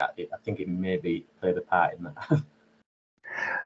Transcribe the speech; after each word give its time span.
I 0.00 0.36
think 0.44 0.60
it 0.60 0.68
maybe 0.68 1.26
played 1.40 1.56
a 1.56 1.60
part 1.60 1.98
in 1.98 2.04
that. 2.04 2.42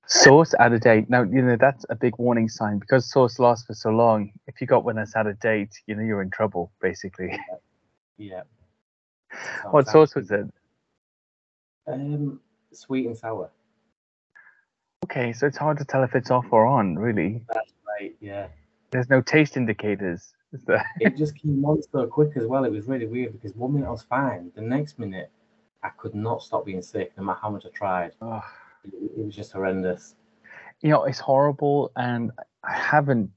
Sauce 0.07 0.55
out 0.59 0.73
of 0.73 0.81
date. 0.81 1.11
Now, 1.11 1.23
you 1.23 1.43
know, 1.43 1.57
that's 1.57 1.85
a 1.91 1.95
big 1.95 2.17
warning 2.19 2.49
sign 2.49 2.79
because 2.79 3.11
sauce 3.11 3.39
lasts 3.39 3.67
for 3.67 3.75
so 3.75 3.91
long. 3.91 4.33
If 4.47 4.61
you 4.61 4.67
got 4.67 4.85
one 4.85 4.97
that's 4.97 5.15
out 5.15 5.27
of 5.27 5.39
date, 5.41 5.81
you 5.87 5.95
know, 5.95 6.03
you're 6.03 6.23
in 6.23 6.31
trouble, 6.31 6.73
basically. 6.81 7.39
Yeah. 8.17 8.43
what 9.71 9.89
sauce 9.89 10.15
was 10.15 10.31
it? 10.31 10.47
Um, 11.87 12.41
sweet 12.73 13.07
and 13.07 13.17
sour. 13.17 13.51
Okay, 15.05 15.33
so 15.33 15.47
it's 15.47 15.59
hard 15.59 15.79
to 15.79 15.85
tell 15.85 16.03
if 16.03 16.15
it's 16.15 16.31
off 16.31 16.47
or 16.51 16.67
on, 16.67 16.97
really. 16.97 17.43
That's 17.53 17.73
right, 17.87 18.15
yeah. 18.21 18.47
There's 18.91 19.11
no 19.11 19.21
taste 19.21 19.57
indicators, 19.57 20.33
is 20.53 20.63
there? 20.65 20.87
it 21.01 21.17
just 21.19 21.37
came 21.37 21.65
on 21.65 21.83
so 21.83 22.07
quick 22.07 22.37
as 22.37 22.47
well. 22.47 22.65
It 22.65 22.73
was 22.73 22.87
really 22.87 23.07
weird 23.07 23.33
because 23.33 23.55
one 23.57 23.75
minute 23.75 23.87
I 23.87 23.91
was 23.91 24.03
fine, 24.03 24.53
the 24.55 24.63
next 24.63 24.99
minute 24.99 25.31
I 25.83 25.91
could 25.91 26.15
not 26.15 26.43
stop 26.43 26.65
being 26.67 26.83
sick, 26.83 27.13
no 27.17 27.25
matter 27.25 27.39
how 27.43 27.51
much 27.51 27.67
I 27.67 27.71
tried. 27.71 28.13
Oh. 28.21 28.43
It, 28.85 28.93
it 29.17 29.25
was 29.25 29.35
just 29.35 29.53
horrendous. 29.53 30.15
You 30.81 30.91
know, 30.91 31.05
it's 31.05 31.19
horrible, 31.19 31.93
and 31.97 32.31
I 32.65 32.73
haven't 32.73 33.31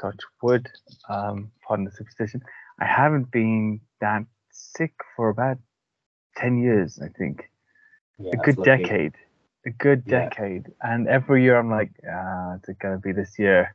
touched 0.00 0.24
wood. 0.42 0.68
Um, 1.08 1.50
pardon 1.66 1.84
the 1.84 1.90
superstition. 1.90 2.42
I 2.80 2.84
haven't 2.84 3.30
been 3.30 3.80
that 4.00 4.24
sick 4.50 4.94
for 5.16 5.28
about 5.28 5.58
ten 6.36 6.58
years, 6.58 7.00
I 7.02 7.08
think. 7.18 7.50
Yeah, 8.18 8.32
a 8.34 8.36
good 8.36 8.58
lucky. 8.58 8.84
decade. 8.84 9.14
A 9.66 9.70
good 9.70 10.02
Yeah. 10.06 10.28
decade. 10.28 10.66
And 10.82 11.08
every 11.08 11.42
year 11.42 11.58
I'm 11.58 11.70
like, 11.70 11.92
ah, 12.08 12.54
is 12.54 12.68
it 12.68 12.78
gonna 12.78 12.98
be 12.98 13.12
this 13.12 13.38
year? 13.38 13.74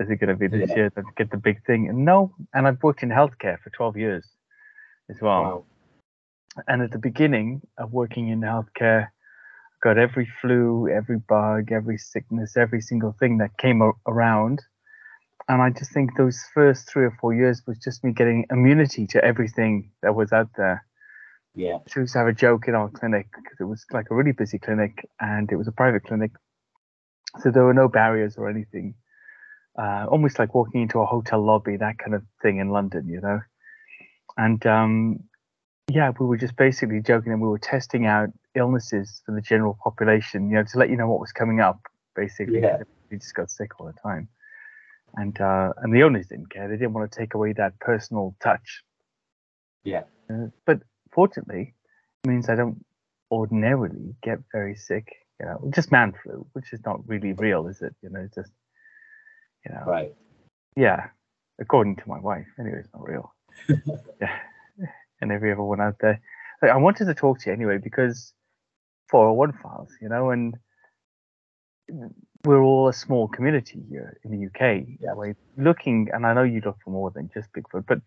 Is 0.00 0.10
it 0.10 0.16
gonna 0.16 0.36
be 0.36 0.46
this 0.46 0.70
Yeah. 0.70 0.76
year 0.76 0.90
that 0.94 1.04
I 1.04 1.10
get 1.16 1.30
the 1.30 1.38
big 1.38 1.64
thing? 1.64 1.88
And 1.88 2.04
no, 2.04 2.34
and 2.54 2.66
I've 2.66 2.82
worked 2.82 3.02
in 3.02 3.10
healthcare 3.10 3.58
for 3.60 3.70
twelve 3.70 3.96
years 3.96 4.26
as 5.08 5.20
well. 5.20 5.42
Wow. 5.42 5.64
And 6.68 6.82
at 6.82 6.90
the 6.90 6.98
beginning 6.98 7.62
of 7.78 7.92
working 7.92 8.28
in 8.28 8.40
healthcare, 8.40 9.08
got 9.82 9.98
every 9.98 10.28
flu, 10.40 10.88
every 10.88 11.18
bug, 11.18 11.70
every 11.72 11.98
sickness, 11.98 12.56
every 12.56 12.80
single 12.80 13.14
thing 13.18 13.38
that 13.38 13.58
came 13.58 13.82
a- 13.82 13.92
around. 14.06 14.62
And 15.48 15.62
I 15.62 15.70
just 15.70 15.92
think 15.92 16.16
those 16.16 16.40
first 16.54 16.88
three 16.88 17.04
or 17.04 17.16
four 17.20 17.34
years 17.34 17.62
was 17.66 17.78
just 17.78 18.02
me 18.02 18.12
getting 18.12 18.46
immunity 18.50 19.06
to 19.08 19.24
everything 19.24 19.90
that 20.02 20.14
was 20.14 20.32
out 20.32 20.48
there. 20.56 20.84
Yeah, 21.54 21.78
So 21.86 21.94
we 21.96 22.02
used 22.02 22.14
to 22.14 22.18
have 22.18 22.28
a 22.28 22.32
joke 22.32 22.68
in 22.68 22.74
our 22.74 22.88
clinic 22.90 23.28
because 23.34 23.58
it 23.60 23.64
was 23.64 23.84
like 23.92 24.06
a 24.10 24.14
really 24.14 24.32
busy 24.32 24.58
clinic 24.58 25.08
and 25.20 25.50
it 25.52 25.56
was 25.56 25.68
a 25.68 25.72
private 25.72 26.04
clinic. 26.04 26.32
So 27.40 27.50
there 27.50 27.64
were 27.64 27.74
no 27.74 27.88
barriers 27.88 28.36
or 28.36 28.48
anything. 28.50 28.94
Uh, 29.78 30.06
almost 30.08 30.38
like 30.38 30.54
walking 30.54 30.82
into 30.82 31.00
a 31.00 31.06
hotel 31.06 31.44
lobby, 31.44 31.76
that 31.76 31.98
kind 31.98 32.14
of 32.14 32.22
thing 32.42 32.58
in 32.58 32.70
London, 32.70 33.08
you 33.08 33.20
know. 33.20 33.40
And 34.36 34.64
um, 34.66 35.20
yeah, 35.88 36.10
we 36.18 36.26
were 36.26 36.36
just 36.36 36.56
basically 36.56 37.00
joking 37.00 37.32
and 37.32 37.40
we 37.40 37.48
were 37.48 37.58
testing 37.58 38.06
out 38.06 38.30
illnesses 38.54 39.22
for 39.24 39.34
the 39.34 39.40
general 39.40 39.78
population, 39.82 40.50
you 40.50 40.56
know, 40.56 40.64
to 40.64 40.78
let 40.78 40.90
you 40.90 40.96
know 40.96 41.08
what 41.08 41.20
was 41.20 41.32
coming 41.32 41.60
up, 41.60 41.80
basically. 42.14 42.60
Yeah. 42.60 42.82
We 43.10 43.18
just 43.18 43.34
got 43.34 43.50
sick 43.50 43.78
all 43.78 43.86
the 43.86 43.92
time. 43.92 44.28
And 45.14 45.40
uh, 45.40 45.72
and 45.78 45.94
the 45.94 46.02
owners 46.02 46.26
didn't 46.26 46.50
care. 46.50 46.68
They 46.68 46.76
didn't 46.76 46.92
want 46.92 47.10
to 47.10 47.18
take 47.18 47.34
away 47.34 47.52
that 47.54 47.78
personal 47.78 48.36
touch. 48.42 48.82
yeah, 49.84 50.02
Uh, 50.28 50.48
but 50.66 50.80
fortunately, 51.12 51.74
it 52.24 52.28
means 52.28 52.48
I 52.48 52.56
don't 52.56 52.84
ordinarily 53.30 54.16
get 54.22 54.40
very 54.52 54.74
sick. 54.74 55.06
You 55.40 55.46
know, 55.46 55.70
just 55.72 55.92
man 55.92 56.12
flu, 56.22 56.46
which 56.52 56.72
is 56.72 56.80
not 56.84 57.08
really 57.08 57.32
real, 57.32 57.68
is 57.68 57.80
it? 57.80 57.94
You 58.02 58.10
know, 58.10 58.20
it's 58.20 58.34
just 58.34 58.52
you 59.64 59.72
know, 59.72 59.84
right. 59.86 60.14
yeah. 60.76 61.08
According 61.58 61.96
to 61.96 62.08
my 62.08 62.18
wife, 62.18 62.46
anyway, 62.58 62.80
it's 62.80 62.92
not 62.92 63.08
real. 63.08 63.32
yeah, 64.20 64.38
and 65.20 65.32
every 65.32 65.52
other 65.52 65.62
one 65.62 65.80
out 65.80 65.96
there. 66.00 66.20
I 66.62 66.76
wanted 66.76 67.06
to 67.06 67.14
talk 67.14 67.40
to 67.40 67.50
you 67.50 67.52
anyway 67.52 67.78
because 67.78 68.32
401 69.10 69.52
files, 69.62 69.90
you 70.00 70.08
know, 70.08 70.30
and 70.30 70.56
we're 72.44 72.62
all 72.62 72.88
a 72.88 72.92
small 72.92 73.28
community 73.28 73.82
here 73.88 74.18
in 74.24 74.30
the 74.30 74.46
UK. 74.46 74.86
Yeah. 75.00 75.12
We're 75.14 75.36
looking, 75.56 76.08
and 76.12 76.26
I 76.26 76.34
know 76.34 76.42
you 76.42 76.62
look 76.64 76.78
for 76.84 76.90
more 76.90 77.10
than 77.10 77.30
just 77.32 77.48
Bigfoot, 77.52 77.84
but 77.86 78.00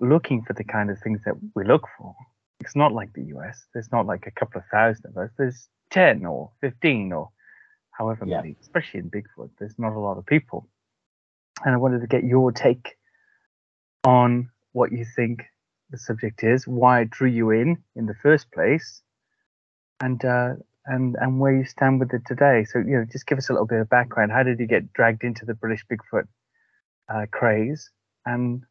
looking 0.00 0.42
for 0.42 0.52
the 0.52 0.64
kind 0.64 0.90
of 0.90 0.98
things 1.00 1.20
that 1.24 1.34
we 1.54 1.64
look 1.64 1.86
for. 1.98 2.14
It's 2.60 2.76
not 2.76 2.92
like 2.92 3.12
the 3.12 3.24
US. 3.36 3.66
There's 3.74 3.92
not 3.92 4.06
like 4.06 4.26
a 4.26 4.30
couple 4.30 4.60
of 4.60 4.64
thousand 4.72 5.06
of 5.10 5.16
us. 5.16 5.30
There's 5.36 5.68
10 5.90 6.24
or 6.24 6.50
15 6.60 7.12
or 7.12 7.30
however 7.90 8.24
Yeah. 8.26 8.38
many, 8.38 8.56
especially 8.60 9.00
in 9.00 9.10
Bigfoot. 9.10 9.50
There's 9.58 9.78
not 9.78 9.92
a 9.92 9.98
lot 9.98 10.16
of 10.16 10.26
people. 10.26 10.68
And 11.64 11.74
I 11.74 11.76
wanted 11.76 12.00
to 12.00 12.06
get 12.06 12.24
your 12.24 12.50
take 12.52 12.96
on 14.04 14.50
what 14.72 14.90
you 14.90 15.04
think 15.04 15.44
the 15.92 15.98
subject 15.98 16.42
is, 16.42 16.66
why 16.66 17.02
it 17.02 17.10
drew 17.10 17.28
you 17.28 17.50
in 17.50 17.82
in 17.94 18.06
the 18.06 18.14
first 18.14 18.50
place, 18.50 19.02
and 20.00 20.24
uh, 20.24 20.54
and 20.86 21.16
and 21.20 21.38
where 21.38 21.56
you 21.56 21.64
stand 21.64 22.00
with 22.00 22.12
it 22.12 22.22
today. 22.26 22.64
So 22.64 22.80
you 22.80 22.98
know, 22.98 23.04
just 23.10 23.26
give 23.26 23.38
us 23.38 23.48
a 23.48 23.52
little 23.52 23.66
bit 23.66 23.80
of 23.80 23.88
background. 23.88 24.32
How 24.32 24.42
did 24.42 24.58
you 24.58 24.66
get 24.66 24.92
dragged 24.92 25.22
into 25.22 25.44
the 25.44 25.54
British 25.54 25.84
Bigfoot 25.86 26.26
uh, 27.08 27.26
craze, 27.30 27.90
and 28.26 28.62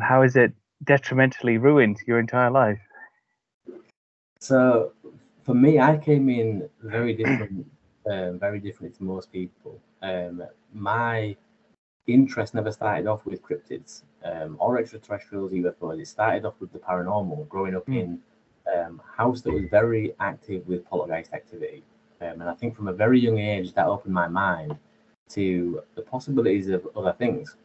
how 0.00 0.22
is 0.22 0.36
it 0.36 0.52
detrimentally 0.84 1.58
ruined 1.58 1.98
your 2.06 2.18
entire 2.18 2.50
life? 2.50 2.80
So 4.40 4.92
for 5.44 5.54
me, 5.54 5.78
I 5.78 5.96
came 5.98 6.28
in 6.28 6.68
very 6.82 7.14
different, 7.14 7.66
um, 8.10 8.38
very 8.38 8.58
different 8.58 8.96
to 8.96 9.04
most 9.04 9.30
people. 9.32 9.80
Um, 10.02 10.42
my 10.72 11.36
interest 12.12 12.54
never 12.54 12.72
started 12.72 13.06
off 13.06 13.24
with 13.26 13.42
cryptids 13.42 14.02
um, 14.24 14.56
or 14.58 14.78
extraterrestrials, 14.78 15.52
UFOs. 15.52 16.00
It 16.00 16.06
started 16.08 16.44
off 16.44 16.54
with 16.60 16.72
the 16.72 16.78
paranormal. 16.78 17.48
Growing 17.48 17.74
up 17.76 17.86
Mm. 17.86 18.00
in 18.00 18.18
um, 18.76 19.00
a 19.04 19.16
house 19.16 19.40
that 19.42 19.52
was 19.52 19.64
very 19.70 20.14
active 20.20 20.66
with 20.68 20.84
poltergeist 20.84 21.32
activity, 21.32 21.82
um, 22.20 22.40
and 22.40 22.44
I 22.44 22.54
think 22.54 22.76
from 22.76 22.88
a 22.88 22.92
very 22.92 23.18
young 23.18 23.38
age 23.38 23.72
that 23.74 23.86
opened 23.86 24.14
my 24.14 24.28
mind 24.28 24.76
to 25.30 25.82
the 25.94 26.02
possibilities 26.02 26.68
of 26.68 26.86
other 26.96 27.12
things. 27.12 27.56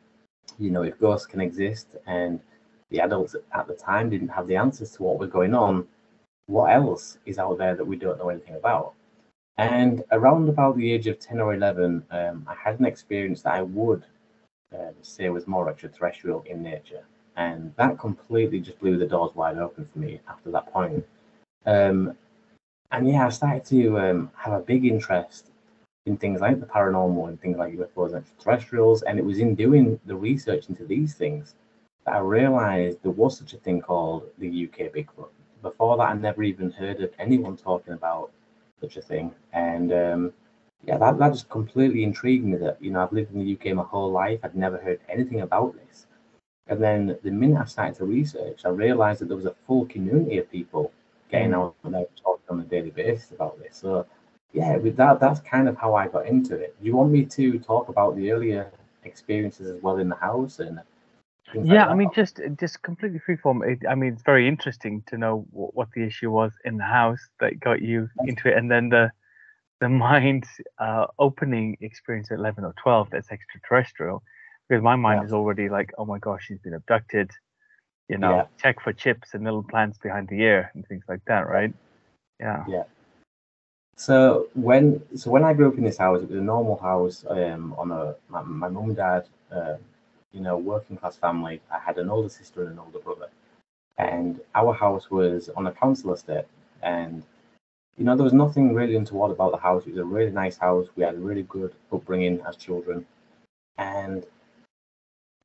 You 0.59 0.71
know, 0.71 0.83
if 0.83 0.99
ghosts 0.99 1.27
can 1.27 1.41
exist, 1.41 1.95
and 2.05 2.39
the 2.89 3.01
adults 3.01 3.35
at 3.53 3.67
the 3.67 3.73
time 3.73 4.09
didn't 4.09 4.29
have 4.29 4.47
the 4.47 4.55
answers 4.55 4.91
to 4.93 5.03
what 5.03 5.19
was 5.19 5.29
going 5.29 5.53
on, 5.53 5.87
what 6.47 6.71
else 6.71 7.17
is 7.25 7.39
out 7.39 7.57
there 7.57 7.75
that 7.75 7.85
we 7.85 7.97
don't 7.97 8.17
know 8.19 8.29
anything 8.29 8.55
about? 8.55 8.93
And 9.57 10.03
around 10.11 10.49
about 10.49 10.77
the 10.77 10.91
age 10.91 11.07
of 11.07 11.19
10 11.19 11.39
or 11.39 11.53
11, 11.53 12.05
um, 12.11 12.45
I 12.47 12.55
had 12.55 12.79
an 12.79 12.85
experience 12.85 13.41
that 13.43 13.53
I 13.53 13.61
would 13.61 14.05
um, 14.79 14.93
say 15.01 15.29
was 15.29 15.47
more 15.47 15.69
extraterrestrial 15.69 16.43
in 16.47 16.61
nature. 16.61 17.03
And 17.37 17.73
that 17.77 17.99
completely 17.99 18.59
just 18.59 18.79
blew 18.79 18.97
the 18.97 19.05
doors 19.05 19.35
wide 19.35 19.57
open 19.57 19.87
for 19.91 19.99
me 19.99 20.21
after 20.27 20.51
that 20.51 20.71
point. 20.71 21.05
Um, 21.65 22.15
and 22.91 23.09
yeah, 23.09 23.25
I 23.25 23.29
started 23.29 23.65
to 23.65 23.99
um, 23.99 24.31
have 24.35 24.53
a 24.53 24.59
big 24.59 24.85
interest 24.85 25.51
in 26.05 26.17
things 26.17 26.39
like 26.39 26.59
the 26.59 26.65
paranormal 26.65 27.27
and 27.27 27.41
things 27.41 27.57
like 27.57 27.73
UFOs 27.73 28.13
and 28.13 28.17
extraterrestrials. 28.17 29.01
And 29.01 29.19
it 29.19 29.25
was 29.25 29.39
in 29.39 29.55
doing 29.55 29.99
the 30.05 30.15
research 30.15 30.69
into 30.69 30.85
these 30.85 31.15
things 31.15 31.55
that 32.05 32.15
I 32.15 32.19
realized 32.19 32.99
there 33.01 33.11
was 33.11 33.37
such 33.37 33.53
a 33.53 33.57
thing 33.57 33.81
called 33.81 34.29
the 34.37 34.65
UK 34.65 34.93
Bigfoot. 34.93 35.29
Before 35.61 35.97
that, 35.97 36.03
I 36.09 36.13
never 36.13 36.43
even 36.43 36.71
heard 36.71 37.01
of 37.01 37.11
anyone 37.17 37.57
talking 37.57 37.93
about 37.93 38.31
such 38.79 38.97
a 38.97 39.01
thing. 39.01 39.33
And 39.51 39.91
um, 39.91 40.33
yeah, 40.83 40.97
that, 40.97 41.17
that 41.19 41.33
just 41.33 41.49
completely 41.49 42.03
intrigued 42.03 42.45
me 42.45 42.57
that, 42.57 42.81
you 42.81 42.91
know, 42.91 43.01
I've 43.03 43.13
lived 43.13 43.33
in 43.33 43.39
the 43.39 43.53
UK 43.53 43.75
my 43.75 43.83
whole 43.83 44.11
life. 44.11 44.39
I'd 44.43 44.55
never 44.55 44.77
heard 44.77 44.99
anything 45.09 45.41
about 45.41 45.75
this. 45.75 46.05
And 46.67 46.81
then 46.81 47.17
the 47.23 47.31
minute 47.31 47.61
I 47.61 47.65
started 47.65 47.95
to 47.97 48.05
research, 48.05 48.61
I 48.65 48.69
realized 48.69 49.21
that 49.21 49.27
there 49.27 49.37
was 49.37 49.45
a 49.45 49.55
full 49.67 49.85
community 49.87 50.37
of 50.37 50.51
people 50.51 50.91
getting 51.29 51.51
Mm. 51.51 51.73
out 51.95 52.09
talking 52.23 52.45
on 52.49 52.59
a 52.59 52.63
daily 52.63 52.91
basis 52.91 53.31
about 53.31 53.59
this. 53.59 53.77
So 53.77 54.05
yeah, 54.53 54.77
with 54.77 54.95
that, 54.97 55.19
that's 55.19 55.39
kind 55.41 55.67
of 55.67 55.77
how 55.77 55.95
I 55.95 56.07
got 56.07 56.27
into 56.27 56.55
it. 56.55 56.75
Do 56.79 56.85
you 56.85 56.95
want 56.95 57.11
me 57.11 57.25
to 57.25 57.59
talk 57.59 57.89
about 57.89 58.15
the 58.15 58.31
earlier 58.31 58.71
experiences 59.03 59.67
as 59.67 59.81
well 59.81 59.97
in 59.97 60.09
the 60.09 60.15
house 60.15 60.59
and 60.59 60.79
things 61.51 61.67
like 61.67 61.67
Yeah, 61.67 61.85
I 61.87 61.95
mean, 61.95 62.09
just 62.15 62.39
just 62.59 62.81
completely 62.81 63.19
freeform. 63.27 63.65
It, 63.67 63.79
I 63.89 63.95
mean, 63.95 64.13
it's 64.13 64.23
very 64.23 64.47
interesting 64.47 65.03
to 65.07 65.17
know 65.17 65.45
what, 65.51 65.75
what 65.75 65.91
the 65.95 66.03
issue 66.03 66.31
was 66.31 66.53
in 66.63 66.77
the 66.77 66.83
house 66.83 67.21
that 67.39 67.59
got 67.59 67.81
you 67.81 68.09
into 68.25 68.49
it, 68.49 68.57
and 68.57 68.69
then 68.69 68.89
the 68.89 69.11
the 69.81 69.89
mind 69.89 70.45
uh, 70.79 71.07
opening 71.19 71.77
experience 71.81 72.31
at 72.31 72.39
eleven 72.39 72.63
or 72.63 72.73
twelve 72.81 73.09
that's 73.09 73.31
extraterrestrial, 73.31 74.23
because 74.67 74.81
my 74.83 74.95
mind 74.95 75.21
Yeah. 75.21 75.25
is 75.25 75.33
already 75.33 75.69
like, 75.69 75.91
oh 75.97 76.05
my 76.05 76.19
gosh, 76.19 76.45
she's 76.45 76.59
been 76.59 76.73
abducted. 76.73 77.31
You 78.07 78.17
know, 78.17 78.35
Yeah. 78.35 78.45
check 78.61 78.81
for 78.81 78.93
chips 78.93 79.33
and 79.33 79.43
little 79.43 79.63
plants 79.63 79.97
behind 79.97 80.27
the 80.29 80.39
ear 80.41 80.71
and 80.75 80.85
things 80.87 81.03
like 81.09 81.23
that, 81.25 81.47
right? 81.49 81.73
Yeah. 82.39 82.63
Yeah. 82.67 82.83
So 83.97 84.47
when 84.53 85.01
so 85.17 85.31
when 85.31 85.43
I 85.43 85.53
grew 85.53 85.69
up 85.69 85.77
in 85.77 85.83
this 85.83 85.97
house, 85.97 86.21
it 86.21 86.29
was 86.29 86.37
a 86.37 86.43
normal 86.43 86.77
house 86.77 87.25
um, 87.29 87.73
on 87.77 87.91
a 87.91 88.15
my, 88.29 88.41
my 88.43 88.67
mum 88.67 88.85
and 88.85 88.95
dad, 88.95 89.25
uh, 89.51 89.77
you 90.33 90.41
know, 90.41 90.57
working 90.57 90.97
class 90.97 91.15
family. 91.15 91.61
I 91.71 91.79
had 91.79 91.97
an 91.97 92.09
older 92.09 92.29
sister 92.29 92.63
and 92.63 92.73
an 92.73 92.79
older 92.79 92.99
brother, 92.99 93.29
and 93.97 94.39
our 94.53 94.73
house 94.73 95.09
was 95.09 95.49
on 95.55 95.67
a 95.67 95.71
council 95.71 96.13
estate. 96.13 96.45
And 96.83 97.23
you 97.97 98.05
know, 98.05 98.15
there 98.15 98.23
was 98.23 98.33
nothing 98.33 98.73
really 98.73 98.95
untoward 98.95 99.31
about 99.31 99.51
the 99.51 99.57
house. 99.57 99.83
It 99.85 99.91
was 99.91 99.99
a 99.99 100.05
really 100.05 100.31
nice 100.31 100.57
house. 100.57 100.87
We 100.95 101.03
had 101.03 101.15
a 101.15 101.19
really 101.19 101.43
good 101.43 101.73
upbringing 101.91 102.41
as 102.47 102.57
children, 102.57 103.05
and 103.77 104.25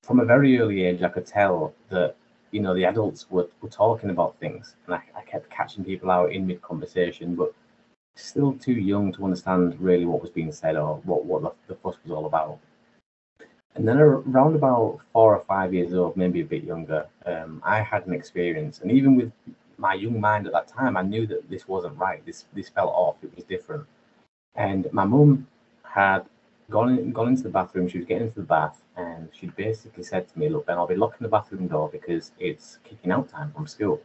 from 0.03 0.21
a 0.21 0.25
very 0.25 0.59
early 0.59 0.85
age, 0.85 1.03
I 1.03 1.09
could 1.09 1.27
tell 1.27 1.75
that 1.91 2.17
you 2.51 2.61
know, 2.61 2.75
the 2.75 2.85
adults 2.85 3.31
were, 3.31 3.49
were 3.61 3.69
talking 3.69 4.11
about 4.11 4.39
things, 4.39 4.75
and 4.87 4.95
I, 4.95 5.03
I 5.17 5.23
kept 5.23 5.51
catching 5.51 5.85
people 5.85 6.11
out 6.11 6.33
in 6.33 6.47
mid 6.47 6.63
conversation, 6.63 7.35
but 7.35 7.55
still 8.17 8.55
too 8.55 8.73
young 8.73 9.13
to 9.13 9.25
understand 9.25 9.81
really 9.81 10.05
what 10.05 10.21
was 10.21 10.31
being 10.31 10.53
said 10.53 10.77
or 10.77 10.97
what, 11.05 11.25
what 11.25 11.43
the, 11.43 11.53
the 11.69 11.81
fuss 11.81 11.97
was 12.05 12.13
all 12.13 12.27
about. 12.27 12.59
And 13.77 13.87
then 13.87 13.99
around 13.99 14.57
about 14.57 14.99
four 15.13 15.37
or 15.37 15.45
five 15.45 15.73
years 15.73 15.95
old, 15.95 16.17
maybe 16.17 16.41
a 16.41 16.45
bit 16.45 16.65
younger, 16.65 17.07
um, 17.25 17.63
I 17.65 17.81
had 17.83 18.07
an 18.07 18.13
experience, 18.13 18.81
and 18.81 18.91
even 18.91 19.17
with 19.17 19.33
my 19.81 19.95
young 19.95 20.21
mind 20.21 20.47
at 20.47 20.53
that 20.53 20.69
time, 20.69 20.97
I 20.97 21.03
knew 21.03 21.27
that 21.27 21.49
this 21.49 21.67
wasn't 21.67 21.97
right. 21.97 22.25
This 22.25 22.45
this 22.55 22.69
felt 22.69 22.93
off. 22.93 23.17
It 23.23 23.35
was 23.35 23.45
different. 23.45 23.87
And 24.55 24.93
my 24.93 25.05
mum 25.05 25.47
had 25.83 26.27
gone 26.71 26.99
in, 26.99 27.13
gone 27.13 27.29
into 27.29 27.43
the 27.43 27.49
bathroom. 27.49 27.89
She 27.89 27.99
was 27.99 28.07
getting 28.07 28.29
into 28.29 28.41
the 28.41 28.47
bath, 28.47 28.83
and 28.97 29.29
she 29.33 29.47
basically 29.49 30.05
said 30.05 30.29
to 30.29 30.39
me, 30.39 30.49
"Look, 30.49 30.67
Ben, 30.67 30.79
I'll 30.79 30.87
be 30.87 30.97
locking 30.97 31.25
the 31.25 31.29
bathroom 31.29 31.67
door 31.67 31.89
because 31.91 32.33
it's 32.39 32.79
kicking 32.85 33.11
out 33.11 33.29
time 33.29 33.53
from 33.53 33.67
school. 33.67 34.01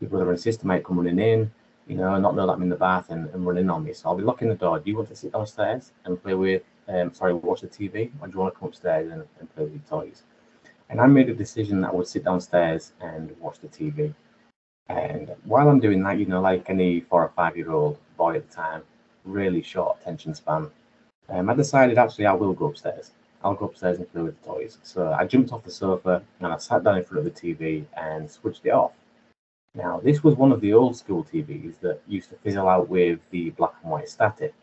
Your 0.00 0.10
brother 0.10 0.30
and 0.30 0.40
sister 0.40 0.66
might 0.66 0.84
come 0.84 0.98
running 0.98 1.18
in, 1.18 1.50
you 1.88 1.96
know, 1.96 2.16
not 2.18 2.36
know 2.36 2.46
that 2.46 2.52
I'm 2.52 2.62
in 2.62 2.68
the 2.68 2.76
bath 2.76 3.10
and, 3.10 3.28
and 3.30 3.44
running 3.44 3.68
on 3.68 3.84
me. 3.84 3.92
So 3.92 4.08
I'll 4.08 4.16
be 4.16 4.22
locking 4.22 4.48
the 4.48 4.54
door. 4.54 4.78
Do 4.78 4.88
you 4.88 4.96
want 4.96 5.08
to 5.08 5.16
sit 5.16 5.32
downstairs 5.32 5.92
and 6.04 6.22
play 6.22 6.34
with, 6.34 6.62
um, 6.86 7.12
sorry, 7.12 7.34
watch 7.34 7.62
the 7.62 7.66
TV, 7.68 8.10
or 8.20 8.28
do 8.28 8.34
you 8.34 8.38
want 8.38 8.54
to 8.54 8.60
come 8.60 8.68
upstairs 8.68 9.10
and, 9.10 9.24
and 9.40 9.54
play 9.54 9.64
with 9.64 9.72
your 9.72 9.82
toys?" 9.88 10.22
And 10.90 11.00
I 11.00 11.06
made 11.06 11.28
a 11.28 11.34
decision 11.34 11.80
that 11.80 11.88
I 11.88 11.94
would 11.94 12.06
sit 12.06 12.24
downstairs 12.24 12.92
and 13.00 13.34
watch 13.40 13.58
the 13.58 13.68
TV. 13.68 14.14
And 14.88 15.34
while 15.44 15.68
I'm 15.68 15.80
doing 15.80 16.02
that, 16.02 16.18
you 16.18 16.26
know, 16.26 16.40
like 16.40 16.68
any 16.70 17.00
four 17.00 17.22
or 17.22 17.32
five 17.36 17.56
year 17.56 17.70
old 17.70 17.98
boy 18.16 18.36
at 18.36 18.48
the 18.48 18.54
time, 18.54 18.82
really 19.24 19.62
short 19.62 19.98
attention 20.00 20.34
span, 20.34 20.70
um, 21.28 21.50
I 21.50 21.54
decided 21.54 21.98
actually 21.98 22.26
I 22.26 22.32
will 22.32 22.54
go 22.54 22.66
upstairs. 22.66 23.12
I'll 23.44 23.54
go 23.54 23.66
upstairs 23.66 23.98
and 23.98 24.10
play 24.12 24.22
with 24.22 24.40
the 24.42 24.48
toys. 24.48 24.78
So 24.82 25.12
I 25.12 25.24
jumped 25.26 25.52
off 25.52 25.64
the 25.64 25.70
sofa 25.70 26.22
and 26.40 26.52
I 26.52 26.56
sat 26.56 26.84
down 26.84 26.98
in 26.98 27.04
front 27.04 27.26
of 27.26 27.32
the 27.32 27.40
TV 27.40 27.84
and 27.96 28.30
switched 28.30 28.64
it 28.64 28.70
off. 28.70 28.92
Now, 29.74 30.00
this 30.00 30.24
was 30.24 30.34
one 30.34 30.50
of 30.50 30.60
the 30.60 30.72
old 30.72 30.96
school 30.96 31.22
TVs 31.22 31.78
that 31.80 32.00
used 32.08 32.30
to 32.30 32.36
fizzle 32.36 32.68
out 32.68 32.88
with 32.88 33.20
the 33.30 33.50
black 33.50 33.74
and 33.82 33.92
white 33.92 34.08
static 34.08 34.54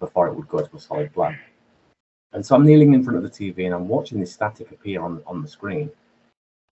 before 0.00 0.26
it 0.26 0.34
would 0.34 0.48
go 0.48 0.60
to 0.60 0.76
a 0.76 0.80
solid 0.80 1.12
black. 1.12 1.38
And 2.32 2.44
so 2.44 2.56
I'm 2.56 2.66
kneeling 2.66 2.94
in 2.94 3.04
front 3.04 3.18
of 3.18 3.22
the 3.22 3.30
TV 3.30 3.66
and 3.66 3.74
I'm 3.74 3.88
watching 3.88 4.18
this 4.18 4.32
static 4.32 4.72
appear 4.72 5.02
on, 5.02 5.22
on 5.26 5.42
the 5.42 5.48
screen. 5.48 5.90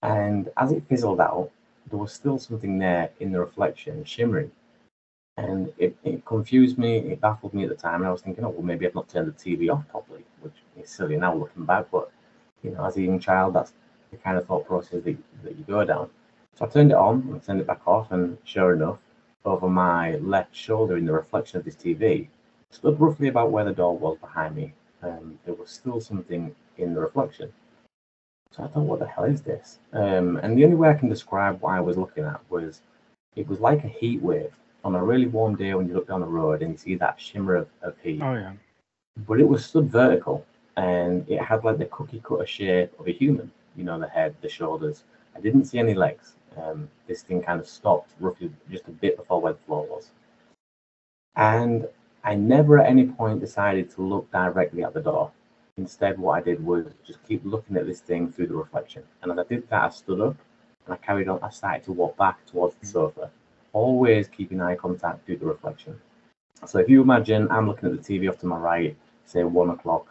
And 0.03 0.49
as 0.57 0.73
it 0.73 0.83
fizzled 0.89 1.21
out, 1.21 1.51
there 1.91 1.99
was 1.99 2.13
still 2.13 2.39
something 2.39 2.79
there 2.79 3.11
in 3.21 3.33
the 3.33 3.41
reflection 3.41 4.05
shimmering. 4.05 4.51
And 5.37 5.73
it, 5.79 5.97
it 6.05 6.25
confused 6.25 6.79
me, 6.79 6.99
it 6.99 7.21
baffled 7.21 7.55
me 7.55 7.65
at 7.65 7.69
the 7.69 7.75
time. 7.75 8.01
And 8.01 8.07
I 8.07 8.13
was 8.13 8.23
thinking, 8.23 8.45
oh, 8.45 8.51
well, 8.51 8.63
maybe 8.63 8.87
I've 8.87 8.95
not 8.95 9.09
turned 9.09 9.27
the 9.27 9.33
TV 9.33 9.73
off 9.73 9.87
properly, 9.89 10.25
which 10.41 10.55
is 10.81 10.89
silly 10.91 11.17
now 11.17 11.35
looking 11.35 11.65
back. 11.65 11.87
But, 11.91 12.11
you 12.63 12.71
know, 12.71 12.85
as 12.85 12.97
a 12.97 13.03
young 13.03 13.19
child, 13.19 13.55
that's 13.55 13.73
the 14.11 14.17
kind 14.17 14.39
of 14.39 14.47
thought 14.47 14.67
process 14.67 15.03
that, 15.03 15.17
that 15.43 15.57
you 15.57 15.65
go 15.67 15.85
down. 15.85 16.09
So 16.57 16.67
I 16.67 16.69
turned 16.69 16.93
it 16.93 16.97
on 16.97 17.29
and 17.31 17.43
turned 17.43 17.61
it 17.61 17.67
back 17.67 17.87
off. 17.87 18.13
And 18.13 18.39
sure 18.45 18.75
enough, 18.75 18.99
over 19.45 19.69
my 19.69 20.17
left 20.17 20.55
shoulder 20.55 20.97
in 20.97 21.05
the 21.05 21.13
reflection 21.13 21.59
of 21.59 21.65
this 21.65 21.77
TV, 21.77 22.29
stood 22.71 22.99
roughly 23.01 23.29
about 23.29 23.51
where 23.51 23.65
the 23.65 23.73
door 23.73 23.97
was 23.97 24.17
behind 24.19 24.57
me. 24.57 24.73
Um, 25.03 25.39
there 25.45 25.55
was 25.55 25.71
still 25.71 26.01
something 26.01 26.55
in 26.79 26.95
the 26.95 27.01
reflection. 27.01 27.53
So 28.55 28.63
I 28.63 28.69
thought, 28.69 28.85
what 28.85 29.01
the 29.01 29.07
hell 29.07 29.25
is 29.25 29.43
this? 29.43 29.79
Um, 29.93 30.37
and 30.37 30.57
the 30.57 30.65
only 30.65 30.77
way 30.77 30.89
I 30.89 30.95
can 30.95 31.09
describe 31.09 31.61
what 31.61 31.75
I 31.75 31.81
was 31.81 31.97
looking 31.97 32.25
at 32.25 32.41
was 32.51 32.83
it 33.35 33.49
was 33.49 33.59
like 33.59 33.83
a 33.83 33.89
heat 33.89 34.23
wave 34.23 34.53
on 34.85 34.95
a 34.95 35.03
really 35.03 35.27
warm 35.27 35.57
day 35.57 35.75
when 35.75 35.89
you 35.89 35.95
look 35.95 36.07
down 36.07 36.21
the 36.21 36.27
road 36.27 36.63
and 36.63 36.73
you 36.73 36.79
see 36.79 36.95
that 36.97 37.21
shimmer 37.21 37.57
of, 37.57 37.69
of 37.83 37.97
heat. 38.03 38.21
Oh 38.23 38.35
yeah. 38.35 38.53
But 39.27 39.41
it 39.41 39.49
was 39.49 39.65
stood 39.65 39.91
vertical 39.91 40.47
and 40.77 41.29
it 41.29 41.41
had 41.41 41.65
like 41.65 41.79
the 41.79 41.87
cookie 41.87 42.23
cutter 42.25 42.47
shape 42.47 42.93
of 43.01 43.09
a 43.09 43.13
human, 43.13 43.51
you 43.77 43.85
know, 43.85 43.99
the 43.99 44.09
head, 44.09 44.37
the 44.41 44.49
shoulders. 44.49 45.03
I 45.35 45.41
didn't 45.41 45.65
see 45.65 45.79
any 45.79 45.95
legs. 45.95 46.35
Um, 46.57 46.89
this 47.09 47.23
thing 47.23 47.43
kind 47.43 47.59
of 47.59 47.67
stopped 47.67 48.13
roughly 48.21 48.53
just 48.71 48.87
a 48.87 48.93
bit 48.93 49.17
before 49.17 49.41
where 49.41 49.55
the 49.55 49.59
floor 49.67 49.87
was. 49.87 50.11
And 51.35 51.89
I 52.23 52.37
never 52.37 52.79
at 52.79 52.89
any 52.89 53.07
point 53.07 53.41
decided 53.41 53.91
to 53.93 54.03
look 54.03 54.31
directly 54.31 54.85
at 54.85 54.95
the 54.95 55.01
door. 55.01 55.33
Instead, 55.77 56.19
what 56.19 56.39
I 56.39 56.41
did 56.41 56.65
was 56.65 56.87
just 57.05 57.23
keep 57.27 57.45
looking 57.45 57.77
at 57.77 57.87
this 57.87 58.01
thing 58.01 58.31
through 58.31 58.47
the 58.47 58.55
reflection. 58.55 59.03
And 59.23 59.33
as 59.33 59.39
I 59.39 59.45
did 59.45 59.69
that, 59.71 59.83
I 59.83 59.89
stood 59.91 60.21
up 60.21 60.37
and 60.87 60.95
I 60.95 60.97
carried 60.99 61.29
on. 61.29 61.41
I 61.43 61.51
started 61.51 61.85
to 61.85 61.93
walk 61.93 62.17
back 62.17 62.47
towards 62.47 62.77
the 62.77 62.87
sofa, 62.87 63.31
always 63.73 64.29
keeping 64.29 64.61
eye 64.61 64.77
contact 64.77 65.27
through 65.27 65.39
the 65.39 65.47
reflection. 65.47 66.01
So 66.67 66.79
if 66.79 66.89
you 66.89 67.03
imagine 67.03 67.51
I'm 67.51 67.67
looking 67.67 67.91
at 67.91 68.01
the 68.01 68.19
TV 68.19 68.29
off 68.31 68.39
to 68.41 68.47
my 68.47 68.57
right, 68.57 68.97
say 69.25 69.43
one 69.43 69.71
o'clock, 69.71 70.07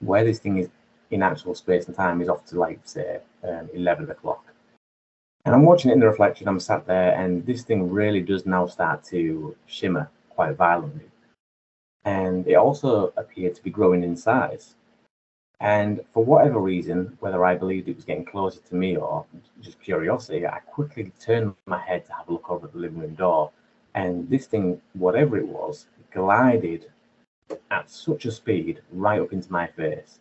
where 0.00 0.24
this 0.24 0.38
thing 0.38 0.58
is 0.58 0.68
in 1.10 1.22
actual 1.22 1.54
space 1.54 1.86
and 1.86 1.96
time 1.96 2.20
is 2.20 2.28
off 2.28 2.44
to 2.46 2.58
like 2.58 2.80
say 2.84 3.20
um, 3.44 3.68
11 3.72 4.10
o'clock. 4.10 4.44
And 5.44 5.54
I'm 5.54 5.64
watching 5.64 5.90
it 5.90 5.94
in 5.94 6.00
the 6.00 6.06
reflection. 6.06 6.46
I'm 6.46 6.60
sat 6.60 6.86
there, 6.86 7.14
and 7.14 7.44
this 7.44 7.64
thing 7.64 7.90
really 7.90 8.20
does 8.20 8.46
now 8.46 8.66
start 8.66 9.02
to 9.04 9.56
shimmer 9.66 10.08
quite 10.30 10.56
violently. 10.56 11.10
And 12.04 12.46
it 12.46 12.54
also 12.54 13.12
appeared 13.16 13.54
to 13.56 13.62
be 13.62 13.70
growing 13.70 14.04
in 14.04 14.16
size. 14.16 14.74
And 15.62 16.00
for 16.12 16.24
whatever 16.24 16.58
reason, 16.58 17.16
whether 17.20 17.44
I 17.44 17.54
believed 17.54 17.88
it 17.88 17.94
was 17.94 18.04
getting 18.04 18.24
closer 18.24 18.58
to 18.68 18.74
me 18.74 18.96
or 18.96 19.24
just 19.60 19.80
curiosity, 19.80 20.44
I 20.44 20.58
quickly 20.58 21.12
turned 21.20 21.54
my 21.66 21.78
head 21.78 22.04
to 22.06 22.12
have 22.14 22.28
a 22.28 22.32
look 22.32 22.50
over 22.50 22.66
at 22.66 22.72
the 22.72 22.80
living 22.80 22.98
room 22.98 23.14
door. 23.14 23.52
And 23.94 24.28
this 24.28 24.46
thing, 24.46 24.82
whatever 24.94 25.38
it 25.38 25.46
was, 25.46 25.86
glided 26.12 26.90
at 27.70 27.88
such 27.88 28.24
a 28.24 28.32
speed 28.32 28.80
right 28.90 29.20
up 29.20 29.32
into 29.32 29.52
my 29.52 29.68
face 29.68 30.18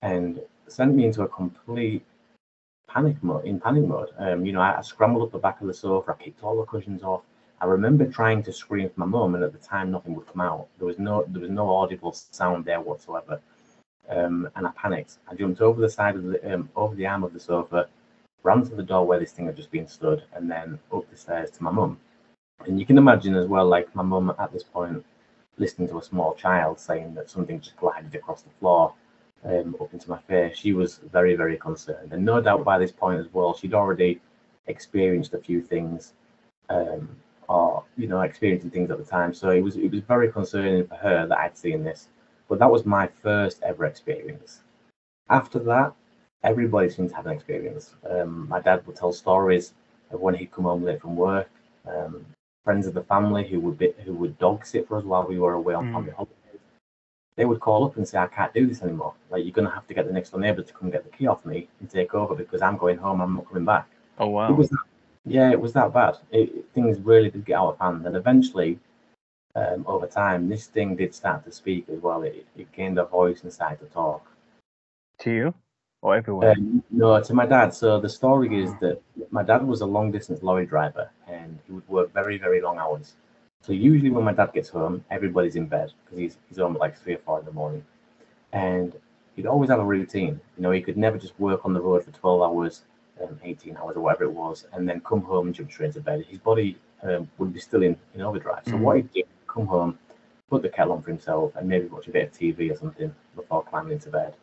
and 0.00 0.40
sent 0.66 0.94
me 0.94 1.04
into 1.04 1.22
a 1.24 1.28
complete 1.28 2.06
panic 2.88 3.22
mode 3.22 3.44
in 3.44 3.60
panic 3.60 3.84
mode. 3.84 4.08
Um, 4.16 4.46
you 4.46 4.52
know, 4.52 4.62
I, 4.62 4.78
I, 4.78 4.80
scrambled 4.80 5.24
up 5.24 5.32
the 5.32 5.38
back 5.38 5.60
of 5.60 5.66
the 5.66 5.74
sofa, 5.74 6.16
I 6.18 6.22
kicked 6.22 6.42
all 6.42 6.56
the 6.58 6.64
cushions 6.64 7.02
off. 7.02 7.20
I 7.60 7.66
remember 7.66 8.06
trying 8.06 8.42
to 8.44 8.52
scream 8.52 8.88
for 8.88 9.00
my 9.00 9.06
mum, 9.06 9.34
and 9.34 9.44
at 9.44 9.52
the 9.52 9.58
time 9.58 9.90
nothing 9.90 10.14
would 10.14 10.26
come 10.26 10.40
out. 10.40 10.68
There 10.78 10.86
was 10.86 10.98
no 10.98 11.26
there 11.28 11.42
was 11.42 11.50
no 11.50 11.68
audible 11.68 12.12
sound 12.12 12.64
there 12.64 12.80
whatsoever 12.80 13.42
um, 14.08 14.48
and 14.56 14.66
I 14.66 14.70
panicked. 14.70 15.18
I 15.28 15.34
jumped 15.34 15.60
over 15.60 15.80
the 15.80 15.90
side 15.90 16.16
of 16.16 16.24
the 16.24 16.54
um, 16.54 16.68
over 16.76 16.94
the 16.94 17.06
arm 17.06 17.24
of 17.24 17.32
the 17.32 17.40
sofa, 17.40 17.88
ran 18.42 18.64
to 18.64 18.74
the 18.74 18.82
door 18.82 19.06
where 19.06 19.20
this 19.20 19.32
thing 19.32 19.46
had 19.46 19.56
just 19.56 19.70
been 19.70 19.88
stood, 19.88 20.24
and 20.34 20.50
then 20.50 20.78
up 20.92 21.08
the 21.10 21.16
stairs 21.16 21.50
to 21.52 21.62
my 21.62 21.70
mum. 21.70 21.98
And 22.66 22.78
you 22.78 22.86
can 22.86 22.98
imagine 22.98 23.34
as 23.36 23.46
well, 23.46 23.66
like 23.66 23.94
my 23.94 24.02
mum 24.02 24.34
at 24.38 24.52
this 24.52 24.64
point, 24.64 25.04
listening 25.58 25.88
to 25.88 25.98
a 25.98 26.02
small 26.02 26.34
child 26.34 26.78
saying 26.78 27.14
that 27.14 27.30
something 27.30 27.60
just 27.60 27.76
glided 27.76 28.14
across 28.14 28.42
the 28.42 28.50
floor 28.58 28.92
um, 29.44 29.76
up 29.80 29.92
into 29.92 30.10
my 30.10 30.18
face. 30.22 30.56
She 30.56 30.72
was 30.72 31.00
very, 31.10 31.36
very 31.36 31.56
concerned, 31.56 32.12
and 32.12 32.24
no 32.24 32.40
doubt 32.40 32.64
by 32.64 32.78
this 32.78 32.92
point 32.92 33.20
as 33.20 33.32
well, 33.32 33.54
she'd 33.54 33.74
already 33.74 34.20
experienced 34.66 35.34
a 35.34 35.38
few 35.38 35.62
things, 35.62 36.14
um, 36.68 37.08
or 37.48 37.84
you 37.96 38.06
know, 38.06 38.20
experiencing 38.20 38.70
things 38.70 38.90
at 38.90 38.98
the 38.98 39.04
time. 39.04 39.32
So 39.34 39.50
it 39.50 39.60
was 39.60 39.76
it 39.76 39.90
was 39.90 40.00
very 40.00 40.30
concerning 40.30 40.86
for 40.86 40.96
her 40.96 41.26
that 41.26 41.38
I'd 41.38 41.56
seen 41.56 41.82
this. 41.84 42.08
But 42.50 42.58
that 42.58 42.70
was 42.70 42.84
my 42.84 43.06
first 43.22 43.62
ever 43.62 43.86
experience. 43.86 44.60
After 45.30 45.60
that, 45.60 45.94
everybody 46.42 46.90
seemed 46.90 47.10
to 47.10 47.16
have 47.16 47.26
an 47.26 47.32
experience. 47.32 47.94
Um, 48.10 48.48
my 48.48 48.60
dad 48.60 48.84
would 48.86 48.96
tell 48.96 49.12
stories 49.12 49.72
of 50.10 50.20
when 50.20 50.34
he'd 50.34 50.50
come 50.50 50.64
home 50.64 50.84
late 50.84 51.00
from 51.00 51.14
work. 51.14 51.48
Um, 51.86 52.26
friends 52.64 52.88
of 52.88 52.94
the 52.94 53.04
family 53.04 53.46
who 53.46 53.60
would 53.60 53.78
be, 53.78 53.92
who 54.04 54.14
would 54.14 54.36
dog 54.38 54.66
sit 54.66 54.88
for 54.88 54.98
us 54.98 55.04
while 55.04 55.26
we 55.28 55.38
were 55.38 55.54
away 55.54 55.74
on 55.74 55.86
mm. 55.86 55.92
family 55.92 56.10
holidays. 56.10 56.36
They 57.36 57.44
would 57.44 57.60
call 57.60 57.84
up 57.84 57.96
and 57.96 58.06
say, 58.06 58.18
"I 58.18 58.26
can't 58.26 58.52
do 58.52 58.66
this 58.66 58.82
anymore. 58.82 59.14
Like 59.30 59.44
you're 59.44 59.52
gonna 59.52 59.70
have 59.70 59.86
to 59.86 59.94
get 59.94 60.08
the 60.08 60.12
next 60.12 60.30
door 60.30 60.40
neighbour 60.40 60.62
to 60.62 60.72
come 60.72 60.90
get 60.90 61.04
the 61.04 61.16
key 61.16 61.28
off 61.28 61.46
me 61.46 61.68
and 61.78 61.88
take 61.88 62.14
over 62.14 62.34
because 62.34 62.62
I'm 62.62 62.76
going 62.76 62.98
home. 62.98 63.20
I'm 63.20 63.36
not 63.36 63.48
coming 63.48 63.64
back." 63.64 63.86
Oh 64.18 64.26
wow! 64.26 64.50
It 64.50 64.56
was 64.56 64.70
that, 64.70 64.84
yeah, 65.24 65.52
it 65.52 65.60
was 65.60 65.72
that 65.74 65.92
bad. 65.92 66.18
It, 66.32 66.68
things 66.74 66.98
really 66.98 67.30
did 67.30 67.44
get 67.44 67.58
out 67.60 67.74
of 67.74 67.78
hand, 67.78 68.04
and 68.06 68.16
eventually 68.16 68.80
um, 69.54 69.84
over 69.86 70.06
time, 70.06 70.48
this 70.48 70.66
thing 70.66 70.96
did 70.96 71.14
start 71.14 71.44
to 71.44 71.52
speak 71.52 71.88
as 71.88 72.00
well. 72.00 72.22
It, 72.22 72.46
it 72.56 72.70
gained 72.72 72.98
a 72.98 73.04
voice 73.04 73.42
and 73.42 73.52
started 73.52 73.80
to 73.80 73.86
talk. 73.86 74.26
To 75.20 75.30
you 75.30 75.54
or 76.02 76.16
everyone? 76.16 76.48
Um, 76.48 76.84
no, 76.90 77.20
to 77.20 77.34
my 77.34 77.46
dad. 77.46 77.74
So 77.74 78.00
the 78.00 78.08
story 78.08 78.62
is 78.62 78.72
that 78.80 79.00
my 79.30 79.42
dad 79.42 79.66
was 79.66 79.80
a 79.80 79.86
long 79.86 80.10
distance 80.10 80.42
lorry 80.42 80.66
driver 80.66 81.10
and 81.28 81.58
he 81.66 81.72
would 81.72 81.88
work 81.88 82.12
very, 82.12 82.38
very 82.38 82.60
long 82.60 82.78
hours. 82.78 83.14
So 83.62 83.72
usually 83.72 84.10
when 84.10 84.24
my 84.24 84.32
dad 84.32 84.52
gets 84.54 84.70
home, 84.70 85.04
everybody's 85.10 85.56
in 85.56 85.66
bed 85.66 85.92
because 86.04 86.18
he's, 86.18 86.36
he's 86.48 86.58
home 86.58 86.74
at 86.74 86.80
like 86.80 86.96
three 86.96 87.14
or 87.14 87.18
four 87.18 87.40
in 87.40 87.44
the 87.44 87.52
morning. 87.52 87.84
And 88.52 88.94
he'd 89.36 89.46
always 89.46 89.68
have 89.70 89.80
a 89.80 89.84
routine. 89.84 90.40
You 90.56 90.62
know, 90.62 90.70
he 90.70 90.80
could 90.80 90.96
never 90.96 91.18
just 91.18 91.38
work 91.38 91.64
on 91.64 91.74
the 91.74 91.80
road 91.80 92.04
for 92.04 92.12
12 92.12 92.42
hours, 92.42 92.82
um, 93.22 93.38
18 93.44 93.76
hours 93.76 93.96
or 93.96 94.00
whatever 94.00 94.24
it 94.24 94.32
was, 94.32 94.66
and 94.72 94.88
then 94.88 95.00
come 95.00 95.20
home 95.20 95.48
and 95.48 95.54
jump 95.54 95.70
straight 95.70 95.88
into 95.88 96.00
bed. 96.00 96.24
His 96.26 96.38
body 96.38 96.78
um, 97.02 97.30
would 97.36 97.52
be 97.52 97.60
still 97.60 97.82
in, 97.82 97.96
in 98.14 98.22
overdrive. 98.22 98.62
So 98.64 98.72
mm-hmm. 98.72 98.82
what 98.82 98.96
he'd 98.96 99.12
do 99.12 99.22
come 99.52 99.66
home, 99.66 99.98
put 100.48 100.62
the 100.62 100.68
kettle 100.68 100.92
on 100.92 101.02
for 101.02 101.10
himself, 101.10 101.52
and 101.56 101.68
maybe 101.68 101.86
watch 101.86 102.08
a 102.08 102.12
bit 102.12 102.28
of 102.28 102.32
TV 102.32 102.70
or 102.70 102.76
something 102.76 103.14
before 103.36 103.64
climbing 103.64 103.92
into 103.92 104.10
bed. 104.10 104.34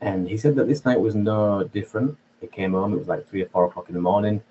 And 0.00 0.28
he 0.28 0.36
said 0.36 0.56
that 0.56 0.68
this 0.68 0.84
night 0.84 1.00
was 1.00 1.14
no 1.14 1.64
different. 1.64 2.16
He 2.40 2.46
came 2.46 2.72
home, 2.72 2.94
it 2.94 2.98
was 2.98 3.08
like 3.08 3.28
three 3.28 3.42
or 3.42 3.48
four 3.48 3.66
o'clock 3.66 3.88
in 3.88 3.94
the 3.94 4.00
morning, 4.00 4.42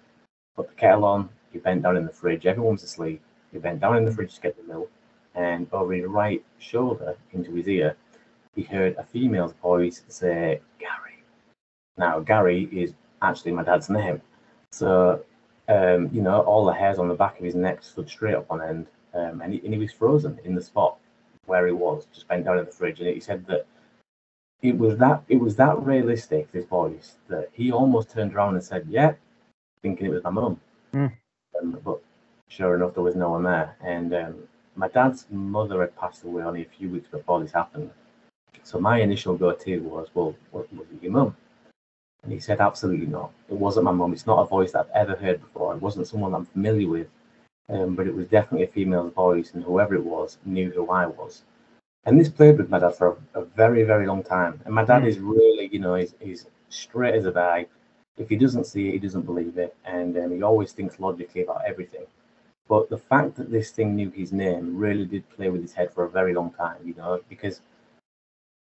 put 0.56 0.68
the 0.68 0.75
kettle 0.75 1.06
on, 1.06 1.29
he 1.51 1.60
bent 1.60 1.82
down 1.82 1.98
in 1.98 2.06
the 2.06 2.12
fridge, 2.12 2.46
everyone 2.46 2.74
was 2.74 2.84
asleep. 2.84 3.22
He 3.51 3.58
bent 3.58 3.79
down 3.79 3.98
in 3.98 4.06
the 4.06 4.12
fridge 4.12 4.36
to 4.36 4.41
get 4.41 4.56
the 4.56 4.72
milk, 4.72 4.91
and 5.34 5.68
over 5.74 5.94
his 5.94 6.06
right 6.06 6.44
shoulder 6.60 7.15
into 7.34 7.51
his 7.56 7.68
ear, 7.68 7.96
he 8.56 8.62
heard 8.63 8.96
a 8.98 9.03
female's 9.03 9.53
voice 9.62 10.03
say, 10.08 10.62
Gary. 10.77 11.24
Now, 11.98 12.20
Gary 12.20 12.70
is 12.72 12.94
actually 13.22 13.53
my 13.53 13.63
dad's 13.63 13.89
name. 13.89 14.22
So, 14.72 15.24
um, 15.68 16.10
you 16.13 16.22
know, 16.22 16.41
all 16.41 16.65
the 16.65 16.74
hairs 16.74 17.00
on 17.00 17.08
the 17.08 17.15
back 17.15 17.39
of 17.39 17.46
his 17.46 17.56
neck 17.56 17.84
stood 17.84 18.10
straight 18.10 18.36
up 18.36 18.46
on 18.51 18.62
end, 18.62 18.88
um, 19.13 19.42
and, 19.42 19.54
he, 19.54 19.62
and 19.63 19.74
he 19.74 19.80
was 19.80 19.92
frozen 19.92 20.39
in 20.44 20.56
the 20.56 20.62
spot 20.62 20.98
where 21.46 21.66
he 21.66 21.74
was, 21.74 22.06
just 22.13 22.28
bent 22.28 22.46
down 22.46 22.60
in 22.60 22.66
the 22.66 22.72
fridge. 22.72 23.00
And 23.00 23.10
he 23.10 23.20
said 23.20 23.46
that 23.48 23.66
it 24.62 24.78
was 24.78 24.98
that 24.98 25.24
it 25.28 25.38
was 25.38 25.56
that 25.56 25.82
realistic, 25.82 26.51
this 26.51 26.66
voice, 26.66 27.18
that 27.28 27.50
he 27.54 27.72
almost 27.72 28.12
turned 28.12 28.34
around 28.34 28.56
and 28.56 28.63
said, 28.63 28.86
"Yeah," 28.89 29.13
thinking 29.82 30.08
it 30.08 30.10
was 30.10 30.24
my 30.24 30.30
mum. 30.30 30.60
Mm. 30.94 31.13
Um, 31.60 31.80
but 31.84 32.00
sure 32.50 32.75
enough, 32.75 32.94
there 32.94 33.04
was 33.04 33.16
no 33.16 33.32
one 33.32 33.44
there. 33.44 33.75
And 33.82 34.13
um, 34.13 34.36
my 34.75 34.88
dad's 34.89 35.25
mother 35.32 35.82
had 35.82 35.96
passed 35.96 36.24
away 36.24 36.44
only 36.44 36.62
a 36.63 36.70
few 36.78 36.89
weeks 36.89 37.08
before 37.10 37.39
this 37.39 37.51
happened. 37.51 37.89
So 38.63 38.80
my 38.80 39.00
initial 39.00 39.36
go-to 39.36 39.80
was, 39.80 40.10
"Well, 40.13 40.36
what, 40.51 40.72
was 40.74 40.88
it 40.94 41.04
your 41.04 41.13
mum?" 41.13 41.36
And 42.24 42.34
he 42.34 42.39
said, 42.39 42.60
"Absolutely 42.60 43.08
not. 43.08 43.32
It 43.50 43.56
wasn't 43.56 43.86
my 43.86 43.92
mum. 43.92 44.13
It's 44.13 44.28
not 44.28 44.42
a 44.42 44.46
voice 44.46 44.74
that 44.74 44.82
I've 44.82 45.08
ever 45.08 45.16
heard 45.16 45.42
before. 45.42 45.74
It 45.74 45.82
wasn't 45.82 46.08
someone 46.08 46.36
I'm 46.36 46.46
familiar 46.46 46.88
with." 46.88 47.08
Um, 47.70 47.96
but 47.96 48.08
it 48.08 48.16
was 48.16 48.28
definitely 48.28 48.66
a 48.66 48.72
female's 48.72 49.14
voice, 49.14 49.52
and 49.54 49.64
whoever 49.64 49.94
it 49.96 50.04
was 50.04 50.40
knew 50.46 50.72
who 50.72 50.90
I 50.90 51.06
was 51.06 51.44
and 52.06 52.20
this 52.20 52.30
played 52.30 52.58
with 52.58 52.70
my 52.70 52.80
dad 52.80 52.96
for 52.96 53.18
a, 53.36 53.42
a 53.42 53.46
very, 53.46 53.84
very 53.84 54.08
long 54.08 54.24
time. 54.24 54.62
And 54.66 54.74
my 54.74 54.86
dad 54.86 55.04
mm. 55.04 55.08
is 55.08 55.20
really, 55.20 55.70
you 55.72 55.80
know, 55.80 55.96
he's, 55.96 56.16
he's 56.20 56.48
straight 56.70 57.16
as 57.16 57.26
a 57.26 57.32
die. 57.32 57.68
If 58.18 58.30
he 58.30 58.36
doesn't 58.36 58.66
see 58.66 58.90
it, 58.90 58.94
he 58.94 59.00
doesn't 59.00 59.26
believe 59.26 59.58
it, 59.58 59.76
and 59.86 60.18
um, 60.18 60.32
he 60.32 60.44
always 60.44 60.72
thinks 60.72 61.00
logically 61.00 61.44
about 61.44 61.64
everything. 61.66 62.06
But 62.68 62.90
the 62.90 62.98
fact 62.98 63.36
that 63.36 63.50
this 63.52 63.72
thing 63.72 63.96
knew 63.96 64.10
his 64.10 64.34
name 64.34 64.76
really 64.76 65.06
did 65.06 65.30
play 65.30 65.50
with 65.50 65.62
his 65.62 65.74
head 65.74 65.94
for 65.94 66.04
a 66.04 66.10
very 66.10 66.34
long 66.34 66.52
time, 66.52 66.78
you 66.84 66.94
know, 66.96 67.22
because 67.30 67.62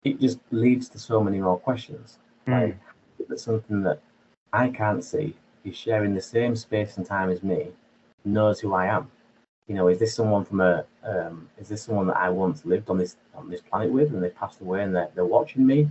it 0.04 0.20
just 0.20 0.38
leads 0.50 0.88
to 0.90 0.98
so 0.98 1.22
many 1.22 1.38
more 1.40 1.58
questions. 1.58 2.18
Mm. 2.46 2.62
Like, 2.62 2.78
it's 3.30 3.42
something 3.42 3.82
that 3.82 4.00
I 4.52 4.68
can't 4.68 5.04
see 5.04 5.34
is 5.64 5.76
sharing 5.76 6.14
the 6.14 6.22
same 6.22 6.56
space 6.56 6.96
and 6.96 7.04
time 7.04 7.30
as 7.30 7.42
me, 7.42 7.68
knows 8.24 8.60
who 8.60 8.74
I 8.74 8.86
am 8.86 9.10
you 9.70 9.76
know, 9.76 9.86
is 9.86 10.00
this 10.00 10.16
someone 10.16 10.44
from 10.44 10.60
a, 10.60 10.84
um, 11.04 11.48
is 11.56 11.68
this 11.68 11.84
someone 11.84 12.08
that 12.08 12.16
I 12.16 12.28
once 12.28 12.64
lived 12.64 12.90
on 12.90 12.98
this 12.98 13.14
on 13.36 13.48
this 13.48 13.60
planet 13.60 13.88
with, 13.88 14.12
and 14.12 14.20
they 14.20 14.30
passed 14.30 14.60
away, 14.60 14.82
and 14.82 14.92
they're, 14.92 15.08
they're 15.14 15.24
watching 15.24 15.64
me? 15.64 15.88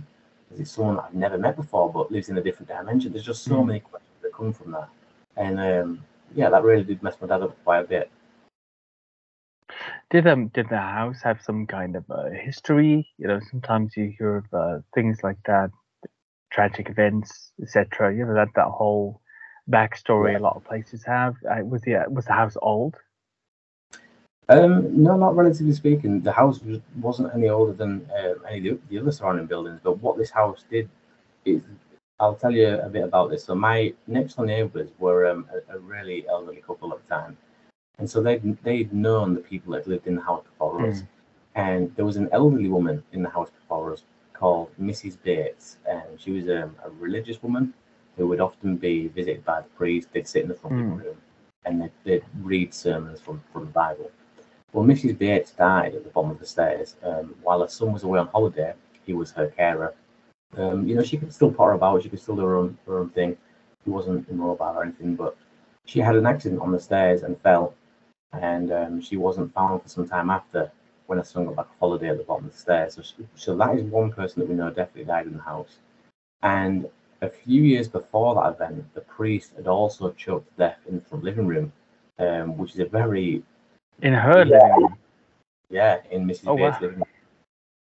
Is 0.52 0.60
it 0.60 0.68
someone 0.68 0.96
that 0.96 1.04
I've 1.04 1.14
never 1.14 1.38
met 1.38 1.56
before, 1.56 1.90
but 1.90 2.12
lives 2.12 2.28
in 2.28 2.36
a 2.36 2.42
different 2.42 2.68
dimension? 2.68 3.10
There's 3.10 3.24
just 3.24 3.42
so 3.42 3.54
mm. 3.54 3.68
many 3.68 3.80
questions 3.80 4.12
that 4.20 4.34
come 4.34 4.52
from 4.52 4.72
that, 4.72 4.90
and 5.38 5.58
um, 5.58 6.04
yeah, 6.34 6.50
that 6.50 6.62
really 6.62 6.84
did 6.84 7.02
mess 7.02 7.16
my 7.22 7.28
dad 7.28 7.40
up 7.40 7.56
quite 7.64 7.86
a 7.86 7.88
bit. 7.88 8.10
Did 10.10 10.26
um 10.26 10.48
did 10.48 10.68
the 10.68 10.76
house 10.76 11.22
have 11.22 11.40
some 11.40 11.66
kind 11.66 11.96
of 11.96 12.04
a 12.10 12.34
history? 12.34 13.08
You 13.16 13.28
know, 13.28 13.40
sometimes 13.50 13.96
you 13.96 14.12
hear 14.18 14.36
of 14.36 14.44
uh, 14.52 14.80
things 14.94 15.20
like 15.22 15.38
that, 15.46 15.70
tragic 16.52 16.90
events, 16.90 17.52
etc. 17.62 18.14
You 18.14 18.26
know 18.26 18.34
that 18.34 18.48
that 18.56 18.66
whole 18.66 19.22
backstory 19.68 20.36
a 20.36 20.38
lot 20.38 20.56
of 20.56 20.64
places 20.64 21.02
have. 21.04 21.36
Uh, 21.48 21.64
was 21.64 21.82
the 21.82 22.04
was 22.08 22.24
the 22.26 22.32
house 22.32 22.56
old? 22.62 22.96
Um, 24.50 25.00
no, 25.00 25.16
not 25.16 25.36
relatively 25.36 25.72
speaking. 25.72 26.20
The 26.22 26.32
house 26.32 26.60
was, 26.62 26.80
wasn't 27.00 27.32
any 27.34 27.48
older 27.48 27.72
than 27.72 28.04
uh, 28.10 28.34
any 28.48 28.68
of 28.70 28.80
the, 28.88 28.98
other 28.98 29.12
surrounding 29.12 29.46
buildings. 29.46 29.78
But 29.82 29.98
what 30.02 30.18
this 30.18 30.30
house 30.30 30.64
did 30.68 30.88
is, 31.44 31.62
I'll 32.18 32.34
tell 32.34 32.50
you 32.50 32.66
a 32.66 32.88
bit 32.88 33.04
about 33.04 33.30
this. 33.30 33.44
So 33.44 33.54
my 33.54 33.94
next 34.08 34.34
door 34.34 34.46
neighbours 34.46 34.90
were 34.98 35.30
um, 35.30 35.46
a, 35.54 35.76
a, 35.76 35.78
really 35.78 36.26
elderly 36.28 36.62
couple 36.66 36.92
at 36.92 36.98
the 37.06 37.14
time, 37.14 37.36
and 37.98 38.10
so 38.10 38.20
they'd 38.20 38.42
they'd 38.64 38.92
known 38.92 39.34
the 39.34 39.40
people 39.40 39.72
that 39.74 39.86
lived 39.86 40.08
in 40.08 40.16
the 40.16 40.22
house 40.22 40.42
before 40.42 40.80
mm. 40.80 40.90
us. 40.90 41.04
And 41.54 41.94
there 41.94 42.04
was 42.04 42.16
an 42.16 42.28
elderly 42.32 42.68
woman 42.68 43.04
in 43.12 43.22
the 43.22 43.30
house 43.30 43.50
before 43.50 43.92
us 43.92 44.02
called 44.32 44.70
Mrs. 44.80 45.16
Bates, 45.22 45.76
and 45.88 46.20
she 46.20 46.32
was 46.32 46.48
um, 46.48 46.74
a 46.84 46.90
religious 46.98 47.40
woman 47.40 47.72
who 48.20 48.26
would 48.26 48.40
often 48.40 48.76
be 48.76 49.08
visited 49.08 49.42
by 49.46 49.62
the 49.62 49.68
priest. 49.70 50.08
They'd 50.12 50.28
sit 50.28 50.42
in 50.42 50.48
the 50.48 50.54
front 50.54 50.76
mm. 50.76 51.02
room 51.02 51.16
and 51.64 51.80
they'd, 51.80 51.90
they'd 52.04 52.24
read 52.42 52.74
sermons 52.74 53.18
from, 53.18 53.42
from 53.50 53.64
the 53.64 53.70
Bible. 53.70 54.10
Well, 54.74 54.84
Mrs. 54.84 55.16
Bates 55.16 55.52
died 55.52 55.94
at 55.94 56.04
the 56.04 56.10
bottom 56.10 56.30
of 56.30 56.38
the 56.38 56.44
stairs. 56.44 56.96
Um, 57.02 57.34
while 57.42 57.62
her 57.62 57.68
son 57.68 57.94
was 57.94 58.02
away 58.02 58.18
on 58.18 58.26
holiday, 58.26 58.74
he 59.06 59.14
was 59.14 59.30
her 59.32 59.46
carer. 59.48 59.94
Um, 60.58 60.86
you 60.86 60.96
know, 60.96 61.02
she 61.02 61.16
could 61.16 61.32
still 61.32 61.50
potter 61.50 61.72
about, 61.72 62.02
she 62.02 62.10
could 62.10 62.20
still 62.20 62.36
do 62.36 62.42
her 62.42 62.56
own, 62.56 62.76
her 62.86 62.98
own 62.98 63.08
thing. 63.08 63.38
He 63.86 63.90
wasn't 63.90 64.28
immobile 64.28 64.66
or 64.66 64.82
anything, 64.82 65.16
but 65.16 65.34
she 65.86 66.00
had 66.00 66.14
an 66.14 66.26
accident 66.26 66.60
on 66.60 66.72
the 66.72 66.78
stairs 66.78 67.22
and 67.22 67.40
fell, 67.40 67.72
and 68.34 68.70
um, 68.70 69.00
she 69.00 69.16
wasn't 69.16 69.54
found 69.54 69.82
for 69.82 69.88
some 69.88 70.06
time 70.06 70.28
after 70.28 70.70
when 71.06 71.18
her 71.18 71.24
son 71.24 71.46
got 71.46 71.56
back 71.56 71.66
holiday 71.80 72.10
at 72.10 72.18
the 72.18 72.24
bottom 72.24 72.44
of 72.44 72.52
the 72.52 72.58
stairs. 72.58 72.96
So, 72.96 73.02
she, 73.02 73.26
so 73.34 73.56
that 73.56 73.78
is 73.78 73.84
one 73.84 74.12
person 74.12 74.40
that 74.40 74.48
we 74.48 74.54
know 74.54 74.68
definitely 74.68 75.04
died 75.04 75.26
in 75.26 75.38
the 75.38 75.42
house. 75.42 75.78
And 76.42 76.86
a 77.22 77.28
few 77.28 77.62
years 77.62 77.88
before 77.88 78.34
that 78.36 78.54
event, 78.54 78.94
the 78.94 79.00
priest 79.02 79.52
had 79.56 79.66
also 79.66 80.10
choked 80.12 80.48
to 80.50 80.56
death 80.56 80.78
in 80.88 80.96
the 80.96 81.00
front 81.02 81.24
living 81.24 81.46
room, 81.46 81.72
um, 82.18 82.56
which 82.56 82.74
is 82.74 82.80
a 82.80 82.86
very 82.86 83.42
in 84.02 84.14
her 84.14 84.44
yeah. 84.44 84.54
living 84.54 84.76
room. 84.76 84.96
Yeah, 85.68 85.98
in 86.10 86.26
Mrs. 86.26 86.48
Oh, 86.48 86.56
Bates' 86.56 86.74
wow. 86.74 86.80
living 86.80 86.96
room. 86.96 87.04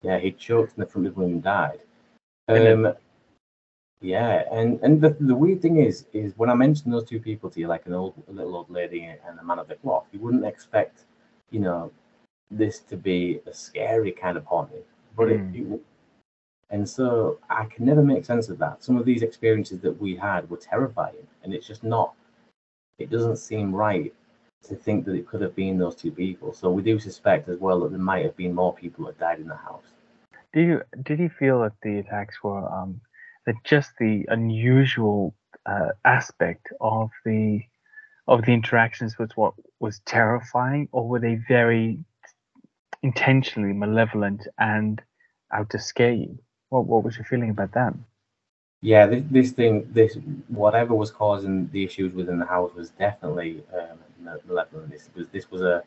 Yeah, 0.01 0.19
he 0.19 0.31
choked 0.31 0.77
in 0.77 0.81
the 0.81 0.87
front 0.87 1.05
the 1.05 1.11
room 1.11 1.33
and 1.33 1.43
died. 1.43 1.79
Um, 2.49 2.93
yeah, 4.01 4.43
and 4.51 4.79
and 4.83 4.99
the, 4.99 5.15
the 5.19 5.33
weird 5.33 5.61
thing 5.61 5.77
is, 5.77 6.05
is 6.11 6.33
when 6.35 6.49
I 6.49 6.53
mentioned 6.55 6.93
those 6.93 7.05
two 7.05 7.21
people 7.21 7.49
to 7.49 7.59
you, 7.59 7.67
like 7.67 7.85
an 7.85 7.93
old, 7.93 8.21
a 8.27 8.33
little 8.33 8.55
old 8.57 8.69
lady 8.69 9.05
and 9.05 9.39
a 9.39 9.43
man 9.43 9.59
of 9.59 9.69
the 9.69 9.75
cloth, 9.75 10.07
you 10.11 10.19
wouldn't 10.19 10.45
expect, 10.45 11.05
you 11.51 11.61
know, 11.61 11.89
this 12.51 12.79
to 12.79 12.97
be 12.97 13.39
a 13.47 13.53
scary 13.53 14.11
kind 14.11 14.35
of 14.35 14.45
haunting, 14.45 14.83
but 15.15 15.29
mm. 15.29 15.55
it, 15.55 15.73
it, 15.73 15.81
and 16.73 16.89
so 16.89 17.37
I 17.51 17.65
can 17.65 17.85
never 17.85 18.01
make 18.01 18.25
sense 18.25 18.49
of 18.49 18.57
that. 18.57 18.83
Some 18.83 18.97
of 18.97 19.05
these 19.05 19.21
experiences 19.21 19.79
that 19.81 20.01
we 20.01 20.15
had 20.15 20.49
were 20.49 20.57
terrifying, 20.57 21.27
and 21.43 21.53
it's 21.53 21.67
just 21.67 21.83
not. 21.83 22.15
It 22.97 23.11
doesn't 23.11 23.37
seem 23.37 23.73
right 23.75 24.11
to 24.63 24.75
think 24.75 25.05
that 25.05 25.13
it 25.13 25.27
could 25.27 25.41
have 25.41 25.55
been 25.55 25.77
those 25.77 25.95
two 25.95 26.11
people. 26.11 26.51
So 26.51 26.71
we 26.71 26.81
do 26.81 26.97
suspect 26.97 27.47
as 27.47 27.59
well 27.59 27.81
that 27.81 27.91
there 27.91 27.99
might 27.99 28.25
have 28.25 28.35
been 28.35 28.55
more 28.55 28.73
people 28.73 29.05
that 29.05 29.19
died 29.19 29.39
in 29.39 29.47
the 29.47 29.55
house. 29.55 29.85
Do 30.51 30.61
you 30.61 30.81
did 31.03 31.19
you 31.19 31.29
feel 31.29 31.61
that 31.61 31.73
the 31.83 31.99
attacks 31.99 32.37
were 32.43 32.67
um, 32.67 32.99
that 33.45 33.55
just 33.63 33.91
the 33.99 34.25
unusual 34.29 35.35
uh, 35.67 35.89
aspect 36.05 36.73
of 36.81 37.11
the 37.23 37.61
of 38.27 38.45
the 38.45 38.51
interactions 38.51 39.19
was 39.19 39.29
what 39.35 39.53
was 39.79 40.01
terrifying, 40.07 40.89
or 40.91 41.07
were 41.07 41.19
they 41.19 41.35
very 41.47 41.99
intentionally 43.03 43.73
malevolent 43.73 44.47
and 44.57 45.03
out 45.53 45.69
to 45.69 45.77
scare 45.77 46.13
you? 46.13 46.39
What 46.73 46.87
what 46.87 47.03
was 47.03 47.17
your 47.17 47.25
feeling 47.25 47.51
about 47.51 47.71
that? 47.73 47.93
Yeah, 48.81 49.05
this, 49.05 49.23
this 49.29 49.51
thing, 49.51 49.87
this 49.91 50.17
whatever 50.47 50.95
was 50.95 51.11
causing 51.11 51.69
the 51.71 51.83
issues 51.83 52.11
within 52.13 52.39
the 52.39 52.47
house 52.47 52.71
was 52.75 52.89
definitely 52.89 53.63
um, 53.79 53.99
malevolent. 54.19 54.89
This 54.89 55.09
was 55.15 55.27
this 55.27 55.51
was 55.51 55.61
a, 55.61 55.83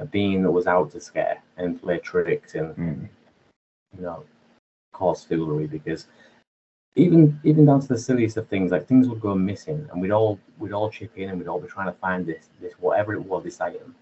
a 0.00 0.04
being 0.04 0.42
that 0.42 0.50
was 0.50 0.66
out 0.66 0.90
to 0.90 1.00
scare 1.00 1.40
and 1.56 1.80
play 1.80 1.98
tricks 1.98 2.56
and 2.56 2.74
mm. 2.76 3.08
you 3.96 4.02
know 4.02 4.24
cause 4.92 5.22
foolery 5.22 5.68
because 5.68 6.08
even 6.96 7.40
even 7.44 7.66
down 7.66 7.80
to 7.82 7.88
the 7.88 7.98
silliest 7.98 8.36
of 8.36 8.48
things, 8.48 8.72
like 8.72 8.88
things 8.88 9.08
would 9.08 9.20
go 9.20 9.36
missing 9.36 9.88
and 9.92 10.02
we'd 10.02 10.10
all 10.10 10.40
we'd 10.58 10.72
all 10.72 10.90
chip 10.90 11.16
in 11.16 11.30
and 11.30 11.38
we'd 11.38 11.48
all 11.48 11.60
be 11.60 11.68
trying 11.68 11.92
to 11.92 11.98
find 12.00 12.26
this 12.26 12.48
this 12.60 12.74
whatever 12.80 13.14
it 13.14 13.24
was, 13.24 13.44
this 13.44 13.60
item. 13.60 13.94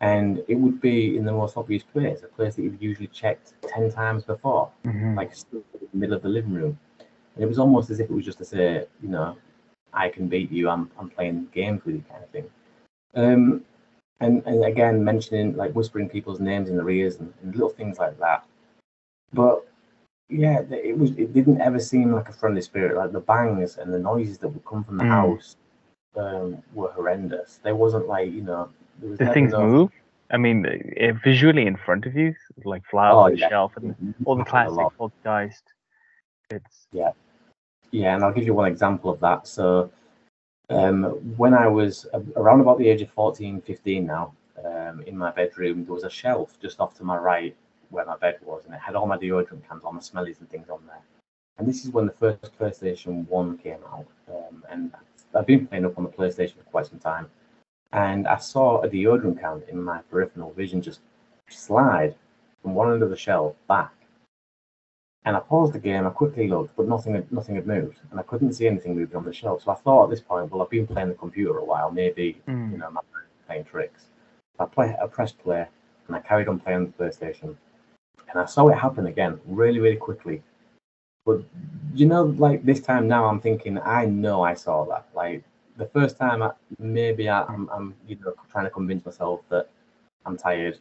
And 0.00 0.42
it 0.48 0.54
would 0.54 0.80
be 0.80 1.16
in 1.16 1.24
the 1.24 1.32
most 1.32 1.56
obvious 1.56 1.82
place, 1.82 2.22
a 2.22 2.26
place 2.26 2.54
that 2.54 2.62
you've 2.62 2.82
usually 2.82 3.08
checked 3.08 3.52
ten 3.62 3.90
times 3.90 4.24
before, 4.24 4.70
mm-hmm. 4.84 5.14
like 5.14 5.32
in 5.52 5.62
the 5.72 5.88
middle 5.92 6.16
of 6.16 6.22
the 6.22 6.28
living 6.28 6.54
room. 6.54 6.78
And 7.34 7.44
it 7.44 7.46
was 7.46 7.58
almost 7.58 7.90
as 7.90 8.00
if 8.00 8.08
it 8.08 8.14
was 8.14 8.24
just 8.24 8.38
to 8.38 8.44
say, 8.44 8.86
you 9.02 9.08
know, 9.08 9.36
I 9.92 10.08
can 10.08 10.28
beat 10.28 10.50
you, 10.50 10.70
I'm 10.70 10.90
I'm 10.98 11.10
playing 11.10 11.48
games 11.52 11.84
with 11.84 11.96
you 11.96 12.04
kind 12.10 12.24
of 12.24 12.30
thing. 12.30 12.50
Um, 13.14 13.64
and, 14.20 14.42
and 14.46 14.64
again, 14.64 15.02
mentioning 15.02 15.56
like 15.56 15.72
whispering 15.72 16.08
people's 16.08 16.40
names 16.40 16.68
in 16.68 16.76
their 16.76 16.88
ears 16.90 17.16
and, 17.16 17.32
and 17.42 17.54
little 17.54 17.70
things 17.70 17.98
like 17.98 18.18
that. 18.20 18.44
But 19.32 19.66
yeah, 20.28 20.60
it 20.70 20.96
was. 20.96 21.10
It 21.12 21.32
didn't 21.32 21.60
ever 21.60 21.78
seem 21.78 22.12
like 22.12 22.28
a 22.28 22.32
friendly 22.32 22.62
spirit. 22.62 22.96
Like 22.96 23.12
the 23.12 23.20
bangs 23.20 23.78
and 23.78 23.92
the 23.92 23.98
noises 23.98 24.38
that 24.38 24.48
would 24.48 24.64
come 24.64 24.84
from 24.84 24.98
the 24.98 25.04
mm. 25.04 25.08
house 25.08 25.56
um, 26.16 26.62
were 26.72 26.90
horrendous. 26.92 27.60
There 27.62 27.74
wasn't 27.74 28.06
like 28.06 28.30
you 28.32 28.42
know. 28.42 28.68
The 29.00 29.32
things 29.32 29.52
move. 29.52 29.90
I 30.30 30.36
mean, 30.36 30.64
uh, 30.64 31.12
visually 31.24 31.66
in 31.66 31.76
front 31.76 32.06
of 32.06 32.14
you, 32.14 32.34
like 32.64 32.84
flowers 32.84 33.14
oh, 33.14 33.18
on 33.18 33.32
the 33.32 33.38
yeah. 33.38 33.48
shelf 33.48 33.72
and 33.76 33.96
mm-hmm. 33.96 34.24
all 34.24 34.36
the 34.36 34.44
classic 34.44 34.78
poltergeist. 34.96 35.64
It's 36.50 36.86
yeah, 36.92 37.10
yeah, 37.90 38.14
and 38.14 38.24
I'll 38.24 38.32
give 38.32 38.44
you 38.44 38.54
one 38.54 38.70
example 38.70 39.10
of 39.10 39.18
that. 39.20 39.46
So 39.48 39.90
um, 40.68 41.04
when 41.36 41.54
I 41.54 41.66
was 41.66 42.06
around 42.36 42.60
about 42.60 42.78
the 42.78 42.88
age 42.88 43.02
of 43.02 43.10
14, 43.10 43.60
15 43.60 44.06
now, 44.06 44.32
um, 44.64 45.02
in 45.06 45.16
my 45.16 45.30
bedroom, 45.30 45.84
there 45.84 45.94
was 45.94 46.04
a 46.04 46.10
shelf 46.10 46.58
just 46.60 46.80
off 46.80 46.94
to 46.94 47.04
my 47.04 47.16
right 47.16 47.56
where 47.90 48.06
my 48.06 48.16
bed 48.16 48.38
was, 48.42 48.66
and 48.66 48.74
it 48.74 48.80
had 48.80 48.94
all 48.94 49.06
my 49.06 49.16
deodorant 49.16 49.66
cans, 49.68 49.82
all 49.84 49.92
my 49.92 50.00
smellies 50.00 50.38
and 50.38 50.48
things 50.48 50.68
on 50.68 50.80
there. 50.86 51.02
And 51.58 51.68
this 51.68 51.84
is 51.84 51.90
when 51.90 52.06
the 52.06 52.12
first 52.12 52.58
PlayStation 52.58 53.28
1 53.28 53.58
came 53.58 53.80
out. 53.92 54.06
Um, 54.28 54.64
and 54.70 54.92
I've 55.34 55.46
been 55.46 55.66
playing 55.66 55.84
up 55.84 55.98
on 55.98 56.04
the 56.04 56.10
PlayStation 56.10 56.56
for 56.56 56.62
quite 56.70 56.86
some 56.86 56.98
time. 56.98 57.26
And 57.92 58.28
I 58.28 58.36
saw 58.38 58.80
a 58.82 58.88
deodorant 58.88 59.40
can 59.40 59.62
in 59.68 59.82
my 59.82 59.98
peripheral 60.10 60.52
vision 60.52 60.80
just 60.80 61.00
slide 61.48 62.14
from 62.62 62.74
one 62.74 62.92
end 62.92 63.02
of 63.02 63.10
the 63.10 63.16
shelf 63.16 63.56
back. 63.68 63.92
And 65.24 65.36
I 65.36 65.40
paused 65.40 65.74
the 65.74 65.78
game. 65.78 66.06
I 66.06 66.10
quickly 66.10 66.48
looked, 66.48 66.76
but 66.76 66.88
nothing 66.88 67.14
had, 67.14 67.30
nothing 67.30 67.56
had 67.56 67.66
moved, 67.66 67.98
and 68.10 68.18
I 68.18 68.22
couldn't 68.22 68.54
see 68.54 68.66
anything 68.66 68.96
moving 68.96 69.16
on 69.16 69.24
the 69.24 69.32
shelf. 69.32 69.64
So 69.64 69.72
I 69.72 69.74
thought 69.74 70.04
at 70.04 70.10
this 70.10 70.20
point, 70.20 70.50
well, 70.50 70.62
I've 70.62 70.70
been 70.70 70.86
playing 70.86 71.08
the 71.08 71.14
computer 71.14 71.58
a 71.58 71.64
while. 71.64 71.90
Maybe 71.90 72.40
Mm. 72.46 72.72
you 72.72 72.78
know, 72.78 72.86
I'm 72.86 72.98
playing 73.46 73.64
tricks. 73.64 74.06
So 74.56 74.64
I 74.64 74.66
play, 74.66 74.96
I 75.02 75.06
pressed 75.06 75.38
play, 75.38 75.66
and 76.06 76.16
I 76.16 76.20
carried 76.20 76.48
on 76.48 76.58
playing 76.58 76.86
the 76.86 77.04
PlayStation, 77.04 77.56
and 78.30 78.40
I 78.40 78.46
saw 78.46 78.68
it 78.68 78.78
happen 78.78 79.06
again, 79.06 79.40
really, 79.46 79.78
really 79.78 79.96
quickly. 79.96 80.42
But 81.26 81.42
you 81.94 82.06
know, 82.06 82.22
like 82.22 82.64
this 82.64 82.80
time 82.80 83.06
now, 83.06 83.26
I'm 83.26 83.40
thinking, 83.40 83.78
I 83.78 84.06
know 84.06 84.42
I 84.42 84.54
saw 84.54 84.84
that. 84.86 85.06
Like 85.14 85.44
the 85.80 85.86
first 85.86 86.16
time, 86.18 86.42
I, 86.42 86.50
maybe 86.78 87.28
I, 87.28 87.42
I'm, 87.44 87.68
I'm, 87.70 87.94
you 88.06 88.16
know, 88.16 88.34
trying 88.52 88.66
to 88.66 88.70
convince 88.70 89.04
myself 89.04 89.40
that 89.48 89.68
I'm 90.26 90.36
tired. 90.36 90.78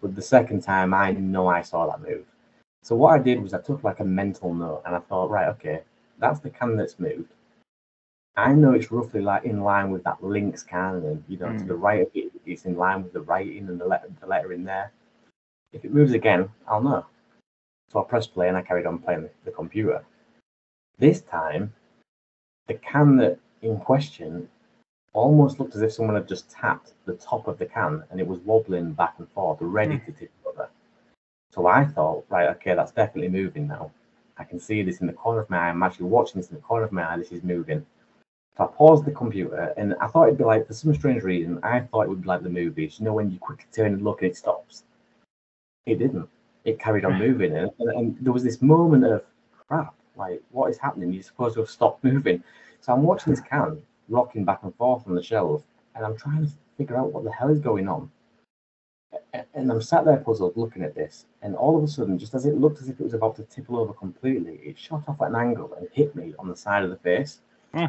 But 0.00 0.14
the 0.14 0.22
second 0.22 0.62
time, 0.62 0.92
I 0.94 1.12
know 1.12 1.48
I 1.48 1.62
saw 1.62 1.86
that 1.86 2.02
move. 2.02 2.24
So 2.82 2.94
what 2.94 3.18
I 3.18 3.22
did 3.22 3.42
was 3.42 3.54
I 3.54 3.60
took 3.60 3.82
like 3.82 4.00
a 4.00 4.04
mental 4.04 4.52
note, 4.54 4.82
and 4.84 4.94
I 4.94 4.98
thought, 5.00 5.30
right, 5.30 5.48
okay, 5.48 5.82
that's 6.18 6.40
the 6.40 6.50
can 6.50 6.76
that's 6.76 6.98
moved. 7.00 7.32
I 8.36 8.52
know 8.52 8.72
it's 8.72 8.90
roughly 8.90 9.20
like 9.20 9.44
in 9.44 9.62
line 9.62 9.90
with 9.90 10.04
that 10.04 10.22
Lynx 10.22 10.62
can, 10.62 10.96
and 10.96 11.24
you 11.28 11.38
know, 11.38 11.52
to 11.52 11.64
Mm. 11.64 11.68
the 11.68 11.74
right 11.74 12.02
of 12.02 12.10
it, 12.14 12.32
it's 12.46 12.64
in 12.64 12.76
line 12.76 13.02
with 13.02 13.12
the 13.12 13.20
writing 13.20 13.68
and 13.68 13.80
the 13.80 13.84
letter, 13.86 14.08
the 14.20 14.26
letter 14.26 14.52
in 14.52 14.64
there. 14.64 14.92
If 15.72 15.84
it 15.84 15.92
moves 15.94 16.12
again, 16.12 16.48
I'll 16.68 16.82
know. 16.82 17.06
So 17.90 18.00
I 18.00 18.04
pressed 18.04 18.34
play 18.34 18.48
and 18.48 18.56
I 18.56 18.62
carried 18.62 18.86
on 18.86 18.98
playing 18.98 19.22
the, 19.22 19.30
the 19.44 19.50
computer. 19.50 20.04
This 20.98 21.20
time, 21.22 21.72
the 22.68 22.74
can 22.74 23.16
that 23.18 23.38
in 23.62 23.78
question 23.78 24.48
almost 25.12 25.60
looked 25.60 25.74
as 25.74 25.82
if 25.82 25.92
someone 25.92 26.16
had 26.16 26.28
just 26.28 26.50
tapped 26.50 26.92
the 27.04 27.14
top 27.14 27.46
of 27.46 27.58
the 27.58 27.66
can 27.66 28.02
and 28.10 28.20
it 28.20 28.26
was 28.26 28.38
wobbling 28.40 28.92
back 28.92 29.14
and 29.18 29.28
forth, 29.30 29.58
ready 29.60 29.96
hmm. 29.96 30.10
to 30.10 30.18
tip 30.18 30.30
over. 30.46 30.68
So 31.52 31.66
I 31.66 31.84
thought, 31.84 32.24
right, 32.30 32.48
okay, 32.50 32.74
that's 32.74 32.92
definitely 32.92 33.28
moving 33.28 33.68
now. 33.68 33.90
I 34.38 34.44
can 34.44 34.58
see 34.58 34.82
this 34.82 35.00
in 35.00 35.06
the 35.06 35.12
corner 35.12 35.40
of 35.40 35.50
my 35.50 35.58
eye. 35.58 35.68
I'm 35.68 35.82
actually 35.82 36.06
watching 36.06 36.40
this 36.40 36.50
in 36.50 36.56
the 36.56 36.62
corner 36.62 36.84
of 36.84 36.92
my 36.92 37.12
eye. 37.12 37.18
This 37.18 37.32
is 37.32 37.42
moving. 37.42 37.84
So 38.56 38.64
I 38.64 38.66
paused 38.66 39.04
the 39.04 39.12
computer 39.12 39.74
and 39.76 39.94
I 40.00 40.06
thought 40.06 40.26
it'd 40.26 40.38
be 40.38 40.44
like, 40.44 40.66
for 40.66 40.74
some 40.74 40.94
strange 40.94 41.22
reason, 41.22 41.58
I 41.62 41.80
thought 41.80 42.02
it 42.02 42.08
would 42.08 42.22
be 42.22 42.28
like 42.28 42.42
the 42.42 42.48
movies. 42.48 42.98
You 42.98 43.04
know, 43.04 43.12
when 43.12 43.30
you 43.30 43.38
quickly 43.38 43.66
turn 43.72 43.92
and 43.92 44.02
look 44.02 44.22
and 44.22 44.30
it 44.30 44.36
stops. 44.36 44.84
It 45.86 45.98
didn't. 45.98 46.28
It 46.64 46.78
carried 46.78 47.04
on 47.04 47.18
moving. 47.26 47.54
And, 47.56 47.70
and, 47.78 47.90
and 47.90 48.16
there 48.20 48.32
was 48.32 48.44
this 48.44 48.62
moment 48.62 49.04
of, 49.04 49.24
crap, 49.68 49.94
like, 50.16 50.42
what 50.50 50.70
is 50.70 50.78
happening? 50.78 51.12
You're 51.12 51.22
supposed 51.22 51.54
to 51.54 51.60
have 51.60 51.70
stopped 51.70 52.02
moving. 52.04 52.42
So 52.82 52.92
I'm 52.92 53.04
watching 53.04 53.32
this 53.32 53.40
can 53.40 53.80
rocking 54.08 54.44
back 54.44 54.64
and 54.64 54.74
forth 54.74 55.06
on 55.06 55.14
the 55.14 55.22
shelf 55.22 55.62
and 55.94 56.04
I'm 56.04 56.16
trying 56.16 56.44
to 56.44 56.52
figure 56.76 56.96
out 56.96 57.12
what 57.12 57.22
the 57.22 57.30
hell 57.30 57.48
is 57.48 57.60
going 57.60 57.88
on. 57.88 58.10
And 59.54 59.70
I'm 59.70 59.80
sat 59.80 60.04
there 60.04 60.16
puzzled 60.16 60.56
looking 60.56 60.82
at 60.82 60.94
this. 60.94 61.26
And 61.42 61.54
all 61.54 61.78
of 61.78 61.84
a 61.84 61.86
sudden, 61.86 62.18
just 62.18 62.34
as 62.34 62.44
it 62.44 62.58
looked 62.58 62.80
as 62.80 62.88
if 62.88 62.98
it 62.98 63.04
was 63.04 63.14
about 63.14 63.36
to 63.36 63.44
tipple 63.44 63.78
over 63.78 63.92
completely, 63.92 64.54
it 64.64 64.76
shot 64.76 65.04
off 65.06 65.20
at 65.22 65.28
an 65.28 65.36
angle 65.36 65.72
and 65.74 65.86
hit 65.92 66.16
me 66.16 66.34
on 66.40 66.48
the 66.48 66.56
side 66.56 66.82
of 66.82 66.90
the 66.90 66.96
face. 66.96 67.40
Hmm. 67.72 67.86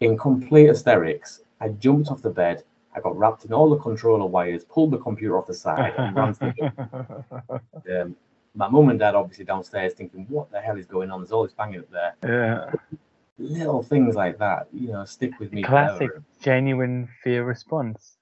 In 0.00 0.18
complete 0.18 0.66
hysterics, 0.66 1.40
I 1.60 1.70
jumped 1.70 2.10
off 2.10 2.20
the 2.20 2.30
bed. 2.30 2.64
I 2.94 3.00
got 3.00 3.16
wrapped 3.16 3.46
in 3.46 3.52
all 3.54 3.70
the 3.70 3.78
controller 3.78 4.26
wires, 4.26 4.64
pulled 4.64 4.90
the 4.90 4.98
computer 4.98 5.38
off 5.38 5.46
the 5.46 5.54
side, 5.54 5.94
and 5.96 6.14
ran 6.14 6.34
to 6.34 6.54
the 7.84 8.02
um, 8.02 8.16
my 8.54 8.68
mum 8.68 8.90
and 8.90 8.98
dad 8.98 9.14
obviously 9.14 9.44
downstairs 9.44 9.94
thinking, 9.94 10.26
what 10.28 10.50
the 10.50 10.60
hell 10.60 10.76
is 10.76 10.86
going 10.86 11.10
on? 11.10 11.20
There's 11.20 11.32
all 11.32 11.44
this 11.44 11.52
banging 11.52 11.80
up 11.80 11.90
there. 11.90 12.14
yeah. 12.24 12.98
Little 13.38 13.82
things 13.82 14.16
like 14.16 14.38
that, 14.38 14.66
you 14.72 14.88
know, 14.88 15.04
stick 15.04 15.38
with 15.38 15.52
me. 15.52 15.62
Classic 15.62 16.08
forever. 16.10 16.24
genuine 16.42 17.08
fear 17.22 17.44
response. 17.44 18.16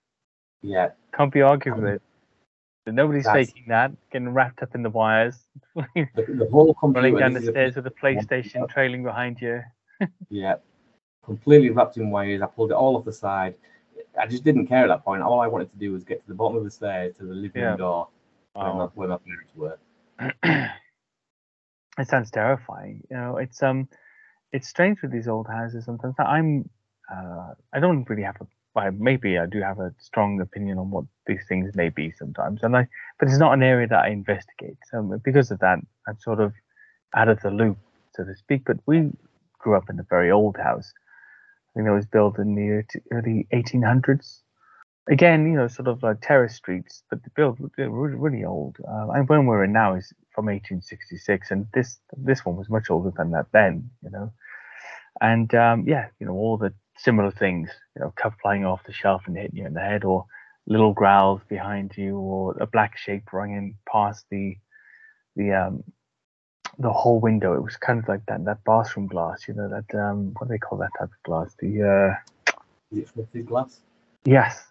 Yeah, 0.62 0.90
Can't 1.14 1.32
be 1.32 1.40
argued 1.42 1.78
with. 1.80 2.02
Nobody's 2.86 3.24
That's- 3.24 3.46
faking 3.48 3.64
that. 3.68 3.92
Getting 4.12 4.28
wrapped 4.28 4.62
up 4.62 4.74
in 4.74 4.82
the 4.82 4.90
wires. 4.90 5.38
the, 5.74 6.06
the 6.16 6.48
whole 6.52 6.74
computer. 6.74 7.08
Running 7.08 7.18
down 7.18 7.32
the 7.32 7.40
is 7.40 7.48
a- 7.48 7.50
stairs 7.50 7.76
with 7.76 7.86
a 7.86 7.90
PlayStation 7.90 8.68
trailing 8.68 9.02
behind 9.02 9.40
you. 9.40 9.62
Yeah, 10.28 10.56
completely 11.24 11.70
wrapped 11.70 11.96
in 11.96 12.10
wires. 12.10 12.42
I 12.42 12.46
pulled 12.46 12.70
it 12.70 12.74
all 12.74 12.96
off 12.98 13.06
the 13.06 13.12
side. 13.14 13.54
I 14.20 14.26
just 14.26 14.44
didn't 14.44 14.66
care 14.66 14.82
at 14.84 14.88
that 14.88 15.04
point. 15.04 15.22
All 15.22 15.40
I 15.40 15.46
wanted 15.46 15.70
to 15.72 15.78
do 15.78 15.92
was 15.92 16.04
get 16.04 16.20
to 16.20 16.28
the 16.28 16.34
bottom 16.34 16.58
of 16.58 16.64
the 16.64 16.70
stairs 16.70 17.14
to 17.16 17.24
the 17.24 17.32
living 17.34 17.62
Yeah. 17.62 17.68
room 17.68 17.78
door 17.78 18.08
where, 18.52 18.74
my, 18.74 18.84
where 18.94 19.08
my 19.08 19.16
parents 19.16 19.52
were. 19.56 19.78
it 21.98 22.08
sounds 22.08 22.30
terrifying. 22.30 23.02
You 23.10 23.16
know, 23.16 23.36
it's 23.38 23.62
um, 23.62 23.88
it's 24.52 24.68
strange 24.68 25.02
with 25.02 25.12
these 25.12 25.28
old 25.28 25.46
houses. 25.48 25.84
Sometimes 25.84 26.14
I'm, 26.18 26.68
uh, 27.12 27.54
I 27.72 27.80
don't 27.80 28.08
really 28.08 28.22
have 28.22 28.36
a. 28.40 28.46
Well, 28.74 28.90
maybe 28.92 29.38
I 29.38 29.46
do 29.46 29.62
have 29.62 29.78
a 29.80 29.94
strong 29.98 30.38
opinion 30.40 30.76
on 30.76 30.90
what 30.90 31.04
these 31.26 31.40
things 31.48 31.74
may 31.74 31.88
be 31.88 32.12
sometimes, 32.12 32.62
and 32.62 32.76
I, 32.76 32.86
but 33.18 33.28
it's 33.28 33.38
not 33.38 33.54
an 33.54 33.62
area 33.62 33.86
that 33.88 34.04
I 34.04 34.08
investigate. 34.08 34.76
So 34.90 35.18
because 35.24 35.50
of 35.50 35.60
that, 35.60 35.78
I'm 36.06 36.18
sort 36.20 36.40
of 36.40 36.52
out 37.14 37.28
of 37.28 37.40
the 37.40 37.50
loop, 37.50 37.78
so 38.14 38.24
to 38.24 38.36
speak. 38.36 38.64
But 38.66 38.76
we 38.84 39.10
grew 39.58 39.76
up 39.76 39.88
in 39.88 39.98
a 39.98 40.02
very 40.02 40.30
old 40.30 40.58
house. 40.58 40.92
I 41.70 41.78
think 41.78 41.88
it 41.88 41.92
was 41.92 42.04
built 42.06 42.38
in 42.38 42.54
the 42.54 42.84
early 43.12 43.46
1800s. 43.52 44.40
Again, 45.08 45.46
you 45.46 45.56
know, 45.56 45.68
sort 45.68 45.86
of 45.86 46.02
like 46.02 46.20
terrace 46.20 46.56
streets, 46.56 47.04
but 47.08 47.22
the 47.22 47.30
build 47.30 47.58
they're 47.76 47.90
really, 47.90 48.16
really 48.16 48.44
old. 48.44 48.76
Uh, 48.86 49.10
and 49.10 49.28
when 49.28 49.46
we're 49.46 49.64
in 49.64 49.72
now 49.72 49.94
is 49.94 50.12
from 50.34 50.46
1866, 50.46 51.50
and 51.50 51.66
this 51.72 51.98
this 52.16 52.44
one 52.44 52.56
was 52.56 52.68
much 52.68 52.90
older 52.90 53.12
than 53.16 53.30
that 53.30 53.46
then, 53.52 53.88
you 54.02 54.10
know. 54.10 54.32
And 55.20 55.54
um, 55.54 55.84
yeah, 55.86 56.08
you 56.18 56.26
know, 56.26 56.32
all 56.32 56.56
the 56.56 56.72
similar 56.96 57.30
things, 57.30 57.70
you 57.94 58.02
know, 58.02 58.12
cup 58.16 58.34
flying 58.42 58.64
off 58.64 58.84
the 58.84 58.92
shelf 58.92 59.22
and 59.26 59.36
hitting 59.36 59.56
you 59.56 59.66
in 59.66 59.74
the 59.74 59.80
head, 59.80 60.04
or 60.04 60.26
little 60.66 60.92
growls 60.92 61.40
behind 61.48 61.96
you, 61.96 62.18
or 62.18 62.56
a 62.60 62.66
black 62.66 62.96
shape 62.98 63.32
running 63.32 63.76
past 63.90 64.26
the 64.30 64.56
the 65.36 65.52
um 65.52 65.84
the 66.78 66.92
whole 66.92 67.20
window. 67.20 67.54
It 67.54 67.62
was 67.62 67.76
kind 67.76 67.98
of 67.98 68.08
like 68.08 68.26
that 68.26 68.44
that 68.44 68.64
bathroom 68.64 69.06
glass, 69.06 69.46
you 69.46 69.54
know, 69.54 69.68
that 69.68 69.98
um 69.98 70.34
what 70.36 70.48
do 70.48 70.54
they 70.54 70.58
call 70.58 70.78
that 70.78 70.90
type 70.98 71.10
of 71.10 71.22
glass? 71.22 71.54
The 71.60 71.82
uh 71.82 72.46
it 72.92 73.46
glass? 73.46 73.80
yes. 74.24 74.64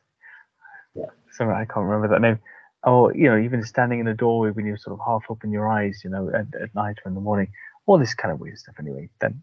Yeah. 0.96 1.06
Sorry, 1.32 1.54
I 1.54 1.66
can't 1.66 1.86
remember 1.86 2.08
that 2.08 2.22
name. 2.22 2.40
Or 2.84 3.14
you 3.16 3.30
know, 3.30 3.38
even 3.38 3.64
standing 3.64 4.00
in 4.00 4.06
the 4.06 4.14
doorway 4.14 4.52
when 4.52 4.66
you're 4.66 4.78
sort 4.78 5.00
of 5.00 5.06
half 5.06 5.24
open 5.30 5.52
your 5.52 5.68
eyes, 5.68 6.02
you 6.04 6.10
know, 6.10 6.30
at, 6.30 6.48
at 6.62 6.74
night 6.76 6.98
or 7.04 7.10
in 7.10 7.16
the 7.16 7.22
morning, 7.22 7.52
all 7.88 7.98
this 7.98 8.14
kind 8.14 8.32
of 8.32 8.40
weird 8.40 8.58
stuff. 8.58 8.76
Anyway, 8.80 9.10
then 9.22 9.42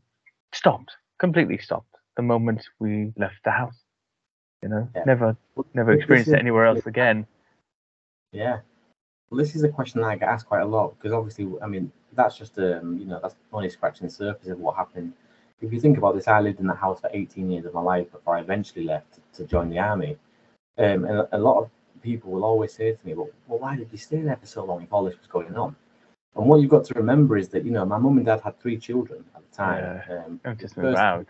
stopped, 0.53 0.93
completely 1.19 1.59
stopped 1.59 1.97
the 2.17 2.23
moment 2.23 2.65
we 2.79 3.13
left 3.17 3.37
the 3.45 3.51
house. 3.51 3.77
You 4.63 4.69
know, 4.69 4.89
Yeah. 4.95 5.03
never, 5.07 5.37
never 5.75 5.93
experienced 5.93 6.29
is- 6.29 6.35
it 6.35 6.39
anywhere 6.39 6.67
else 6.67 6.87
again. 6.87 7.27
Yeah. 8.33 8.61
Well, 9.31 9.39
this 9.39 9.57
is 9.57 9.65
a 9.65 9.69
question 9.69 10.01
that 10.03 10.09
I 10.09 10.17
get 10.17 10.29
asked 10.29 10.47
quite 10.47 10.61
a 10.61 10.67
lot 10.67 10.95
because 10.97 11.13
obviously, 11.13 11.51
I 11.63 11.67
mean, 11.67 11.91
that's 12.13 12.37
just 12.37 12.59
um, 12.59 12.99
you 12.99 13.07
know, 13.07 13.19
that's 13.21 13.35
only 13.53 13.71
scratching 13.71 14.07
the 14.07 14.13
surface 14.13 14.49
of 14.49 14.59
what 14.59 14.77
happened. 14.77 15.15
If 15.61 15.73
you 15.73 15.81
think 15.81 15.97
about 15.99 16.15
this, 16.15 16.29
I 16.29 16.41
lived 16.41 16.61
in 16.61 16.67
that 16.67 16.77
house 16.77 17.01
for 17.01 17.09
18 17.13 17.51
years 17.51 17.65
of 17.65 17.73
my 17.75 17.81
life 17.81 18.11
before 18.13 18.37
I 18.37 18.41
eventually 18.41 18.85
left 18.85 19.21
to 19.35 19.45
join 19.47 19.71
the 19.71 19.79
army. 19.79 20.17
Um, 20.79 21.05
and 21.05 21.27
a 21.33 21.39
lot 21.39 21.59
of 21.63 21.71
people 22.03 22.31
will 22.33 22.45
always 22.45 22.73
say 22.73 22.93
to 22.93 23.07
me, 23.07 23.15
"Well, 23.15 23.29
well, 23.47 23.59
why 23.59 23.77
did 23.77 23.89
you 23.93 23.99
stay 23.99 24.23
there 24.23 24.37
for 24.37 24.47
so 24.47 24.65
long 24.65 24.83
if 24.83 24.93
all 24.93 25.05
this 25.05 25.19
was 25.19 25.27
going 25.27 25.55
on?" 25.57 25.77
And 26.35 26.47
what 26.47 26.61
you've 26.61 26.71
got 26.71 26.85
to 26.87 26.95
remember 26.95 27.37
is 27.37 27.49
that 27.51 27.65
you 27.65 27.71
know, 27.71 27.85
my 27.85 27.99
mum 27.99 28.17
and 28.17 28.25
dad 28.27 28.41
had 28.41 28.59
three 28.59 28.79
children 28.79 29.25
at 29.37 29.43
the 29.51 29.57
time. 29.57 30.03
Um, 30.11 30.41
Don't 30.45 30.59
just 30.59 30.75
first- 30.75 30.99
out. 30.99 31.27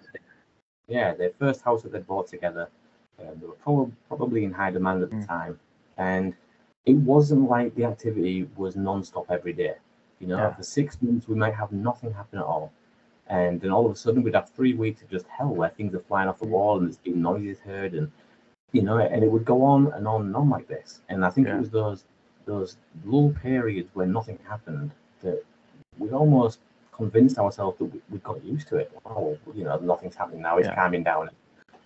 yeah, 0.87 1.14
their 1.14 1.31
first 1.31 1.62
house 1.62 1.83
that 1.83 1.92
they 1.92 1.98
bought 1.98 2.28
together. 2.28 2.68
Um, 3.20 3.38
they 3.40 3.46
were 3.46 3.55
probably 3.55 3.92
probably 4.09 4.44
in 4.44 4.52
high 4.52 4.70
demand 4.70 5.02
at 5.02 5.11
the 5.11 5.16
Mm. 5.16 5.26
time, 5.26 5.59
and 5.96 6.35
it 6.87 6.94
wasn't 6.94 7.48
like 7.50 7.74
the 7.74 7.85
activity 7.85 8.48
was 8.57 8.76
non-stop 8.76 9.31
every 9.31 9.52
day. 9.52 9.74
You 10.20 10.28
know, 10.28 10.37
Yeah. 10.38 10.55
for 10.55 10.62
six 10.62 11.00
months 11.02 11.26
we 11.28 11.35
might 11.35 11.55
have 11.55 11.72
nothing 11.72 12.12
happen 12.12 12.38
at 12.38 12.44
all, 12.44 12.72
and 13.26 13.61
then 13.61 13.70
all 13.72 13.85
of 13.87 13.90
a 13.92 13.96
sudden 13.96 14.22
we'd 14.22 14.35
have 14.37 14.50
three 14.50 14.74
weeks 14.74 15.02
of 15.02 15.09
just 15.11 15.26
hell 15.26 15.52
where 15.52 15.68
things 15.70 15.94
are 15.96 16.00
flying 16.00 16.28
off 16.28 16.38
the 16.38 16.46
Mm. 16.46 16.50
wall 16.50 16.78
and 16.78 16.87
there's 16.87 16.98
been 16.98 17.20
noises 17.20 17.59
heard, 17.61 17.94
and 17.94 18.11
you 18.72 18.82
know, 18.82 18.98
and 18.98 19.22
it 19.22 19.30
would 19.30 19.44
go 19.44 19.62
on 19.62 19.92
and 19.92 20.08
on 20.08 20.22
and 20.22 20.37
on 20.37 20.50
like 20.50 20.66
this. 20.66 21.00
And 21.08 21.24
I 21.24 21.30
think 21.30 21.46
Yeah. 21.46 21.56
it 21.56 21.61
was 21.61 21.70
those 21.70 22.04
those 22.44 22.76
lull 23.04 23.32
periods 23.40 23.88
where 23.94 24.06
nothing 24.06 24.38
happened 24.48 24.90
that 25.20 25.44
we 25.98 26.11
almost 26.11 26.58
convinced 26.90 27.38
ourselves 27.38 27.78
that 27.78 27.85
we, 27.85 28.00
we 28.11 28.18
got 28.18 28.42
used 28.44 28.66
to 28.68 28.76
it. 28.76 28.90
Oh, 29.06 29.38
you 29.54 29.64
know, 29.64 29.78
nothing's 29.78 30.16
happening 30.16 30.42
now; 30.42 30.58
it's 30.58 30.68
Yeah. 30.68 30.74
calming 30.74 31.04
down, 31.04 31.30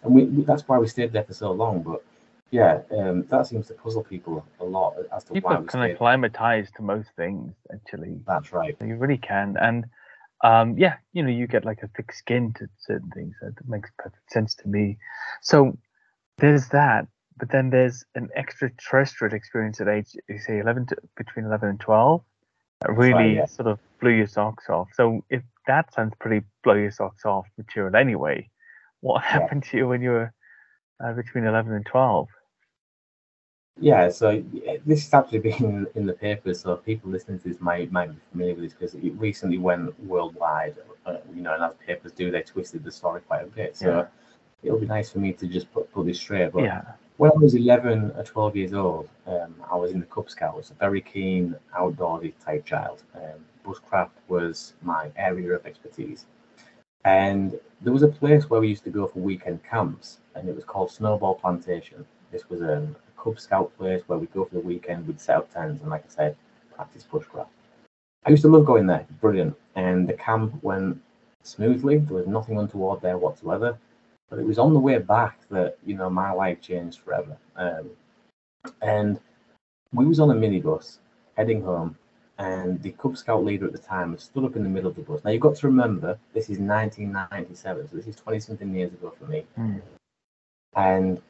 and 0.02 0.14
we, 0.14 0.24
we 0.24 0.44
that's 0.44 0.66
why 0.68 0.78
we 0.78 0.86
stayed 0.86 1.12
there 1.12 1.24
for 1.24 1.34
so 1.34 1.52
long. 1.52 1.82
But 1.82 2.02
yeah, 2.50 2.80
um, 2.96 3.24
that 3.30 3.46
seems 3.46 3.66
to 3.68 3.74
puzzle 3.74 4.04
people 4.04 4.44
a 4.60 4.64
lot 4.64 4.94
as 5.12 5.24
to 5.24 5.32
People 5.34 5.50
why 5.50 5.62
kind 5.64 5.92
of 5.92 5.98
climatized 5.98 6.72
to 6.76 6.82
most 6.82 7.10
things, 7.16 7.52
actually. 7.72 8.20
That's 8.26 8.52
right. 8.52 8.76
You 8.80 8.96
really 8.96 9.18
can. 9.18 9.56
And 9.60 9.86
um, 10.44 10.78
yeah, 10.78 10.96
you 11.12 11.22
know, 11.22 11.30
you 11.30 11.46
get 11.46 11.64
like 11.64 11.82
a 11.82 11.88
thick 11.88 12.12
skin 12.12 12.52
to 12.54 12.68
certain 12.78 13.10
things. 13.10 13.34
That 13.42 13.54
makes 13.68 13.90
perfect 13.98 14.30
sense 14.32 14.54
to 14.56 14.68
me. 14.68 14.98
So 15.42 15.76
there's 16.38 16.68
that. 16.68 17.06
But 17.38 17.50
then 17.50 17.68
there's 17.68 18.02
an 18.14 18.30
extraterrestrial 18.34 19.34
experience 19.34 19.80
at 19.80 19.88
age, 19.88 20.16
you 20.28 20.38
say, 20.38 20.58
11 20.58 20.86
to, 20.86 20.96
between 21.16 21.44
11 21.44 21.68
and 21.68 21.80
12. 21.80 22.22
That 22.80 22.88
right, 22.88 22.96
really 22.96 23.36
yeah. 23.36 23.46
sort 23.46 23.68
of 23.68 23.78
blew 24.00 24.10
your 24.10 24.26
socks 24.26 24.70
off. 24.70 24.88
So 24.94 25.22
if 25.28 25.42
that 25.66 25.92
sounds 25.94 26.14
pretty 26.18 26.46
blow 26.64 26.74
your 26.74 26.90
socks 26.90 27.24
off 27.24 27.46
material 27.58 27.94
anyway, 27.94 28.48
what 29.00 29.22
happened 29.22 29.64
to 29.64 29.76
you 29.76 29.88
when 29.88 30.00
you 30.00 30.10
were 30.10 30.32
uh, 31.04 31.12
between 31.12 31.44
11 31.44 31.72
and 31.72 31.84
12? 31.84 32.28
Yeah, 33.78 34.08
so 34.08 34.42
this 34.86 35.04
has 35.04 35.12
actually 35.12 35.40
been 35.40 35.86
in 35.94 36.06
the 36.06 36.14
papers, 36.14 36.60
so 36.60 36.76
people 36.76 37.10
listening 37.10 37.38
to 37.40 37.48
this 37.50 37.60
might 37.60 37.92
might 37.92 38.10
be 38.10 38.16
familiar 38.32 38.54
with 38.54 38.64
this 38.64 38.72
because 38.72 38.94
it 38.94 39.12
recently 39.18 39.58
went 39.58 39.98
worldwide. 40.02 40.76
Uh, 41.04 41.18
you 41.34 41.42
know, 41.42 41.52
and 41.52 41.62
as 41.62 41.72
papers 41.86 42.12
do, 42.12 42.30
they 42.30 42.40
twisted 42.40 42.82
the 42.82 42.90
story 42.90 43.20
quite 43.20 43.42
a 43.42 43.46
bit. 43.46 43.76
So 43.76 43.88
Yeah. 43.88 44.06
It'll 44.66 44.78
be 44.78 44.86
nice 44.86 45.10
for 45.10 45.18
me 45.18 45.32
to 45.32 45.46
just 45.46 45.72
put, 45.72 45.90
put 45.92 46.06
this 46.06 46.18
straight. 46.18 46.52
But 46.52 46.64
Yeah. 46.64 46.82
when 47.16 47.30
I 47.30 47.36
was 47.36 47.54
11 47.54 48.12
or 48.16 48.22
12 48.24 48.56
years 48.56 48.74
old, 48.74 49.08
um, 49.26 49.54
I 49.70 49.76
was 49.76 49.92
in 49.92 50.00
the 50.00 50.06
Cub 50.06 50.28
Scouts, 50.28 50.70
a 50.70 50.74
very 50.74 51.00
keen 51.00 51.56
outdoorsy 51.74 52.34
type 52.44 52.64
child. 52.64 53.02
Um, 53.14 53.44
bushcraft 53.64 54.10
was 54.28 54.74
my 54.82 55.10
area 55.16 55.52
of 55.54 55.66
expertise. 55.66 56.26
And 57.04 57.58
there 57.80 57.92
was 57.92 58.02
a 58.02 58.08
place 58.08 58.50
where 58.50 58.60
we 58.60 58.68
used 58.68 58.84
to 58.84 58.90
go 58.90 59.06
for 59.06 59.20
weekend 59.20 59.62
camps, 59.64 60.18
and 60.34 60.48
it 60.48 60.54
was 60.54 60.64
called 60.64 60.90
Snowball 60.90 61.36
Plantation. 61.36 62.04
This 62.32 62.48
was 62.50 62.60
um, 62.62 62.96
a 63.08 63.22
Cub 63.22 63.38
Scout 63.38 63.76
place 63.78 64.02
where 64.06 64.18
we'd 64.18 64.32
go 64.32 64.44
for 64.44 64.54
the 64.56 64.60
weekend, 64.60 65.06
we'd 65.06 65.20
set 65.20 65.36
up 65.36 65.52
tents, 65.52 65.80
and 65.82 65.90
like 65.90 66.04
I 66.04 66.08
said, 66.08 66.36
practice 66.74 67.06
bushcraft. 67.10 67.48
I 68.24 68.30
used 68.30 68.42
to 68.42 68.48
love 68.48 68.66
going 68.66 68.86
there, 68.86 69.06
brilliant. 69.20 69.56
And 69.76 70.08
the 70.08 70.14
camp 70.14 70.62
went 70.62 71.00
smoothly, 71.44 71.98
there 71.98 72.16
was 72.16 72.26
nothing 72.26 72.58
untoward 72.58 73.00
there 73.00 73.18
whatsoever. 73.18 73.78
But 74.28 74.38
it 74.38 74.46
was 74.46 74.58
on 74.58 74.74
the 74.74 74.80
way 74.80 74.98
back 74.98 75.40
that, 75.50 75.78
you 75.84 75.96
know, 75.96 76.10
my 76.10 76.32
life 76.32 76.60
changed 76.60 77.00
forever. 77.00 77.36
Um, 77.56 77.90
and 78.82 79.20
we 79.92 80.04
was 80.04 80.20
on 80.20 80.30
a 80.30 80.34
minibus 80.34 80.98
heading 81.36 81.62
home, 81.62 81.96
and 82.38 82.82
the 82.82 82.90
Cub 82.92 83.16
Scout 83.16 83.44
leader 83.44 83.66
at 83.66 83.72
the 83.72 83.78
time 83.78 84.12
was 84.12 84.24
stood 84.24 84.44
up 84.44 84.56
in 84.56 84.62
the 84.62 84.68
middle 84.68 84.90
of 84.90 84.96
the 84.96 85.02
bus. 85.02 85.22
Now 85.24 85.30
you've 85.30 85.42
got 85.42 85.56
to 85.56 85.66
remember, 85.66 86.18
this 86.34 86.44
is 86.44 86.58
1997, 86.58 87.88
so 87.88 87.96
this 87.96 88.06
is 88.06 88.16
20 88.16 88.40
something 88.40 88.74
years 88.74 88.92
ago 88.92 89.14
for 89.18 89.26
me. 89.26 89.44
Mm. 89.58 89.80
And 90.74 91.22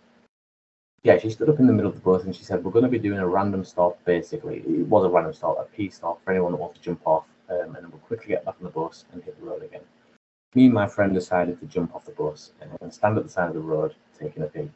yeah, 1.02 1.18
she 1.18 1.30
stood 1.30 1.48
up 1.48 1.60
in 1.60 1.66
the 1.66 1.72
middle 1.72 1.90
of 1.90 1.96
the 1.96 2.02
bus 2.02 2.24
and 2.24 2.34
she 2.34 2.42
said, 2.42 2.64
We're 2.64 2.72
going 2.72 2.84
to 2.84 2.90
be 2.90 2.98
doing 2.98 3.20
a 3.20 3.28
random 3.28 3.64
stop, 3.64 4.02
basically. 4.04 4.58
It 4.66 4.86
was 4.88 5.04
a 5.04 5.08
random 5.08 5.32
stop, 5.32 5.58
a 5.60 5.64
P 5.76 5.88
stop 5.88 6.22
for 6.24 6.32
anyone 6.32 6.52
that 6.52 6.58
wants 6.58 6.78
to 6.78 6.84
jump 6.84 7.00
off, 7.04 7.26
um, 7.48 7.76
and 7.76 7.76
then 7.76 7.90
we'll 7.90 8.00
quickly 8.00 8.28
get 8.28 8.44
back 8.44 8.56
on 8.58 8.64
the 8.64 8.70
bus 8.70 9.04
and 9.12 9.22
hit 9.22 9.38
the 9.38 9.46
road 9.46 9.62
again. 9.62 9.82
Me 10.54 10.66
and 10.66 10.74
my 10.74 10.86
friend 10.86 11.12
decided 11.12 11.60
to 11.60 11.66
jump 11.66 11.94
off 11.94 12.04
the 12.04 12.12
bus 12.12 12.52
and 12.80 12.92
stand 12.92 13.18
at 13.18 13.24
the 13.24 13.30
side 13.30 13.48
of 13.48 13.54
the 13.54 13.60
road 13.60 13.94
taking 14.18 14.42
a 14.42 14.46
pee. 14.46 14.70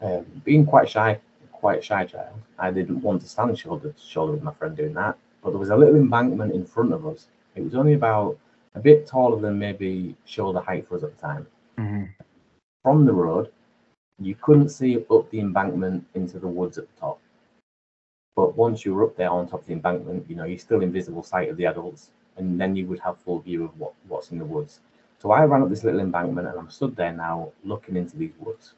Um, 0.00 0.24
being 0.44 0.64
quite 0.64 0.88
shy, 0.88 1.20
quite 1.52 1.80
a 1.80 1.82
shy 1.82 2.06
child, 2.06 2.40
I 2.58 2.70
didn't 2.70 3.02
want 3.02 3.20
to 3.22 3.28
stand 3.28 3.58
shoulder 3.58 3.92
to 3.92 4.00
shoulder 4.00 4.32
with 4.32 4.42
my 4.42 4.52
friend 4.54 4.76
doing 4.76 4.94
that. 4.94 5.18
But 5.42 5.50
there 5.50 5.58
was 5.58 5.70
a 5.70 5.76
little 5.76 5.96
embankment 5.96 6.54
in 6.54 6.64
front 6.64 6.92
of 6.92 7.06
us. 7.06 7.26
It 7.54 7.64
was 7.64 7.74
only 7.74 7.94
about 7.94 8.38
a 8.74 8.80
bit 8.80 9.06
taller 9.06 9.40
than 9.40 9.58
maybe 9.58 10.16
shoulder 10.24 10.60
height 10.60 10.86
for 10.86 10.96
us 10.96 11.02
at 11.02 11.14
the 11.14 11.20
time 11.20 11.46
Mhm. 11.76 12.08
from 12.82 13.04
the 13.04 13.12
road, 13.12 13.52
you 14.18 14.34
couldn't 14.36 14.68
see 14.68 15.04
up 15.10 15.28
the 15.30 15.40
embankment 15.40 16.06
into 16.14 16.38
the 16.38 16.48
woods 16.48 16.78
at 16.78 16.86
the 16.88 17.00
top. 17.00 17.18
But 18.36 18.56
once 18.56 18.84
you 18.84 18.94
were 18.94 19.04
up 19.04 19.16
there 19.16 19.30
on 19.30 19.48
top 19.48 19.60
of 19.60 19.66
the 19.66 19.72
embankment, 19.72 20.30
you 20.30 20.36
know, 20.36 20.44
you're 20.44 20.58
still 20.58 20.82
in 20.82 20.92
visible 20.92 21.22
sight 21.22 21.50
of 21.50 21.56
the 21.56 21.66
adults, 21.66 22.10
and 22.36 22.58
then 22.60 22.76
you 22.76 22.86
would 22.86 23.00
have 23.00 23.18
full 23.18 23.40
view 23.40 23.64
of 23.64 23.78
what, 23.78 23.92
what's 24.08 24.30
in 24.30 24.38
the 24.38 24.44
woods. 24.44 24.80
So 25.20 25.32
I 25.32 25.44
ran 25.44 25.62
up 25.62 25.68
this 25.68 25.84
little 25.84 26.00
embankment 26.00 26.48
and 26.48 26.58
I'm 26.58 26.70
stood 26.70 26.96
there 26.96 27.12
now 27.12 27.52
looking 27.62 27.96
into 27.96 28.16
these 28.16 28.32
woods. 28.38 28.72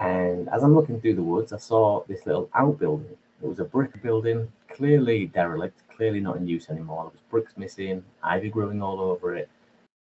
And 0.00 0.48
as 0.48 0.64
I'm 0.64 0.74
looking 0.74 1.00
through 1.00 1.14
the 1.14 1.22
woods, 1.22 1.52
I 1.52 1.58
saw 1.58 2.02
this 2.08 2.26
little 2.26 2.50
outbuilding. 2.54 3.16
It 3.42 3.46
was 3.46 3.60
a 3.60 3.64
brick 3.64 4.02
building, 4.02 4.50
clearly 4.68 5.26
derelict, 5.26 5.82
clearly 5.88 6.18
not 6.18 6.36
in 6.36 6.48
use 6.48 6.68
anymore. 6.68 7.04
There 7.04 7.12
was 7.12 7.20
bricks 7.30 7.56
missing, 7.56 8.02
ivy 8.24 8.50
growing 8.50 8.82
all 8.82 8.98
over 8.98 9.36
it. 9.36 9.48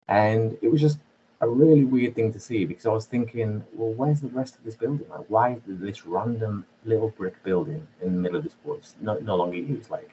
And 0.08 0.56
it 0.62 0.72
was 0.72 0.80
just 0.80 0.98
a 1.42 1.48
really 1.48 1.84
weird 1.84 2.14
thing 2.14 2.32
to 2.32 2.40
see 2.40 2.64
because 2.64 2.86
I 2.86 2.90
was 2.90 3.04
thinking, 3.04 3.62
well, 3.74 3.92
where's 3.92 4.22
the 4.22 4.28
rest 4.28 4.56
of 4.56 4.64
this 4.64 4.76
building? 4.76 5.06
Like, 5.10 5.26
why 5.28 5.60
is 5.68 5.78
this 5.78 6.06
random 6.06 6.64
little 6.86 7.10
brick 7.10 7.42
building 7.42 7.86
in 8.00 8.14
the 8.14 8.20
middle 8.20 8.38
of 8.38 8.44
this 8.44 8.56
woods 8.64 8.94
no, 9.02 9.18
no 9.18 9.36
longer 9.36 9.58
used? 9.58 9.90
Like, 9.90 10.10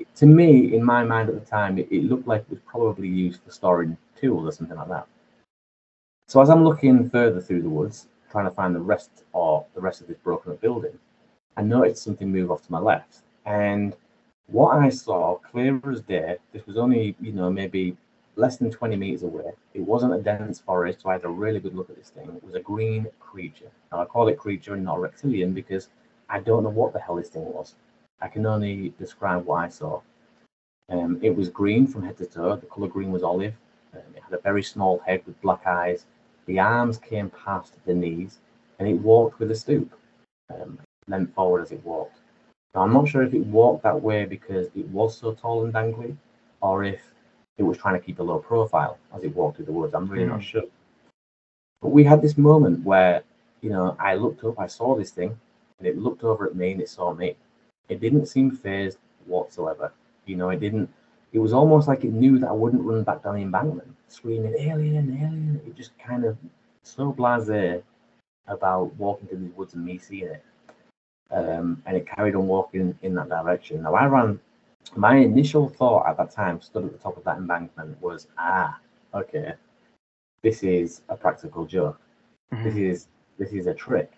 it, 0.00 0.14
to 0.16 0.26
me, 0.26 0.74
in 0.74 0.82
my 0.84 1.04
mind 1.04 1.28
at 1.28 1.34
the 1.34 1.48
time, 1.48 1.78
it, 1.78 1.88
it 1.90 2.04
looked 2.04 2.26
like 2.26 2.42
it 2.42 2.50
was 2.50 2.60
probably 2.66 3.08
used 3.08 3.42
for 3.42 3.50
storing 3.50 3.96
tools 4.20 4.46
or 4.48 4.52
something 4.52 4.76
like 4.76 4.88
that. 4.88 5.06
So 6.26 6.40
as 6.40 6.50
I'm 6.50 6.64
looking 6.64 7.10
further 7.10 7.40
through 7.40 7.62
the 7.62 7.68
woods, 7.68 8.06
trying 8.30 8.44
to 8.44 8.50
find 8.50 8.74
the 8.74 8.80
rest 8.80 9.24
or 9.32 9.66
the 9.74 9.80
rest 9.80 10.00
of 10.00 10.06
this 10.06 10.18
broken 10.18 10.52
up 10.52 10.60
building, 10.60 10.98
I 11.56 11.62
noticed 11.62 12.02
something 12.02 12.30
move 12.30 12.50
off 12.50 12.64
to 12.66 12.72
my 12.72 12.78
left. 12.78 13.22
And 13.46 13.94
what 14.46 14.76
I 14.76 14.88
saw, 14.88 15.36
clear 15.36 15.80
as 15.90 16.00
day, 16.02 16.36
this 16.52 16.66
was 16.66 16.76
only, 16.76 17.16
you 17.20 17.32
know, 17.32 17.50
maybe 17.50 17.96
less 18.36 18.56
than 18.56 18.70
20 18.70 18.96
meters 18.96 19.22
away. 19.22 19.52
It 19.74 19.80
wasn't 19.80 20.14
a 20.14 20.22
dense 20.22 20.60
forest, 20.60 21.02
so 21.02 21.10
I 21.10 21.14
had 21.14 21.24
a 21.24 21.28
really 21.28 21.60
good 21.60 21.74
look 21.74 21.90
at 21.90 21.96
this 21.96 22.10
thing. 22.10 22.28
It 22.28 22.44
was 22.44 22.54
a 22.54 22.60
green 22.60 23.06
creature. 23.18 23.70
Now, 23.92 24.00
I 24.00 24.04
call 24.04 24.28
it 24.28 24.38
creature 24.38 24.74
and 24.74 24.84
not 24.84 25.00
reptilian 25.00 25.52
because 25.52 25.88
I 26.28 26.40
don't 26.40 26.62
know 26.62 26.70
what 26.70 26.92
the 26.92 27.00
hell 27.00 27.16
this 27.16 27.28
thing 27.28 27.44
was. 27.44 27.74
I 28.20 28.28
can 28.28 28.46
only 28.46 28.92
describe 28.98 29.44
what 29.46 29.64
I 29.64 29.68
saw. 29.68 30.00
Um, 30.90 31.18
it 31.22 31.34
was 31.34 31.48
green 31.48 31.86
from 31.86 32.02
head 32.02 32.16
to 32.18 32.26
toe. 32.26 32.56
The 32.56 32.66
color 32.66 32.88
green 32.88 33.12
was 33.12 33.22
olive. 33.22 33.54
Um, 33.94 34.02
it 34.14 34.22
had 34.22 34.32
a 34.32 34.42
very 34.42 34.62
small 34.62 34.98
head 35.06 35.22
with 35.26 35.40
black 35.40 35.66
eyes. 35.66 36.06
The 36.46 36.58
arms 36.58 36.98
came 36.98 37.30
past 37.30 37.74
the 37.86 37.94
knees, 37.94 38.38
and 38.78 38.88
it 38.88 38.94
walked 38.94 39.38
with 39.38 39.50
a 39.50 39.54
stoop, 39.54 39.92
um, 40.52 40.78
leant 41.08 41.32
forward 41.34 41.62
as 41.62 41.72
it 41.72 41.84
walked. 41.84 42.18
Now, 42.74 42.82
I'm 42.82 42.92
not 42.92 43.08
sure 43.08 43.22
if 43.22 43.34
it 43.34 43.46
walked 43.46 43.82
that 43.84 44.00
way 44.00 44.24
because 44.24 44.66
it 44.74 44.88
was 44.88 45.16
so 45.16 45.32
tall 45.34 45.64
and 45.64 45.72
dangly, 45.72 46.16
or 46.60 46.84
if 46.84 47.00
it 47.58 47.62
was 47.62 47.78
trying 47.78 47.98
to 47.98 48.04
keep 48.04 48.18
a 48.18 48.22
low 48.22 48.38
profile 48.38 48.98
as 49.14 49.22
it 49.22 49.34
walked 49.34 49.56
through 49.56 49.66
the 49.66 49.72
woods. 49.72 49.94
I'm 49.94 50.06
really 50.06 50.26
not 50.26 50.40
Mm. 50.40 50.42
sure. 50.42 50.62
But 51.82 51.88
we 51.90 52.04
had 52.04 52.20
this 52.22 52.36
moment 52.36 52.84
where, 52.84 53.22
you 53.60 53.70
know, 53.70 53.96
I 53.98 54.14
looked 54.14 54.44
up, 54.44 54.58
I 54.58 54.66
saw 54.66 54.94
this 54.96 55.10
thing, 55.10 55.38
and 55.78 55.88
it 55.88 55.96
looked 55.98 56.24
over 56.24 56.46
at 56.46 56.54
me 56.54 56.72
and 56.72 56.80
it 56.80 56.88
saw 56.88 57.12
me. 57.14 57.36
It 57.90 58.00
didn't 58.00 58.26
seem 58.26 58.50
fazed 58.50 58.98
whatsoever. 59.26 59.92
You 60.26 60.36
know, 60.36 60.50
it 60.50 60.60
didn't, 60.60 60.90
it 61.32 61.40
was 61.40 61.52
almost 61.52 61.88
like 61.88 62.04
it 62.04 62.12
knew 62.12 62.38
that 62.38 62.48
I 62.48 62.52
wouldn't 62.52 62.82
run 62.84 63.04
back 63.04 63.22
down 63.24 63.36
the 63.36 63.42
embankment, 63.42 63.94
screaming, 64.08 64.54
alien, 64.58 65.18
alien. 65.20 65.60
It 65.66 65.76
just 65.76 65.98
kind 65.98 66.24
of 66.24 66.38
so 66.84 67.12
blase 67.12 67.82
about 68.46 68.94
walking 68.96 69.28
through 69.28 69.38
these 69.38 69.56
woods 69.56 69.74
and 69.74 69.84
me 69.84 69.98
seeing 69.98 70.28
it. 70.28 70.44
Um, 71.30 71.82
and 71.86 71.96
it 71.96 72.06
carried 72.06 72.34
on 72.34 72.46
walking 72.48 72.98
in 73.02 73.14
that 73.14 73.28
direction. 73.28 73.82
Now, 73.82 73.94
I 73.94 74.06
ran 74.06 74.40
my 74.96 75.16
initial 75.16 75.68
thought 75.68 76.06
at 76.08 76.16
that 76.18 76.30
time, 76.30 76.60
stood 76.60 76.84
at 76.84 76.92
the 76.92 76.98
top 76.98 77.16
of 77.16 77.24
that 77.24 77.38
embankment, 77.38 78.00
was 78.02 78.28
ah, 78.38 78.78
okay, 79.14 79.54
this 80.42 80.62
is 80.62 81.02
a 81.08 81.16
practical 81.16 81.66
joke. 81.66 82.00
This 82.62 82.74
Mhm. 82.74 82.90
is 82.90 83.08
this 83.38 83.52
is 83.52 83.66
a 83.66 83.74
trick. 83.74 84.12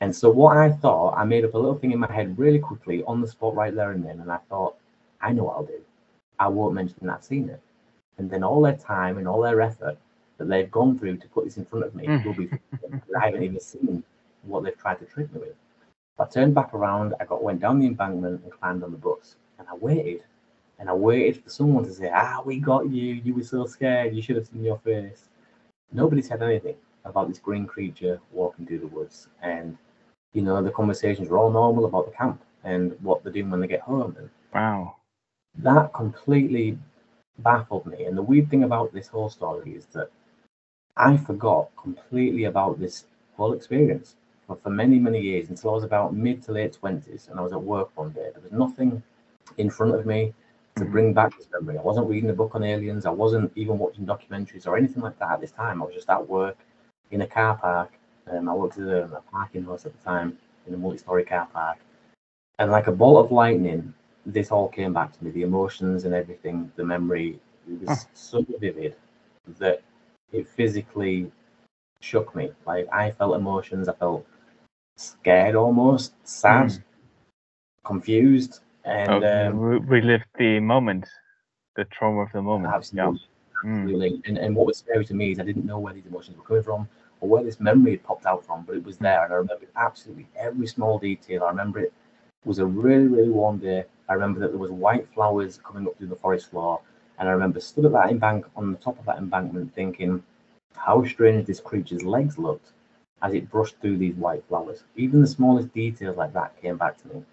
And 0.00 0.14
so 0.14 0.30
what 0.30 0.56
I 0.56 0.70
thought, 0.70 1.14
I 1.16 1.24
made 1.24 1.44
up 1.44 1.54
a 1.54 1.58
little 1.58 1.78
thing 1.78 1.92
in 1.92 1.98
my 1.98 2.12
head 2.12 2.38
really 2.38 2.58
quickly 2.60 3.02
on 3.04 3.20
the 3.20 3.26
spot 3.26 3.54
right 3.54 3.74
there 3.74 3.90
and 3.92 4.04
then, 4.04 4.20
and 4.20 4.30
I 4.30 4.38
thought, 4.48 4.76
I 5.20 5.32
know 5.32 5.44
what 5.44 5.56
I'll 5.56 5.64
do. 5.64 5.80
I 6.38 6.46
won't 6.48 6.74
mention 6.74 6.96
that 7.02 7.16
I've 7.16 7.24
seen 7.24 7.48
it. 7.48 7.60
And 8.18 8.30
then 8.30 8.44
all 8.44 8.62
their 8.62 8.76
time 8.76 9.18
and 9.18 9.26
all 9.26 9.40
their 9.40 9.60
effort 9.60 9.98
that 10.38 10.48
they've 10.48 10.70
gone 10.70 10.96
through 10.98 11.16
to 11.16 11.28
put 11.28 11.44
this 11.44 11.56
in 11.56 11.64
front 11.64 11.84
of 11.84 11.94
me 11.94 12.06
Mm. 12.06 12.24
will 12.24 12.34
be 12.34 12.48
I 13.20 13.26
haven't 13.26 13.42
even 13.42 13.60
seen 13.60 14.04
what 14.42 14.62
they've 14.62 14.78
tried 14.78 15.00
to 15.00 15.04
trick 15.04 15.32
me 15.34 15.40
with. 15.40 15.56
I 16.20 16.24
turned 16.24 16.54
back 16.54 16.74
around, 16.74 17.14
I 17.20 17.24
got 17.24 17.42
went 17.42 17.60
down 17.60 17.78
the 17.80 17.86
embankment 17.86 18.42
and 18.42 18.52
climbed 18.52 18.82
on 18.84 18.92
the 18.92 18.98
bus. 18.98 19.36
And 19.58 19.66
I 19.68 19.74
waited. 19.74 20.22
And 20.78 20.88
I 20.88 20.92
waited 20.92 21.42
for 21.42 21.50
someone 21.50 21.84
to 21.84 21.92
say, 21.92 22.10
Ah, 22.14 22.40
we 22.44 22.58
got 22.60 22.88
you. 22.88 23.14
You 23.14 23.34
were 23.34 23.42
so 23.42 23.66
scared. 23.66 24.14
You 24.14 24.22
should 24.22 24.36
have 24.36 24.46
seen 24.46 24.64
your 24.64 24.78
face. 24.78 25.28
Nobody 25.92 26.22
said 26.22 26.42
anything 26.42 26.76
about 27.04 27.28
this 27.28 27.38
green 27.40 27.66
creature 27.66 28.20
walking 28.32 28.66
through 28.66 28.80
the 28.80 28.86
woods. 28.86 29.28
And, 29.42 29.76
you 30.32 30.42
know, 30.42 30.62
the 30.62 30.70
conversations 30.70 31.28
were 31.28 31.38
all 31.38 31.50
normal 31.50 31.84
about 31.86 32.06
the 32.06 32.16
camp 32.16 32.42
and 32.64 32.96
what 33.02 33.22
they're 33.22 33.32
doing 33.32 33.50
when 33.50 33.60
they 33.60 33.66
get 33.68 33.80
home. 33.82 34.16
And 34.18 34.30
Wow. 34.54 34.96
that 35.58 35.92
completely 35.92 36.78
baffled 37.38 37.86
me. 37.86 38.04
And 38.04 38.16
the 38.16 38.22
weird 38.22 38.50
thing 38.50 38.64
about 38.64 38.92
this 38.92 39.08
whole 39.08 39.28
story 39.30 39.72
is 39.74 39.86
that 39.86 40.10
I 40.96 41.16
forgot 41.16 41.70
completely 41.76 42.44
about 42.44 42.78
this 42.80 43.06
whole 43.36 43.52
experience 43.52 44.16
for, 44.46 44.56
for 44.56 44.70
many, 44.70 44.98
many 44.98 45.20
years 45.20 45.48
until 45.50 45.70
I 45.70 45.74
was 45.74 45.84
about 45.84 46.14
mid 46.14 46.42
to 46.44 46.52
late 46.52 46.72
20s 46.74 47.28
and 47.28 47.38
I 47.38 47.42
was 47.42 47.52
at 47.52 47.62
work 47.62 47.90
one 47.96 48.10
day. 48.12 48.30
There 48.32 48.42
was 48.42 48.52
nothing 48.52 49.02
in 49.58 49.70
front 49.70 49.94
of 49.94 50.06
me 50.06 50.34
to 50.76 50.84
Mhm. 50.84 50.90
bring 50.92 51.12
back 51.14 51.36
this 51.36 51.48
memory. 51.52 51.78
I 51.78 51.82
wasn't 51.82 52.08
reading 52.08 52.30
a 52.30 52.34
book 52.34 52.54
on 52.54 52.64
aliens, 52.64 53.06
I 53.06 53.10
wasn't 53.10 53.52
even 53.56 53.78
watching 53.78 54.06
documentaries 54.06 54.66
or 54.66 54.76
anything 54.76 55.02
like 55.02 55.18
that 55.18 55.32
at 55.32 55.40
this 55.40 55.52
time. 55.52 55.82
I 55.82 55.86
was 55.86 55.94
just 55.94 56.10
at 56.10 56.28
work 56.28 56.56
in 57.10 57.22
a 57.22 57.26
car 57.26 57.56
park. 57.56 57.97
Um, 58.30 58.48
I 58.48 58.54
worked 58.54 58.78
as 58.78 58.86
a, 58.88 59.22
parking 59.30 59.64
host 59.64 59.86
at 59.86 59.96
the 59.96 60.04
time 60.04 60.38
in 60.66 60.74
a 60.74 60.76
multi 60.76 60.98
story 60.98 61.24
car 61.24 61.48
park. 61.52 61.78
And 62.58 62.70
like 62.70 62.86
a 62.88 62.92
bolt 62.92 63.24
of 63.24 63.32
lightning, 63.32 63.94
this 64.26 64.50
all 64.50 64.68
came 64.68 64.92
back 64.92 65.12
to 65.16 65.24
me 65.24 65.30
the 65.30 65.42
emotions 65.42 66.04
and 66.04 66.14
everything, 66.14 66.70
the 66.76 66.84
memory. 66.84 67.38
It 67.70 67.80
was 67.82 68.06
so 68.14 68.44
vivid 68.60 68.94
that 69.58 69.82
it 70.32 70.46
physically 70.48 71.30
shook 72.00 72.34
me. 72.34 72.50
Like 72.66 72.88
I 72.92 73.10
felt 73.12 73.36
emotions, 73.36 73.88
I 73.88 73.92
felt 73.94 74.26
scared 74.96 75.54
almost, 75.54 76.14
sad, 76.26 76.68
Mm. 76.68 76.82
confused, 77.84 78.60
and 78.84 79.10
Oh, 79.10 79.20
um, 79.24 79.58
re- 79.60 79.78
relive 79.78 80.22
the 80.38 80.60
moment, 80.60 81.06
the 81.76 81.84
trauma 81.86 82.22
of 82.22 82.32
the 82.32 82.42
moment. 82.42 82.72
absolutely. 82.74 83.20
Yeah. 83.64 83.68
Mm. 83.70 84.22
And, 84.26 84.38
and 84.38 84.56
what 84.56 84.66
was 84.66 84.78
scary 84.78 85.04
to 85.06 85.14
me 85.14 85.32
is 85.32 85.40
I 85.40 85.44
didn't 85.44 85.64
know 85.64 85.78
where 85.78 85.94
these 85.94 86.06
emotions 86.06 86.36
were 86.36 86.44
coming 86.44 86.62
from. 86.62 86.88
Or 87.20 87.28
where 87.28 87.42
this 87.42 87.60
memory 87.60 87.92
had 87.92 88.04
popped 88.04 88.26
out 88.26 88.44
from, 88.44 88.62
but 88.62 88.76
it 88.76 88.84
was 88.84 88.98
there, 88.98 89.24
and 89.24 89.32
I 89.32 89.36
remember 89.36 89.66
absolutely 89.76 90.26
every 90.36 90.66
small 90.66 90.98
detail. 90.98 91.44
I 91.44 91.48
remember 91.50 91.80
it 91.80 91.92
was 92.44 92.58
a 92.58 92.66
really, 92.66 93.06
really 93.06 93.30
warm 93.30 93.58
day. 93.58 93.84
I 94.08 94.14
remember 94.14 94.40
that 94.40 94.48
there 94.50 94.58
was 94.58 94.70
white 94.70 95.08
flowers 95.12 95.58
coming 95.64 95.86
up 95.86 95.96
through 95.98 96.08
the 96.08 96.16
forest 96.16 96.50
floor, 96.50 96.80
and 97.18 97.28
I 97.28 97.32
remember 97.32 97.60
stood 97.60 97.86
at 97.86 97.92
that 97.92 98.10
embank 98.10 98.44
on 98.56 98.72
the 98.72 98.78
top 98.78 98.98
of 98.98 99.06
that 99.06 99.18
embankment, 99.18 99.74
thinking 99.74 100.22
how 100.76 101.04
strange 101.04 101.46
this 101.46 101.60
creature's 101.60 102.04
legs 102.04 102.38
looked 102.38 102.72
as 103.22 103.34
it 103.34 103.50
brushed 103.50 103.80
through 103.80 103.98
these 103.98 104.14
white 104.14 104.44
flowers. 104.48 104.84
Even 104.96 105.20
the 105.20 105.26
smallest 105.26 105.72
details 105.74 106.16
like 106.16 106.32
that 106.32 106.60
came 106.62 106.76
back 106.76 106.96
to 107.02 107.08
me, 107.08 107.24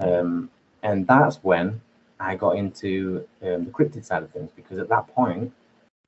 um, 0.00 0.50
and 0.82 1.06
that's 1.06 1.36
when 1.42 1.80
I 2.20 2.36
got 2.36 2.56
into 2.56 3.26
um, 3.42 3.64
the 3.64 3.70
cryptid 3.70 4.04
side 4.04 4.22
of 4.22 4.30
things 4.30 4.50
because 4.54 4.78
at 4.78 4.88
that 4.88 5.08
point 5.08 5.52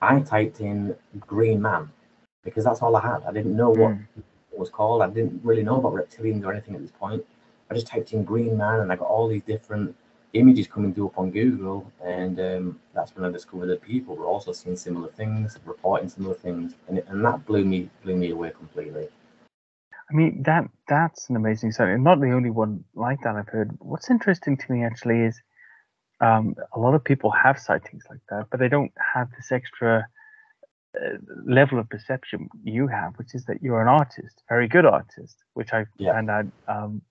I 0.01 0.21
typed 0.21 0.61
in 0.61 0.95
green 1.19 1.61
man 1.61 1.91
because 2.49 2.65
that's 2.65 2.81
all 2.81 2.95
I 2.95 3.01
had. 3.01 3.23
I 3.27 3.31
didn't 3.31 3.55
know 3.55 3.69
what 3.69 3.91
Mm. 3.91 4.07
it 4.17 4.59
was 4.59 4.69
called. 4.69 5.01
I 5.01 5.09
didn't 5.09 5.41
really 5.43 5.63
know 5.63 5.77
about 5.77 5.93
reptilians 5.93 6.43
or 6.43 6.51
anything 6.51 6.75
at 6.75 6.81
this 6.81 6.91
point. 6.91 7.25
I 7.69 7.73
just 7.73 7.87
typed 7.87 8.13
in 8.13 8.23
green 8.23 8.57
man 8.57 8.81
and 8.81 8.91
I 8.91 8.95
got 8.95 9.07
all 9.07 9.27
these 9.27 9.43
different 9.43 9.95
images 10.33 10.67
coming 10.67 10.93
through 10.93 11.07
up 11.07 11.17
on 11.17 11.31
Google, 11.31 11.91
and 12.03 12.39
um, 12.39 12.79
that's 12.93 13.15
when 13.15 13.25
I 13.25 13.31
discovered 13.31 13.67
that 13.67 13.81
people 13.81 14.15
were 14.15 14.25
also 14.25 14.51
seeing 14.51 14.75
similar 14.75 15.09
things, 15.09 15.57
reporting 15.65 16.09
similar 16.09 16.35
things, 16.35 16.75
and, 16.87 16.99
and 17.07 17.25
that 17.25 17.45
blew 17.45 17.65
me 17.65 17.89
blew 18.03 18.15
me 18.15 18.29
away 18.31 18.51
completely. 18.51 19.07
I 20.09 20.13
mean 20.13 20.43
that 20.43 20.65
that's 20.87 21.29
an 21.29 21.35
amazing 21.35 21.71
story. 21.71 21.93
And 21.95 22.03
not 22.03 22.19
the 22.19 22.31
only 22.31 22.49
one 22.49 22.83
like 22.95 23.19
that 23.23 23.35
I've 23.35 23.47
heard. 23.47 23.71
What's 23.79 24.09
interesting 24.09 24.57
to 24.57 24.71
me 24.71 24.83
actually 24.83 25.21
is 25.21 25.41
um, 26.21 26.55
a 26.73 26.79
lot 26.79 26.95
of 26.95 27.03
people 27.03 27.31
have 27.31 27.59
sightings 27.59 28.03
like 28.09 28.21
that, 28.29 28.47
but 28.51 28.59
they 28.59 28.69
don't 28.69 28.91
have 29.13 29.29
this 29.35 29.51
extra 29.51 30.07
level 31.45 31.79
of 31.79 31.89
perception 31.89 32.49
you 32.63 32.87
have, 32.87 33.13
which 33.17 33.35
is 33.35 33.45
that 33.45 33.61
you're 33.61 33.81
an 33.81 33.87
artist, 33.87 34.41
very 34.49 34.67
good 34.67 34.85
artist, 34.85 35.37
which 35.53 35.73
I 35.73 35.85
Yeah. 35.97 36.13
found 36.13 36.29
out 36.29 36.45
um, 36.67 37.01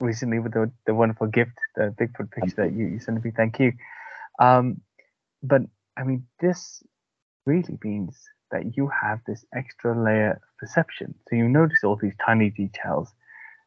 recently 0.00 0.38
with 0.38 0.52
the, 0.52 0.70
the 0.86 0.94
wonderful 0.94 1.26
gift, 1.28 1.52
the 1.76 1.94
Bigfoot 1.98 2.30
picture 2.30 2.56
that 2.56 2.72
you, 2.72 2.86
you 2.86 3.00
sent 3.00 3.24
me. 3.24 3.30
Thank 3.30 3.58
you. 3.58 3.72
Um, 4.38 4.80
but 5.42 5.62
I 5.96 6.04
mean, 6.04 6.26
this 6.40 6.82
really 7.46 7.78
means 7.82 8.18
that 8.50 8.76
you 8.76 8.88
have 8.88 9.20
this 9.26 9.44
extra 9.54 10.00
layer 10.00 10.32
of 10.32 10.58
perception. 10.58 11.14
So 11.28 11.36
you 11.36 11.48
notice 11.48 11.82
all 11.84 11.96
these 11.96 12.14
tiny 12.24 12.50
details. 12.50 13.08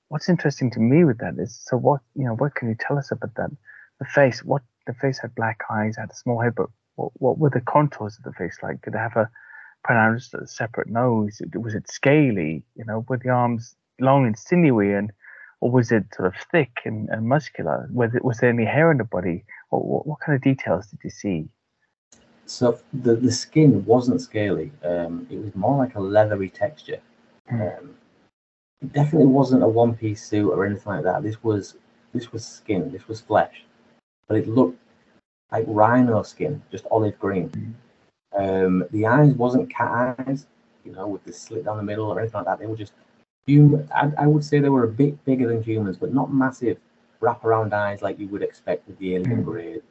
What's 0.09 0.29
interesting 0.29 0.69
to 0.71 0.79
me 0.79 1.03
with 1.03 1.17
that 1.19 1.35
is, 1.39 1.59
so 1.65 1.77
what 1.77 2.01
you 2.15 2.25
know, 2.25 2.35
what 2.35 2.55
can 2.55 2.69
you 2.69 2.75
tell 2.79 2.97
us 2.97 3.11
about 3.11 3.33
that? 3.35 3.49
The 3.99 4.05
face, 4.05 4.43
what 4.43 4.61
the 4.85 4.93
face 4.93 5.19
had 5.19 5.33
black 5.33 5.61
eyes, 5.71 5.95
had 5.97 6.11
a 6.11 6.15
small 6.15 6.39
head, 6.39 6.53
but 6.55 6.67
what, 6.95 7.11
what 7.15 7.39
were 7.39 7.49
the 7.49 7.61
contours 7.61 8.17
of 8.17 8.23
the 8.23 8.33
face 8.33 8.57
like? 8.61 8.81
Did 8.83 8.93
it 8.93 8.99
have 8.99 9.15
a 9.15 9.29
pronounced 9.85 10.33
a 10.33 10.47
separate 10.47 10.89
nose? 10.89 11.41
Was 11.53 11.75
it 11.75 11.89
scaly? 11.89 12.63
You 12.75 12.85
know, 12.85 13.05
were 13.07 13.17
the 13.17 13.29
arms 13.29 13.75
long 14.01 14.25
and 14.25 14.37
sinewy, 14.37 14.91
and 14.93 15.11
or 15.61 15.71
was 15.71 15.91
it 15.91 16.05
sort 16.15 16.27
of 16.27 16.35
thick 16.51 16.79
and, 16.85 17.07
and 17.09 17.27
muscular? 17.27 17.87
Was 17.93 18.15
it 18.15 18.25
was 18.25 18.39
there 18.39 18.49
any 18.49 18.65
hair 18.65 18.89
on 18.89 18.97
the 18.97 19.03
body? 19.03 19.45
What, 19.69 19.85
what, 19.85 20.07
what 20.07 20.19
kind 20.19 20.35
of 20.35 20.41
details 20.41 20.87
did 20.87 20.99
you 21.03 21.11
see? 21.11 21.47
So 22.45 22.79
the 22.93 23.15
the 23.15 23.31
skin 23.31 23.85
wasn't 23.85 24.21
scaly. 24.21 24.71
Um, 24.83 25.27
it 25.29 25.37
was 25.37 25.55
more 25.55 25.77
like 25.77 25.95
a 25.95 26.01
leathery 26.01 26.49
texture. 26.49 26.99
Mm. 27.51 27.79
Um, 27.79 27.95
it 28.81 28.91
definitely 28.91 29.27
wasn't 29.27 29.63
a 29.63 29.67
one 29.67 29.95
piece 29.95 30.23
suit 30.27 30.51
or 30.51 30.65
anything 30.65 30.93
like 30.93 31.03
that. 31.03 31.23
This 31.23 31.43
was 31.43 31.75
this 32.13 32.31
was 32.33 32.43
skin. 32.43 32.91
This 32.91 33.07
was 33.07 33.21
flesh, 33.21 33.63
but 34.27 34.37
it 34.37 34.47
looked 34.47 34.79
like 35.51 35.65
rhino 35.67 36.23
skin, 36.23 36.61
just 36.71 36.85
olive 36.89 37.17
green. 37.19 37.75
Um, 38.37 38.85
the 38.91 39.05
eyes 39.05 39.33
wasn't 39.33 39.69
cat 39.69 40.15
eyes, 40.27 40.47
you 40.83 40.91
know, 40.91 41.07
with 41.07 41.23
the 41.23 41.33
slit 41.33 41.65
down 41.65 41.77
the 41.77 41.83
middle 41.83 42.05
or 42.11 42.19
anything 42.19 42.37
like 42.39 42.45
that. 42.45 42.59
They 42.59 42.67
were 42.67 42.75
just 42.75 42.93
human. 43.45 43.87
I, 43.93 44.11
I 44.17 44.27
would 44.27 44.43
say 44.43 44.59
they 44.59 44.69
were 44.69 44.83
a 44.83 44.91
bit 44.91 45.23
bigger 45.25 45.47
than 45.47 45.63
humans, 45.63 45.97
but 45.97 46.13
not 46.13 46.33
massive 46.33 46.77
wraparound 47.21 47.73
eyes 47.73 48.01
like 48.01 48.19
you 48.19 48.27
would 48.27 48.43
expect 48.43 48.87
with 48.87 48.97
the 48.99 49.15
alien 49.15 49.41
Mm. 49.41 49.45
grade, 49.45 49.81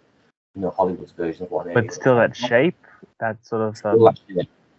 you 0.55 0.61
know, 0.63 0.71
Hollywood's 0.71 1.13
version 1.13 1.45
of 1.45 1.51
what 1.51 1.67
an 1.67 1.73
alien 1.73 1.87
But 1.87 1.95
still, 1.95 2.17
that 2.17 2.37
shape, 2.37 2.77
that 3.19 3.45
sort 3.45 3.63
of 3.63 3.85
um. 3.87 4.15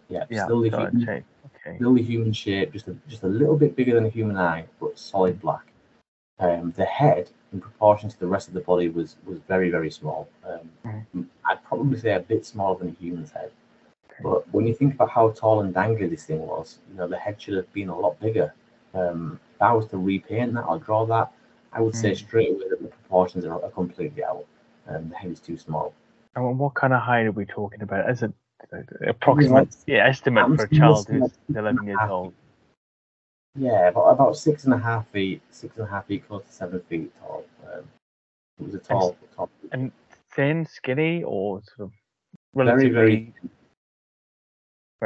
Yeah, 0.09 0.25
yeah, 0.29 0.45
still 0.45 0.61
the 0.61 0.69
human, 0.69 1.05
shape. 1.05 1.23
Okay. 1.55 1.77
still 1.77 1.93
the 1.93 2.03
human 2.03 2.33
shape, 2.33 2.71
just 2.71 2.87
a, 2.87 2.95
just 3.07 3.23
a 3.23 3.27
little 3.27 3.57
bit 3.57 3.75
bigger 3.75 3.95
than 3.95 4.05
a 4.05 4.09
human 4.09 4.37
eye, 4.37 4.65
but 4.79 4.97
solid 4.97 5.39
black. 5.41 5.65
Um, 6.39 6.73
the 6.75 6.85
head, 6.85 7.31
in 7.53 7.61
proportion 7.61 8.09
to 8.09 8.19
the 8.19 8.27
rest 8.27 8.47
of 8.47 8.53
the 8.53 8.61
body, 8.61 8.89
was 8.89 9.15
was 9.25 9.39
very 9.47 9.69
very 9.71 9.89
small. 9.89 10.29
Um, 10.47 10.69
I'd 11.45 11.63
probably 11.63 11.97
say 11.97 12.13
a 12.13 12.19
bit 12.19 12.45
smaller 12.45 12.77
than 12.77 12.89
a 12.89 13.01
human's 13.01 13.31
head. 13.31 13.51
But 14.21 14.51
when 14.53 14.65
you 14.65 14.73
think 14.73 14.93
about 14.93 15.09
how 15.09 15.29
tall 15.31 15.61
and 15.61 15.73
dangly 15.73 16.09
this 16.09 16.25
thing 16.25 16.39
was, 16.39 16.79
you 16.89 16.97
know, 16.97 17.07
the 17.07 17.17
head 17.17 17.41
should 17.41 17.55
have 17.55 17.71
been 17.73 17.89
a 17.89 17.97
lot 17.97 18.19
bigger. 18.19 18.53
Um, 18.93 19.39
if 19.55 19.61
I 19.61 19.73
was 19.73 19.87
to 19.87 19.97
repaint 19.97 20.53
that 20.53 20.61
or 20.61 20.79
draw 20.79 21.05
that, 21.07 21.31
I 21.73 21.81
would 21.81 21.95
say 21.95 22.11
Mm. 22.11 22.17
straight 22.17 22.49
away 22.51 22.69
that 22.69 22.81
the 22.81 22.87
proportions 22.87 23.45
are, 23.45 23.61
are 23.61 23.71
completely 23.71 24.23
out. 24.23 24.45
Um, 24.87 25.09
the 25.09 25.15
head 25.15 25.31
is 25.31 25.39
too 25.39 25.57
small. 25.57 25.93
And 26.35 26.59
what 26.59 26.73
kind 26.75 26.93
of 26.93 27.01
height 27.01 27.25
are 27.25 27.31
we 27.31 27.45
talking 27.45 27.81
about? 27.81 28.09
As 28.09 28.23
a 28.23 28.33
approximate 29.07 29.75
yeah, 29.85 30.07
estimate 30.07 30.45
I'm 30.45 30.55
for 30.55 30.63
a 30.63 30.69
child 30.69 31.07
who's 31.09 31.31
11 31.53 31.85
years 31.85 31.99
old. 32.09 32.33
Yeah, 33.57 33.87
about, 33.87 34.09
about 34.09 34.37
six 34.37 34.65
and 34.65 34.73
a 34.73 34.77
half 34.77 35.07
feet, 35.09 35.41
six 35.51 35.77
and 35.77 35.85
a 35.85 35.89
half 35.89 36.07
feet, 36.07 36.27
close 36.27 36.43
to 36.43 36.51
seven 36.51 36.79
feet 36.81 37.11
tall. 37.19 37.45
Um, 37.65 37.83
it 38.59 38.65
was 38.65 38.75
a 38.75 38.79
tall, 38.79 39.15
tall. 39.35 39.49
And 39.71 39.91
thin, 40.31 40.65
skinny, 40.65 41.23
or 41.23 41.61
sort 41.75 41.89
of 41.89 41.91
relatively 42.53 42.91
very, 42.91 43.15
very 43.15 43.33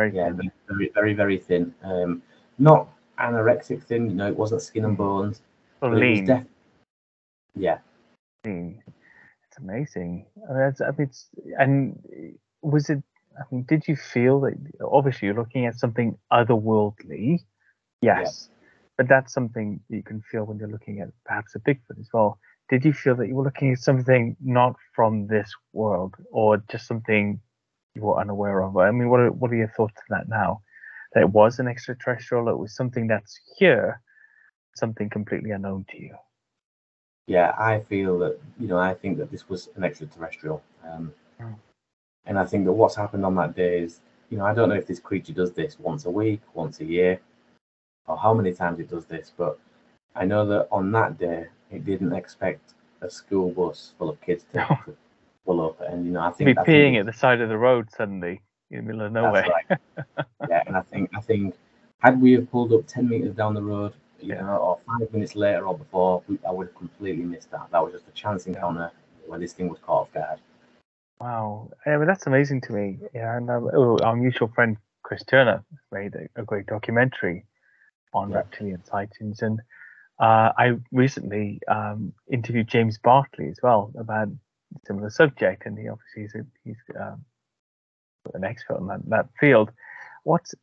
yeah, 0.08 0.28
thin? 0.28 0.36
very, 0.36 0.52
very, 0.68 0.92
very, 0.94 1.14
very 1.14 1.38
thin. 1.38 1.74
Um, 1.84 2.22
not 2.58 2.90
anorexic 3.20 3.84
thin, 3.84 4.10
you 4.10 4.16
know, 4.16 4.28
it 4.28 4.38
wasn't 4.38 4.62
skin 4.62 4.86
and 4.86 4.98
bones. 4.98 5.42
Or 5.82 5.90
but 5.92 6.04
it 6.04 6.10
was 6.12 6.20
lean. 6.20 6.26
def- 6.26 6.46
yeah, 7.56 7.78
lean. 8.46 8.82
It's 9.48 9.58
amazing. 9.58 10.26
I 10.50 10.54
mean, 10.54 10.62
it's, 10.64 10.82
I 10.82 10.92
mean, 10.92 11.08
it's, 11.08 11.30
and 11.58 12.00
was 12.62 12.90
it? 12.90 13.02
I 13.38 13.44
mean, 13.52 13.66
did 13.68 13.88
you 13.88 13.96
feel 13.96 14.42
that? 14.42 14.56
Obviously, 14.82 15.28
you're 15.28 15.36
looking 15.36 15.66
at 15.66 15.76
something 15.76 16.18
otherworldly. 16.32 17.40
Yes, 18.02 18.50
but 18.98 19.08
that's 19.08 19.34
something 19.34 19.80
that 19.90 19.96
you 19.96 20.04
can 20.04 20.22
feel 20.22 20.44
when 20.44 20.58
you're 20.58 20.68
looking 20.68 21.00
at 21.00 21.10
perhaps 21.26 21.56
a 21.56 21.60
Bigfoot 21.60 22.00
as 22.00 22.10
well. 22.14 22.38
Did 22.70 22.86
you 22.86 22.94
feel 22.94 23.16
that 23.16 23.28
you 23.28 23.36
were 23.36 23.44
looking 23.44 23.72
at 23.72 23.80
something 23.80 24.36
not 24.44 24.76
from 24.94 25.28
this 25.28 25.54
world, 25.74 26.16
or 26.32 26.62
just 26.70 26.86
something 26.86 27.40
you 28.00 28.06
were 28.08 28.20
unaware 28.20 28.64
of? 28.64 28.78
I 28.78 28.92
mean, 28.92 29.10
what 29.10 29.20
are 29.20 29.32
what 29.32 29.52
are 29.52 29.56
your 29.56 29.74
thoughts 29.76 29.96
on 30.10 30.18
that 30.18 30.30
now? 30.30 30.62
That 31.14 31.22
it 31.22 31.30
was 31.30 31.60
an 31.60 31.68
extraterrestrial, 31.68 32.50
it 32.50 32.58
was 32.58 32.76
something 32.76 33.08
that's 33.08 33.40
here, 33.58 34.02
something 34.76 35.10
completely 35.10 35.52
unknown 35.52 35.86
to 35.92 36.02
you. 36.02 36.16
yeah, 37.28 37.54
I 37.60 37.82
feel 37.82 38.18
that, 38.20 38.40
you 38.60 38.68
know, 38.68 38.80
I 38.80 38.94
think 38.96 39.18
that 39.20 39.30
this 39.32 39.48
was 39.50 39.70
an 39.76 39.84
extraterrestrial. 39.84 40.62
Um, 40.84 41.14
Mm. 41.40 41.56
and 42.26 42.38
I 42.40 42.46
think 42.46 42.66
that 42.66 42.74
what's 42.74 42.96
happened 42.96 43.24
on 43.26 43.36
that 43.36 43.56
day 43.56 43.80
is, 43.80 44.02
you 44.30 44.38
know, 44.38 44.46
I 44.46 44.54
don't 44.54 44.70
know 44.70 44.76
if 44.76 44.88
this 44.88 45.00
creature 45.00 45.34
does 45.34 45.54
this 45.54 45.80
once 45.80 46.06
a 46.06 46.10
week, 46.12 46.42
once 46.54 46.80
a 46.82 46.86
year, 46.86 47.20
or 48.08 48.18
how 48.18 48.34
many 48.34 48.52
times 48.54 48.80
it 48.80 48.90
does 48.90 49.06
this, 49.06 49.32
but 49.38 49.58
I 50.16 50.26
know 50.26 50.46
that 50.48 50.68
on 50.72 50.92
that 50.92 51.18
day, 51.18 51.48
it 51.72 51.86
didn't 51.86 52.14
expect 52.14 52.74
a 53.02 53.10
school 53.10 53.52
bus 53.52 53.94
full 53.98 54.10
of 54.10 54.20
kids 54.22 54.44
to, 54.52 54.58
No. 54.88 54.96
Pull 55.50 55.66
up. 55.66 55.82
And, 55.82 56.06
you 56.06 56.12
know, 56.12 56.22
I 56.22 56.32
be 56.38 56.54
think. 56.54 56.60
I 56.60 56.64
think 56.64 56.68
peeing 56.68 57.00
at 57.00 57.06
the 57.08 57.14
side 57.14 57.42
of 57.42 57.50
the 57.50 57.58
road 57.58 57.90
suddenly 57.98 58.42
in 58.70 58.78
the 58.78 58.84
middle 58.84 59.02
of 59.06 59.12
nowhere. 59.12 59.48
Right. 59.48 59.80
yeah, 60.50 60.64
and 60.68 60.78
I 60.78 60.82
think 60.82 61.10
I 61.16 61.22
think 61.22 61.56
had 62.00 62.22
we 62.22 62.34
have 62.34 62.50
pulled 62.52 62.72
up 62.72 62.86
ten 62.88 63.10
meters 63.10 63.36
down 63.36 63.56
the 63.56 63.64
road, 63.64 63.94
you 64.20 64.30
Yeah. 64.30 64.42
know, 64.42 64.58
or 64.58 64.80
five 64.86 65.12
minutes 65.12 65.36
later 65.36 65.66
or 65.66 65.78
before, 65.78 66.22
we, 66.28 66.38
I 66.48 66.52
would 66.52 66.68
have 66.68 66.76
completely 66.76 67.24
missed 67.24 67.50
that. 67.52 67.72
That 67.72 67.84
was 67.84 67.94
just 67.94 68.08
a 68.08 68.12
chance 68.12 68.46
encounter 68.46 68.92
where 69.26 69.40
this 69.40 69.54
thing 69.54 69.70
was 69.70 69.80
caught 69.80 70.02
off 70.02 70.14
guard. 70.14 70.40
Wow, 71.20 71.72
yeah, 71.86 71.98
but 71.98 72.06
that's 72.06 72.28
amazing 72.28 72.62
to 72.62 72.74
me. 72.74 73.00
Yeah, 73.14 73.36
and 73.38 73.50
um, 73.50 73.70
oh, 73.74 74.00
our 74.02 74.16
mutual 74.16 74.48
friend 74.50 74.78
Chris 75.04 75.24
Turner 75.24 75.64
made 75.92 76.14
a, 76.16 76.42
a 76.42 76.46
great 76.46 76.68
documentary 76.68 77.46
on 78.14 78.30
Yeah. 78.30 78.38
reptilian 78.38 78.84
sightings, 78.86 79.42
and 79.42 79.60
uh, 80.20 80.52
I 80.58 80.78
recently 80.92 81.60
um, 81.68 82.14
interviewed 82.32 82.68
James 82.68 83.00
Bartley 83.00 83.50
as 83.50 83.58
well 83.64 83.92
about 83.98 84.30
similar 84.86 85.10
subject, 85.10 85.66
and 85.66 85.78
he 85.78 85.88
obviously 85.88 86.24
is 86.24 86.36
a, 86.36 86.46
he's 86.64 86.78
um, 87.00 87.26
an 88.34 88.44
expert 88.44 88.78
in 88.80 88.88
that, 88.88 89.02
that 89.08 89.30
field. 89.40 89.72
What's 90.24 90.54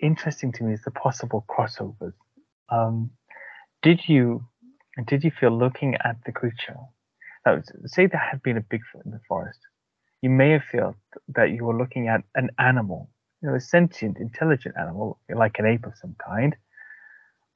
interesting 0.00 0.52
to 0.52 0.64
me 0.64 0.74
is 0.74 0.82
the 0.82 0.90
possible 0.90 1.44
crossovers. 1.48 2.14
Um, 2.68 3.10
did 3.82 4.00
you 4.08 4.44
did 5.06 5.24
you 5.24 5.30
feel 5.30 5.56
looking 5.56 5.96
at 6.04 6.16
the 6.26 6.32
creature? 6.32 6.76
Now, 7.46 7.60
say 7.86 8.06
there 8.06 8.20
had 8.20 8.42
been 8.42 8.56
a 8.56 8.60
Bigfoot 8.60 9.04
in 9.04 9.10
the 9.10 9.20
forest 9.26 9.58
you 10.22 10.30
may 10.30 10.50
have 10.50 10.62
felt 10.70 10.96
that 11.34 11.50
you 11.50 11.64
were 11.64 11.76
looking 11.76 12.08
at 12.08 12.22
an 12.36 12.50
animal, 12.58 13.10
you 13.42 13.50
know, 13.50 13.56
a 13.56 13.60
sentient, 13.60 14.18
intelligent 14.18 14.76
animal, 14.80 15.18
like 15.28 15.58
an 15.58 15.66
ape 15.66 15.84
of 15.84 15.96
some 16.00 16.14
kind. 16.24 16.56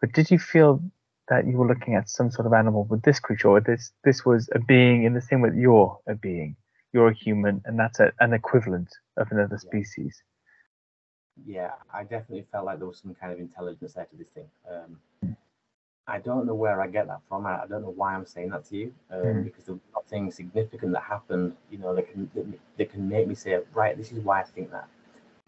But 0.00 0.12
did 0.12 0.30
you 0.30 0.38
feel 0.38 0.82
that 1.28 1.46
you 1.46 1.56
were 1.58 1.66
looking 1.66 1.94
at 1.94 2.08
some 2.08 2.30
sort 2.30 2.46
of 2.46 2.52
animal 2.52 2.84
with 2.84 3.02
this 3.02 3.20
creature, 3.20 3.48
or 3.48 3.60
this 3.60 3.92
this 4.04 4.24
was 4.24 4.48
a 4.54 4.58
being 4.60 5.04
in 5.04 5.14
the 5.14 5.20
same 5.20 5.40
way 5.40 5.50
that 5.50 5.58
you're 5.58 5.98
a 6.08 6.14
being? 6.14 6.56
You're 6.92 7.08
a 7.08 7.14
human, 7.14 7.62
and 7.64 7.78
that's 7.78 8.00
a, 8.00 8.12
an 8.20 8.32
equivalent 8.32 8.88
of 9.16 9.28
another 9.30 9.58
Yeah. 9.62 9.70
species. 9.70 10.22
yeah, 11.44 11.72
I 11.92 12.02
definitely 12.02 12.46
felt 12.52 12.66
like 12.66 12.78
there 12.78 12.86
was 12.88 12.98
some 12.98 13.14
kind 13.14 13.32
of 13.32 13.38
intelligence 13.40 13.94
there 13.94 14.06
to 14.06 14.16
this 14.16 14.28
thing. 14.28 14.48
Um, 14.70 14.98
I 16.08 16.18
don't 16.20 16.46
know 16.46 16.54
where 16.54 16.80
I 16.80 16.86
get 16.86 17.08
that 17.08 17.20
from. 17.28 17.46
I, 17.46 17.62
I 17.62 17.66
don't 17.68 17.82
know 17.82 17.92
why 17.96 18.14
I'm 18.14 18.26
saying 18.26 18.50
that 18.50 18.64
to 18.66 18.76
you, 18.76 18.94
um, 19.10 19.24
Mm. 19.26 19.44
because 19.44 19.64
there 19.64 19.74
was 19.74 19.82
nothing 19.94 20.30
significant 20.30 20.92
that 20.92 21.02
happened. 21.02 21.56
You 21.70 21.78
know, 21.78 21.94
that 21.94 22.10
can 22.10 22.30
that, 22.34 22.46
that 22.78 22.92
can 22.92 23.08
make 23.08 23.26
me 23.26 23.34
say, 23.34 23.58
right, 23.74 23.96
this 23.96 24.12
is 24.12 24.20
why 24.20 24.40
I 24.40 24.44
think 24.44 24.70
that. 24.70 24.88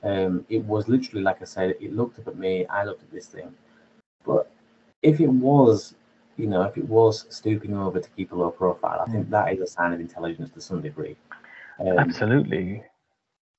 Um, 0.02 0.46
it 0.48 0.64
was 0.64 0.88
literally 0.88 1.22
like 1.22 1.40
I 1.42 1.44
said. 1.44 1.76
It 1.80 1.94
looked 1.94 2.18
up 2.18 2.28
at 2.28 2.36
me. 2.36 2.66
I 2.66 2.84
looked 2.84 3.02
at 3.02 3.10
this 3.12 3.26
thing. 3.26 3.54
But 4.24 4.50
if 5.02 5.20
it 5.20 5.28
was, 5.28 5.94
you 6.36 6.46
know, 6.46 6.62
if 6.62 6.76
it 6.76 6.88
was 6.88 7.26
stooping 7.30 7.76
over 7.76 8.00
to 8.00 8.08
keep 8.10 8.32
a 8.32 8.34
low 8.34 8.50
profile, 8.50 9.04
I 9.06 9.10
think 9.10 9.30
that 9.30 9.52
is 9.52 9.60
a 9.60 9.66
sign 9.66 9.92
of 9.92 10.00
intelligence 10.00 10.50
to 10.50 10.60
some 10.60 10.82
degree. 10.82 11.16
Um, 11.80 11.98
Absolutely. 11.98 12.82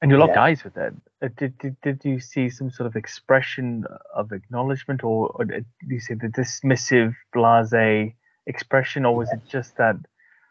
And 0.01 0.11
you 0.11 0.17
locked 0.17 0.35
yeah. 0.35 0.43
eyes 0.43 0.63
with 0.63 0.77
it. 0.77 0.93
Uh, 1.21 1.27
Did, 1.35 1.57
did 1.57 1.75
did 1.81 2.05
you 2.05 2.21
see 2.21 2.49
some 2.49 2.71
sort 2.71 2.87
of 2.87 2.95
expression 2.95 3.85
of 4.15 4.31
acknowledgement, 4.31 5.03
or, 5.03 5.27
or 5.35 5.43
did 5.43 5.65
you 5.85 5.99
see 5.99 6.13
the 6.13 6.27
dismissive, 6.27 7.15
blasé 7.35 8.13
expression, 8.47 9.05
or 9.05 9.13
was 9.13 9.29
it 9.33 9.41
just 9.49 9.75
that? 9.75 9.97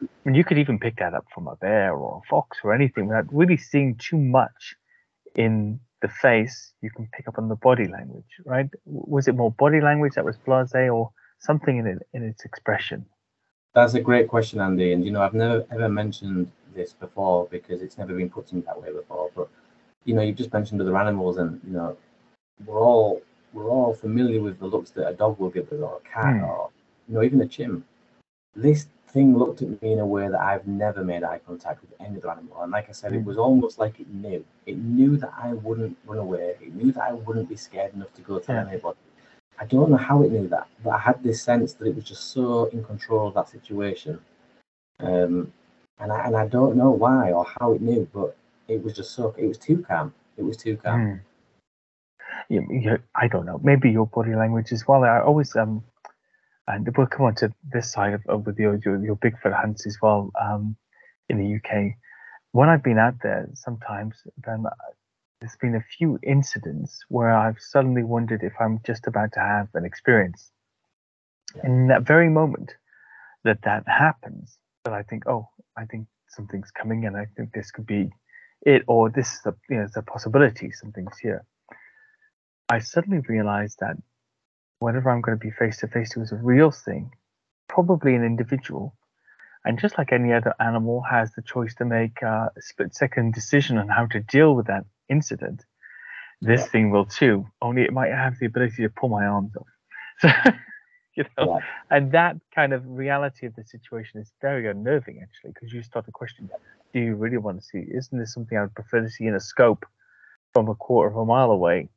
I 0.01 0.05
mean, 0.23 0.35
you 0.35 0.43
could 0.43 0.59
even 0.59 0.77
pick 0.77 0.97
that 0.97 1.15
up 1.15 1.25
from 1.33 1.47
a 1.47 1.55
bear 1.55 1.95
or 1.95 2.21
a 2.23 2.27
fox 2.29 2.59
or 2.63 2.73
anything 2.73 3.07
without 3.07 3.25
really 3.33 3.57
seeing 3.57 3.95
too 3.95 4.17
much 4.17 4.75
in 5.35 5.79
the 6.01 6.07
face. 6.07 6.73
You 6.81 6.89
can 6.91 7.07
pick 7.13 7.27
up 7.27 7.37
on 7.37 7.49
the 7.49 7.55
body 7.55 7.87
language, 7.87 8.31
right? 8.45 8.69
Was 8.85 9.27
it 9.27 9.35
more 9.35 9.51
body 9.51 9.81
language 9.81 10.13
that 10.15 10.25
was 10.25 10.37
blasé, 10.37 10.93
or 10.93 11.11
something 11.39 11.77
in 11.77 11.87
it 11.87 11.99
in 12.13 12.23
its 12.23 12.45
expression? 12.45 13.05
That's 13.73 13.93
a 13.93 14.01
great 14.01 14.27
question, 14.27 14.59
Andy. 14.59 14.93
And 14.93 15.05
you 15.05 15.11
know, 15.11 15.21
I've 15.21 15.33
never 15.33 15.65
ever 15.71 15.89
mentioned 15.89 16.51
this 16.75 16.93
before 16.93 17.47
because 17.51 17.81
it's 17.81 17.97
never 17.97 18.13
been 18.13 18.29
put 18.29 18.47
to 18.47 18.55
me 18.55 18.61
that 18.61 18.81
way 18.81 18.91
before. 18.91 19.29
But 19.35 19.49
you 20.05 20.13
know, 20.15 20.21
you've 20.21 20.37
just 20.37 20.53
mentioned 20.53 20.81
other 20.81 20.97
animals, 20.97 21.37
and 21.37 21.59
you 21.65 21.73
know, 21.73 21.97
we're 22.65 22.79
all 22.79 23.21
we're 23.53 23.69
all 23.69 23.93
familiar 23.93 24.41
with 24.41 24.59
the 24.59 24.65
looks 24.67 24.91
that 24.91 25.07
a 25.07 25.13
dog 25.13 25.39
will 25.39 25.49
give 25.49 25.71
us, 25.71 25.79
or 25.81 25.97
a 26.03 26.09
cat, 26.09 26.35
Hmm. 26.35 26.43
or 26.43 26.69
you 27.07 27.15
know, 27.15 27.23
even 27.23 27.41
a 27.41 27.47
chimp. 27.47 27.85
This 28.55 28.87
thing 29.11 29.37
looked 29.37 29.61
at 29.61 29.81
me 29.81 29.93
in 29.93 29.99
a 29.99 30.05
way 30.05 30.27
that 30.27 30.39
I've 30.39 30.67
never 30.67 31.03
made 31.03 31.23
eye 31.23 31.39
contact 31.45 31.81
with 31.81 31.91
any 31.99 32.17
other 32.17 32.31
animal. 32.31 32.61
And 32.61 32.71
like 32.71 32.89
I 32.89 32.91
said, 32.93 33.13
it 33.13 33.19
Hmm. 33.19 33.25
was 33.27 33.37
almost 33.37 33.79
like 33.79 33.99
it 33.99 34.07
knew. 34.13 34.45
It 34.65 34.77
knew 34.77 35.17
that 35.17 35.33
I 35.37 35.53
wouldn't 35.53 35.97
run 36.05 36.19
away. 36.19 36.55
It 36.61 36.73
knew 36.75 36.91
that 36.93 37.03
I 37.03 37.13
wouldn't 37.13 37.49
be 37.49 37.55
scared 37.55 37.93
enough 37.93 38.13
to 38.15 38.21
go 38.21 38.39
tell 38.39 38.55
Yeah. 38.55 38.67
anybody. 38.69 38.97
I 39.59 39.65
don't 39.65 39.89
know 39.91 39.97
how 39.97 40.23
it 40.23 40.31
knew 40.31 40.47
that, 40.47 40.67
but 40.83 40.91
I 40.91 40.99
had 40.99 41.21
this 41.21 41.41
sense 41.41 41.73
that 41.73 41.87
it 41.87 41.95
was 41.95 42.05
just 42.05 42.31
so 42.31 42.65
in 42.65 42.83
control 42.83 43.27
of 43.27 43.33
that 43.33 43.49
situation. 43.49 44.19
Um, 44.99 45.51
and 45.99 46.11
I 46.11 46.25
and 46.25 46.35
I 46.35 46.47
don't 46.47 46.75
know 46.77 46.91
why 46.91 47.31
or 47.31 47.45
how 47.59 47.73
it 47.73 47.81
knew, 47.81 48.07
but 48.13 48.37
it 48.67 48.81
was 48.83 48.93
just 48.95 49.11
so 49.11 49.35
it 49.37 49.47
was 49.47 49.57
too 49.57 49.83
calm. 49.87 50.13
It 50.37 50.43
was 50.43 50.55
too 50.55 50.77
calm. 50.77 51.21
Mm. 52.49 52.83
Yeah, 52.83 52.97
I 53.15 53.27
don't 53.27 53.45
know. 53.45 53.59
Maybe 53.63 53.91
your 53.91 54.07
body 54.07 54.35
language 54.35 54.71
as 54.71 54.87
well. 54.87 55.03
I 55.03 55.19
always 55.19 55.55
um, 55.55 55.83
and 56.69 56.87
we'll 56.95 57.07
come 57.07 57.25
on 57.25 57.35
to 57.35 57.51
this 57.73 57.91
side 57.91 58.13
of, 58.13 58.21
of 58.27 58.45
with 58.45 58.57
your, 58.59 58.79
your 58.85 59.03
your 59.03 59.15
Bigfoot 59.17 59.59
hunts 59.59 59.85
as 59.87 59.97
well. 60.01 60.31
Um, 60.39 60.75
in 61.27 61.37
the 61.37 61.55
UK, 61.55 61.93
when 62.51 62.69
I've 62.69 62.83
been 62.83 62.97
out 62.97 63.15
there, 63.21 63.49
sometimes 63.53 64.15
then 64.43 64.65
uh, 64.65 64.75
there's 65.39 65.57
been 65.57 65.75
a 65.75 65.83
few 65.97 66.19
incidents 66.23 67.03
where 67.09 67.33
I've 67.33 67.59
suddenly 67.59 68.03
wondered 68.03 68.43
if 68.43 68.53
I'm 68.59 68.79
just 68.85 69.07
about 69.07 69.33
to 69.33 69.39
have 69.39 69.67
an 69.73 69.85
experience. 69.85 70.51
In 71.63 71.87
that 71.87 72.03
very 72.03 72.29
moment 72.29 72.75
that 73.43 73.61
that 73.63 73.83
happens, 73.87 74.57
that 74.85 74.93
I 74.93 75.03
think, 75.03 75.27
oh, 75.27 75.47
I 75.77 75.85
think 75.85 76.07
something's 76.27 76.71
coming, 76.71 77.05
and 77.05 77.17
I 77.17 77.25
think 77.35 77.51
this 77.53 77.71
could 77.71 77.85
be 77.85 78.09
it, 78.61 78.83
or 78.87 79.09
this 79.09 79.33
is 79.33 79.41
a 79.45 79.55
you 79.69 79.77
know, 79.77 79.83
it's 79.83 79.97
a 79.97 80.01
possibility, 80.01 80.71
something's 80.71 81.17
here. 81.19 81.45
I 82.69 82.79
suddenly 82.79 83.21
realized 83.27 83.77
that 83.79 83.97
whatever 84.79 85.09
I'm 85.09 85.21
going 85.21 85.37
to 85.37 85.43
be 85.43 85.51
face 85.51 85.77
to 85.77 85.87
face 85.87 86.11
to 86.11 86.21
is 86.21 86.31
a 86.31 86.37
real 86.37 86.71
thing, 86.71 87.11
probably 87.67 88.15
an 88.15 88.23
individual. 88.23 88.95
And 89.65 89.77
just 89.77 89.97
like 89.97 90.11
any 90.13 90.31
other 90.33 90.53
animal 90.59 91.01
has 91.09 91.33
the 91.33 91.41
choice 91.41 91.75
to 91.75 91.85
make 91.85 92.21
a 92.21 92.49
split 92.59 92.95
second 92.95 93.33
decision 93.33 93.77
on 93.77 93.89
how 93.89 94.05
to 94.07 94.21
deal 94.21 94.55
with 94.55 94.67
that 94.67 94.85
incident, 95.09 95.65
this 96.41 96.61
Yeah. 96.61 96.67
thing 96.67 96.91
will 96.91 97.05
too, 97.05 97.45
only 97.61 97.83
it 97.83 97.91
might 97.91 98.11
have 98.11 98.39
the 98.39 98.45
ability 98.45 98.83
to 98.83 98.89
pull 98.89 99.09
my 99.09 99.25
arms 99.25 99.55
off. 99.55 99.67
So, 101.15 101.21
you 101.23 101.25
know, 101.37 101.55
Yeah. 101.55 101.65
and 101.89 102.11
that 102.13 102.37
kind 102.55 102.71
of 102.71 102.85
reality 102.87 103.45
of 103.47 103.55
the 103.55 103.63
situation 103.63 104.21
is 104.21 104.31
very 104.41 104.67
unnerving 104.69 105.21
actually, 105.21 105.51
because 105.51 105.73
you 105.73 105.81
start 105.83 106.05
to 106.05 106.11
question 106.11 106.49
do 106.93 106.99
you 106.99 107.15
really 107.15 107.37
want 107.37 107.59
to 107.59 107.65
see? 107.65 107.79
Isn't 107.79 108.17
this 108.17 108.33
something 108.33 108.57
I 108.57 108.61
would 108.61 108.73
prefer 108.73 109.01
to 109.01 109.09
see 109.09 109.25
in 109.25 109.35
a 109.35 109.39
scope 109.39 109.85
from 110.53 110.69
a 110.69 110.75
quarter 110.75 111.09
of 111.09 111.17
a 111.17 111.25
mile 111.25 111.51
away 111.51 111.89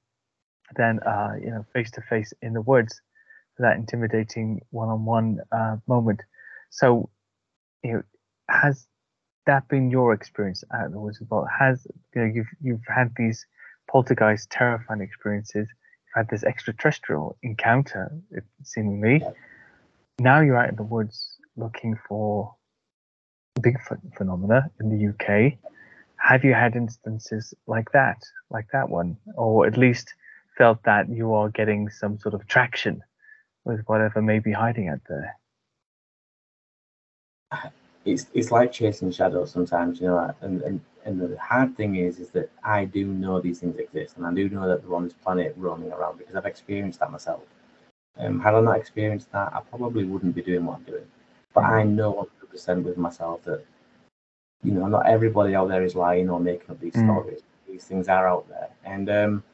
than 0.77 1.01
uh, 1.01 1.35
you 1.41 1.51
know 1.51 1.65
face 1.73 1.91
to 1.93 2.03
face 2.03 2.33
in 2.43 2.53
the 2.53 2.61
woods 2.61 3.01
for 3.57 3.63
that 3.63 3.77
intimidating 3.77 4.61
one-on-one 4.71 5.39
uh, 5.53 5.77
moment? 5.87 6.21
So, 6.71 7.11
you 7.83 7.93
know, 7.93 8.03
has 8.49 8.87
that 9.47 9.69
been 9.69 9.91
your 9.91 10.13
experience 10.13 10.65
out 10.73 10.87
in 10.87 10.93
the 10.93 11.01
woods 11.01 11.21
as 11.21 11.29
well? 11.31 11.47
Has 11.59 11.87
you 12.15 12.23
know 12.23 12.33
you've 12.33 12.51
you've 12.61 12.87
had 12.87 13.13
these 13.17 13.45
poltergeist 13.91 14.51
terrifying 14.51 15.01
experiences, 15.01 15.69
you've 15.69 16.15
had 16.15 16.29
this 16.31 16.45
extraterrestrial 16.45 17.37
encounter, 17.43 18.13
it 18.31 18.45
seemingly. 18.63 19.23
Now 20.19 20.41
you're 20.41 20.57
out 20.57 20.71
in 20.71 20.77
the 20.77 20.83
woods 20.83 21.37
looking 21.57 21.99
for 22.09 22.55
Bigfoot 23.61 24.17
phenomena 24.17 24.71
in 24.81 24.89
the 24.89 25.09
UK. 25.09 25.59
Have 26.17 26.45
you 26.45 26.55
had 26.55 26.77
instances 26.77 27.53
like 27.67 27.91
that, 27.93 28.23
like 28.51 28.67
that 28.73 28.89
one, 28.89 29.17
or 29.37 29.67
at 29.67 29.77
least 29.77 30.15
felt 30.57 30.83
that 30.85 31.09
you 31.09 31.35
are 31.35 31.49
getting 31.51 31.89
some 31.91 32.19
sort 32.19 32.35
of 32.35 32.47
traction 32.47 33.03
with 33.65 33.81
whatever 33.87 34.23
may 34.23 34.39
be 34.39 34.53
hiding 34.53 34.89
out 34.89 35.01
there? 35.09 35.37
it's 38.05 38.27
it's 38.35 38.51
like 38.51 38.73
chasing 38.73 39.11
shadows 39.11 39.51
sometimes, 39.51 40.01
you 40.01 40.09
know. 40.09 40.35
And 40.41 40.63
and 40.63 40.81
and 41.05 41.21
the 41.21 41.37
hard 41.39 41.77
thing 41.77 41.97
is, 41.97 42.19
is 42.19 42.31
that 42.31 42.51
I 42.65 42.85
do 42.85 43.07
know 43.07 43.41
these 43.41 43.61
things 43.61 43.77
exist, 43.79 44.17
and 44.17 44.27
I 44.27 44.33
do 44.33 44.49
know 44.49 44.69
that 44.69 44.83
they're 44.83 44.95
on 44.95 45.05
this 45.05 45.15
planet 45.15 45.55
roaming 45.57 45.93
around 45.93 46.19
because 46.19 46.35
I've 46.37 46.47
experienced 46.47 47.01
that 47.01 47.11
myself. 47.13 47.43
Um, 48.19 48.41
had 48.41 48.55
I 48.55 48.61
not 48.61 48.77
experienced 48.77 49.33
that, 49.33 49.53
I 49.55 49.61
probably 49.61 50.05
wouldn't 50.05 50.35
be 50.35 50.43
doing 50.43 50.65
what 50.67 50.77
I'm 50.79 50.83
doing. 50.85 51.07
But 51.55 51.65
I 51.65 51.83
know 51.85 52.13
100% 52.13 52.85
with 52.85 52.99
myself 52.99 53.43
that, 53.45 53.65
you 54.63 54.73
know, 54.73 54.87
not 54.87 55.07
everybody 55.07 55.55
out 55.55 55.69
there 55.69 55.83
is 55.85 55.95
lying 55.95 56.29
or 56.31 56.39
making 56.41 56.71
up 56.71 56.81
these 56.81 56.95
Mm. 56.95 57.05
stories. 57.05 57.41
These 57.67 57.85
things 57.85 58.09
are 58.09 58.29
out 58.29 58.49
there, 58.49 58.69
and 58.85 59.09
um, 59.11 59.45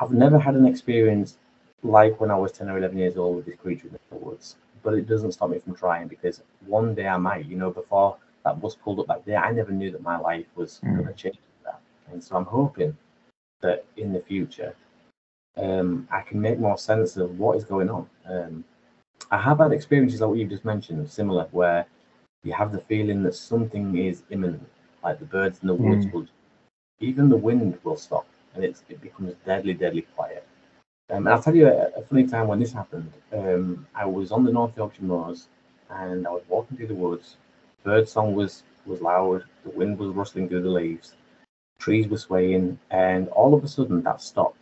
I've 0.00 0.12
never 0.12 0.38
had 0.38 0.54
an 0.54 0.66
experience 0.66 1.38
like 1.82 2.20
when 2.20 2.30
I 2.30 2.36
was 2.36 2.52
10 2.52 2.68
or 2.68 2.78
11 2.78 2.98
years 2.98 3.16
old 3.16 3.36
with 3.36 3.46
this 3.46 3.56
creature 3.56 3.88
in 3.88 3.98
the 4.10 4.16
woods. 4.16 4.56
But 4.82 4.94
it 4.94 5.06
doesn't 5.08 5.32
stop 5.32 5.50
me 5.50 5.58
from 5.58 5.74
trying 5.74 6.08
because 6.08 6.42
one 6.66 6.94
day 6.94 7.06
I 7.08 7.16
might, 7.16 7.46
you 7.46 7.56
know, 7.56 7.70
before 7.70 8.16
that 8.44 8.60
bus 8.60 8.76
pulled 8.76 9.00
up 9.00 9.06
that 9.08 9.26
day, 9.26 9.36
I 9.36 9.52
never 9.52 9.72
knew 9.72 9.90
that 9.90 10.02
my 10.02 10.18
life 10.18 10.46
was 10.54 10.80
Mm. 10.84 10.96
going 10.96 11.06
to 11.08 11.14
change 11.14 11.38
that. 11.64 11.80
And 12.10 12.22
so 12.22 12.36
I'm 12.36 12.44
hoping 12.44 12.96
that 13.60 13.84
in 13.96 14.12
the 14.12 14.20
future, 14.20 14.74
um, 15.56 16.06
I 16.10 16.20
can 16.22 16.40
make 16.40 16.58
more 16.58 16.78
sense 16.78 17.16
of 17.16 17.38
what 17.38 17.56
is 17.56 17.64
going 17.64 17.90
on. 17.90 18.08
Um, 18.26 18.64
I 19.30 19.38
have 19.38 19.58
had 19.58 19.72
experiences 19.72 20.20
like 20.20 20.30
what 20.30 20.38
you've 20.38 20.50
just 20.50 20.64
mentioned, 20.64 21.10
similar, 21.10 21.48
where 21.50 21.86
you 22.44 22.52
have 22.52 22.72
the 22.72 22.80
feeling 22.80 23.22
that 23.24 23.34
something 23.34 23.96
is 23.98 24.22
imminent, 24.30 24.68
like 25.02 25.18
the 25.18 25.26
birds 25.26 25.58
in 25.62 25.68
the 25.68 25.74
woods 25.74 26.06
Mm. 26.06 26.12
will, 26.12 26.26
even 27.00 27.28
the 27.28 27.36
wind 27.36 27.78
will 27.82 27.96
stop, 27.96 28.26
and 28.58 28.74
it 28.88 29.00
becomes 29.00 29.34
deadly, 29.46 29.74
deadly 29.74 30.02
quiet. 30.16 30.46
Um, 31.10 31.26
and 31.26 31.34
I'll 31.34 31.42
tell 31.42 31.54
you 31.54 31.68
a, 31.68 31.88
a 31.96 32.02
funny 32.02 32.26
time 32.26 32.48
when 32.48 32.60
this 32.60 32.72
happened. 32.72 33.12
Um, 33.32 33.86
I 33.94 34.04
was 34.04 34.30
on 34.32 34.44
the 34.44 34.52
North 34.52 34.76
Yorkshire 34.76 35.04
Moors, 35.04 35.48
and 35.90 36.26
I 36.26 36.30
was 36.30 36.42
walking 36.48 36.76
through 36.76 36.88
the 36.88 36.94
woods. 36.94 37.36
Bird 37.84 38.08
song 38.08 38.34
was 38.34 38.62
was 38.84 39.00
loud. 39.00 39.44
The 39.64 39.70
wind 39.70 39.98
was 39.98 40.14
rustling 40.14 40.48
through 40.48 40.62
the 40.62 40.68
leaves. 40.68 41.14
Trees 41.78 42.08
were 42.08 42.18
swaying, 42.18 42.78
and 42.90 43.28
all 43.28 43.54
of 43.54 43.64
a 43.64 43.68
sudden 43.68 44.02
that 44.02 44.20
stopped, 44.20 44.58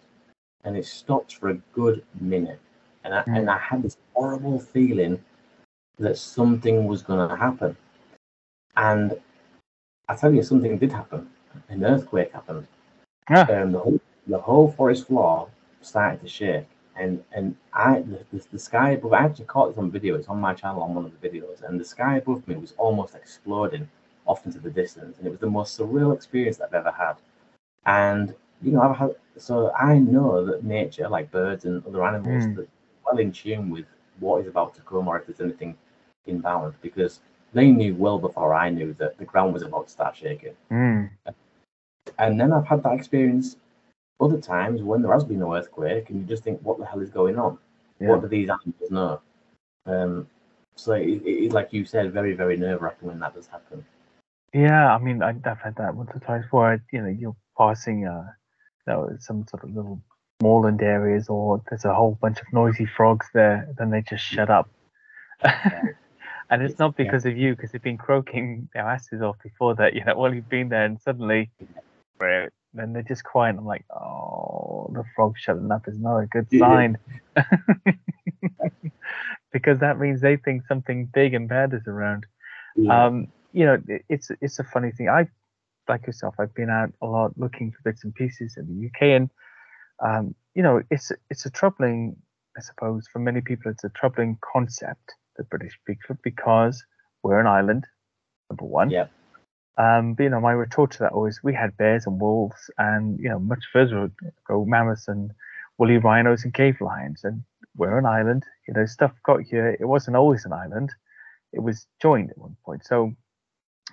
and 0.65 0.77
it 0.77 0.85
stopped 0.87 1.35
for 1.37 1.49
a 1.49 1.55
good 1.73 2.05
minute. 2.21 2.61
And 3.05 3.15
I, 3.15 3.23
Mm. 3.23 3.39
and 3.39 3.51
I 3.51 3.59
had 3.59 3.83
this 3.83 3.97
horrible 4.15 4.59
feeling 4.59 5.23
that 5.99 6.19
something 6.19 6.87
was 6.87 7.03
going 7.03 7.29
to 7.29 7.37
happen. 7.37 7.77
And 8.77 9.19
I 10.09 10.17
tell 10.17 10.33
you, 10.35 10.43
something 10.43 10.77
did 10.79 10.93
happen. 10.93 11.31
An 11.69 11.85
earthquake 11.85 12.33
happened 12.33 12.67
Ah, 13.31 13.49
um, 13.49 13.73
the 13.73 13.79
whole 13.79 14.01
the 14.27 14.39
whole 14.39 14.71
forest 14.71 15.07
floor 15.07 15.49
started 15.81 16.21
to 16.23 16.29
shake, 16.29 16.67
and 16.97 17.23
and 17.33 17.57
I 17.73 18.01
the, 18.01 18.25
the, 18.33 18.45
the 18.53 18.59
sky 18.59 18.91
above. 18.93 19.13
I 19.13 19.25
actually 19.25 19.47
caught 19.47 19.69
this 19.71 19.79
on 19.79 19.91
video. 19.91 20.15
It's 20.17 20.29
on 20.29 20.41
my 20.41 20.55
channel 20.55 20.83
on 20.83 20.95
one 20.95 21.05
of 21.07 21.13
the 21.21 21.29
videos, 21.29 21.63
and 21.63 21.79
the 21.81 21.85
sky 21.85 22.17
above 22.19 22.47
me 22.49 22.57
was 22.57 22.75
almost 22.79 23.15
exploding 23.15 23.89
off 24.27 24.45
into 24.47 24.59
the 24.59 24.71
distance, 24.71 25.19
and 25.19 25.27
it 25.27 25.31
was 25.31 25.41
the 25.41 25.51
most 25.51 25.79
surreal 25.79 26.15
experience 26.15 26.57
that 26.59 26.69
I've 26.69 26.75
ever 26.75 26.91
had. 26.93 27.17
And 27.87 28.35
you 28.63 28.73
know, 28.73 28.83
I've 28.83 28.97
had 28.97 29.17
so 29.37 29.73
I 29.73 29.99
know 29.99 30.45
that 30.47 30.65
nature, 30.65 31.09
like 31.09 31.31
birds 31.31 31.65
and 31.65 31.85
other 31.87 32.05
animals, 32.05 32.47
Mm. 32.47 32.57
that 32.57 32.69
well 33.05 33.19
in 33.19 33.33
tune 33.33 33.71
with 33.71 33.87
what 34.21 34.41
is 34.43 34.47
about 34.49 34.75
to 34.75 34.83
come, 34.83 35.09
or 35.09 35.19
if 35.19 35.27
there's 35.27 35.41
anything 35.41 35.77
inbound, 36.27 36.75
because 36.83 37.21
they 37.53 37.71
knew 37.71 37.95
well 37.95 38.19
before 38.19 38.55
I 38.55 38.71
knew 38.71 38.95
that 38.95 39.19
the 39.19 39.25
ground 39.25 39.53
was 39.55 39.63
about 39.63 39.87
to 39.87 39.93
start 39.93 40.17
shaking 40.17 40.55
mm, 40.71 41.11
and 42.19 42.39
then 42.41 42.53
I've 42.53 42.67
had 42.67 42.83
that 42.83 42.95
experience 42.95 43.57
other 44.21 44.41
times 44.41 44.83
when 44.83 45.03
there 45.03 45.13
has 45.13 45.25
been 45.25 45.41
no 45.41 45.55
earthquake, 45.55 46.09
and 46.11 46.21
you 46.21 46.27
just 46.27 46.43
think, 46.45 46.61
what 46.63 46.79
the 46.79 46.87
hell 46.87 47.01
is 47.01 47.11
going 47.11 47.39
on? 47.39 47.59
Yeah. 48.01 48.09
What 48.09 48.23
do 48.23 48.29
these 48.29 48.49
animals 48.49 48.91
know? 48.91 49.21
Um, 49.87 50.29
so 50.75 50.93
it, 50.93 51.09
it 51.25 51.45
is 51.47 51.53
like 51.53 51.73
you 51.73 51.85
said, 51.85 52.13
very 52.13 52.35
very 52.35 52.57
nerve 52.57 52.83
wracking 52.83 53.09
when 53.09 53.19
that 53.21 53.35
does 53.35 53.47
happen. 53.47 53.85
Yeah, 54.53 54.95
I 54.95 54.99
mean, 54.99 55.23
I, 55.23 55.31
I've 55.45 55.61
had 55.61 55.77
that 55.77 55.95
once 55.95 56.11
or 56.15 56.21
twice 56.21 56.45
where 56.51 56.83
you 56.93 57.03
know 57.03 57.09
you're 57.09 57.37
passing, 57.59 58.07
uh, 58.07 58.25
you 58.87 58.93
know, 58.93 59.17
some 59.21 59.47
sort 59.49 59.65
of 59.65 59.75
little 59.75 60.01
moorland 60.43 60.83
areas, 60.83 61.29
or 61.29 61.63
there's 61.69 61.85
a 61.85 61.95
whole 61.95 62.19
bunch 62.21 62.41
of 62.41 62.47
noisy 62.53 62.87
frogs 62.87 63.27
there, 63.33 63.69
then 63.79 63.91
they 63.91 64.03
just 64.03 64.25
shut 64.25 64.51
up. 64.51 64.69
and 65.43 66.63
it's 66.63 66.73
It's- 66.75 66.79
not 66.79 66.95
yeah. 66.99 67.05
because 67.05 67.27
of 67.27 67.37
you, 67.37 67.55
because 67.57 67.73
they've 67.73 67.83
been 67.83 67.99
croaking 67.99 68.69
their 68.75 68.87
asses 68.89 69.23
off 69.23 69.37
before 69.43 69.75
that. 69.77 69.95
You 69.95 70.05
know, 70.05 70.17
while 70.17 70.35
you've 70.35 70.49
been 70.49 70.69
there, 70.69 70.85
and 70.85 71.01
suddenly, 71.01 71.51
then 72.21 72.93
they're 72.93 73.03
just 73.03 73.25
quiet. 73.25 73.57
I'm 73.59 73.65
like, 73.67 73.85
oh, 73.91 74.91
the 74.93 75.05
frog 75.15 75.35
shutting 75.39 75.71
up 75.73 75.89
is 75.89 75.99
not 75.99 76.19
a 76.19 76.27
good 76.27 76.47
Yeah. 76.51 76.61
sign. 76.61 76.99
because 79.53 79.79
that 79.81 79.99
means 79.99 80.21
they 80.21 80.37
think 80.37 80.67
something 80.67 81.07
big 81.15 81.35
and 81.35 81.49
bad 81.49 81.73
is 81.73 81.87
around. 81.87 82.27
Yeah. 82.77 83.07
Um, 83.07 83.29
you 83.53 83.65
know, 83.65 83.79
it, 83.89 84.03
it's 84.09 84.31
it's 84.41 84.59
a 84.59 84.65
funny 84.65 84.91
thing. 84.93 85.09
I, 85.09 85.27
like 85.89 86.07
yourself, 86.07 86.35
I've 86.39 86.55
been 86.55 86.69
out 86.71 86.93
a 87.01 87.07
lot 87.07 87.33
looking 87.39 87.71
for 87.73 87.79
bits 87.91 88.05
and 88.05 88.15
pieces 88.15 88.57
in 88.57 88.67
the 88.67 88.87
UK, 88.89 89.03
and 89.17 89.31
um, 90.05 90.35
you 90.55 90.63
know, 90.63 90.83
it's 90.91 91.11
it's 91.31 91.47
a 91.47 91.51
troubling, 91.51 92.17
I 92.57 92.61
suppose, 92.61 93.07
for 93.13 93.19
many 93.21 93.41
people, 93.41 93.71
it's 93.71 93.85
a 93.85 93.89
troubling 93.91 94.39
concept, 94.53 95.15
the 95.37 95.45
British 95.45 95.79
Bigfoot, 95.89 96.19
because 96.23 96.85
we're 97.23 97.41
an 97.41 97.47
island, 97.47 97.87
number 98.51 98.65
one. 98.65 98.91
yeah. 98.91 99.07
Um, 99.79 100.15
but 100.15 100.25
you 100.25 100.31
know, 100.31 100.41
my 100.41 100.53
retort 100.53 100.93
to 100.93 100.99
that 101.01 101.13
always 101.13 101.41
we 101.43 101.55
had 101.55 101.77
bears 101.77 102.07
and 102.07 102.21
wolves, 102.21 102.71
and 102.79 103.19
you 103.19 103.29
know, 103.29 103.39
much 103.39 103.65
further 103.73 104.11
go 104.47 104.65
mammoths 104.65 105.09
and 105.09 105.33
woolly 105.79 105.99
rhinos 105.99 106.45
and 106.45 106.55
cave 106.55 106.81
lions, 106.81 107.25
and 107.25 107.43
we're 107.77 107.99
an 107.99 108.07
island. 108.07 108.45
You 108.67 108.75
know, 108.75 108.87
stuff 108.87 109.13
got 109.23 109.43
here. 109.43 109.77
It 109.79 109.85
wasn't 109.85 110.17
always 110.17 110.45
an 110.45 110.53
island; 110.53 110.93
it 111.53 111.61
was 111.61 111.87
joined 112.01 112.31
at 112.31 112.39
one 112.39 112.57
point. 112.65 112.87
So 112.87 113.13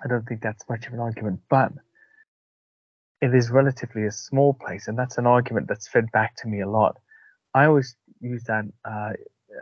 I 0.03 0.07
don't 0.07 0.25
think 0.25 0.41
that's 0.41 0.67
much 0.69 0.87
of 0.87 0.93
an 0.93 0.99
argument, 0.99 1.41
but 1.49 1.71
it 3.21 3.33
is 3.33 3.51
relatively 3.51 4.05
a 4.05 4.11
small 4.11 4.53
place, 4.53 4.87
and 4.87 4.97
that's 4.97 5.17
an 5.17 5.27
argument 5.27 5.67
that's 5.67 5.87
fed 5.87 6.11
back 6.11 6.35
to 6.37 6.47
me 6.47 6.61
a 6.61 6.69
lot. 6.69 6.97
I 7.53 7.65
always 7.65 7.95
use 8.19 8.43
that 8.45 8.65
uh, 8.83 9.13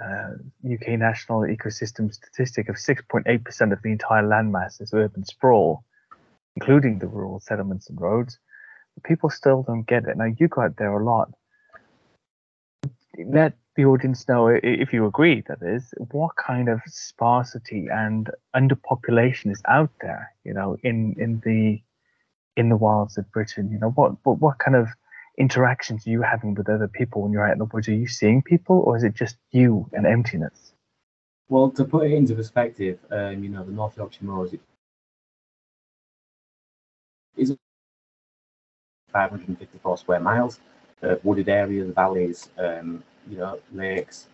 uh, 0.04 0.32
UK 0.66 1.00
national 1.00 1.42
ecosystem 1.42 2.14
statistic 2.14 2.70
of 2.70 2.76
6.8% 2.76 3.74
of 3.74 3.82
the 3.82 3.92
entire 3.92 4.24
landmass 4.24 4.82
is 4.82 4.94
urban 4.94 5.26
sprawl, 5.26 5.84
including 6.56 7.00
the 7.00 7.08
rural 7.08 7.40
settlements 7.40 7.90
and 7.90 8.00
roads. 8.00 8.40
But 8.96 9.04
people 9.04 9.30
still 9.30 9.64
don't 9.64 9.88
get 9.88 10.06
it. 10.06 10.18
Now, 10.18 10.30
you 10.38 10.48
go 10.48 10.62
out 10.62 10.78
there 10.78 10.92
a 10.92 11.04
lot. 11.04 11.32
Let 13.26 13.54
the 13.76 13.86
audience 13.86 14.28
know, 14.28 14.48
if 14.48 14.92
you 14.92 15.06
agree, 15.06 15.44
that 15.48 15.60
is, 15.62 15.94
what 16.12 16.36
kind 16.36 16.68
of 16.68 16.82
sparsity 16.88 17.88
and 17.92 18.30
underpopulation 18.56 19.52
is 19.52 19.62
out 19.68 19.92
there, 20.02 20.34
you 20.44 20.54
know, 20.54 20.78
in, 20.84 21.16
in 21.18 21.42
the 21.46 21.82
in 22.58 22.70
the 22.70 22.76
wilds 22.76 23.18
of 23.18 23.32
Britain. 23.32 23.72
You 23.72 23.80
know, 23.80 23.92
what, 23.92 24.14
what 24.24 24.40
what 24.40 24.60
kind 24.60 24.76
of 24.76 24.90
interactions 25.38 26.06
are 26.06 26.10
you 26.10 26.22
having 26.22 26.54
with 26.54 26.70
other 26.70 26.88
people 26.88 27.22
when 27.22 27.32
you're 27.32 27.46
out 27.46 27.54
in 27.54 27.60
the 27.60 27.66
woods? 27.66 27.88
Are 27.88 27.94
you 27.94 28.08
seeing 28.08 28.42
people, 28.42 28.80
or 28.86 28.98
is 28.98 29.04
it 29.04 29.14
just 29.14 29.38
you 29.52 29.90
and 29.94 30.06
emptiness? 30.06 30.74
Well, 31.50 31.70
to 31.72 31.84
put 31.84 32.08
it 32.08 32.14
into 32.14 32.36
perspective, 32.36 33.00
um, 33.10 33.44
you 33.44 33.50
know, 33.50 33.64
the 33.64 33.72
North 33.72 33.98
Yorkshire 33.98 34.26
Moors 34.26 34.54
is 37.36 37.56
554 39.12 39.98
square 39.98 40.20
miles, 40.20 40.60
uh, 41.04 41.16
wooded 41.24 41.50
areas, 41.50 41.94
valleys, 41.94 42.50
um, 42.58 43.04
you 43.30 43.38
know, 43.38 43.60
lakes, 43.74 44.28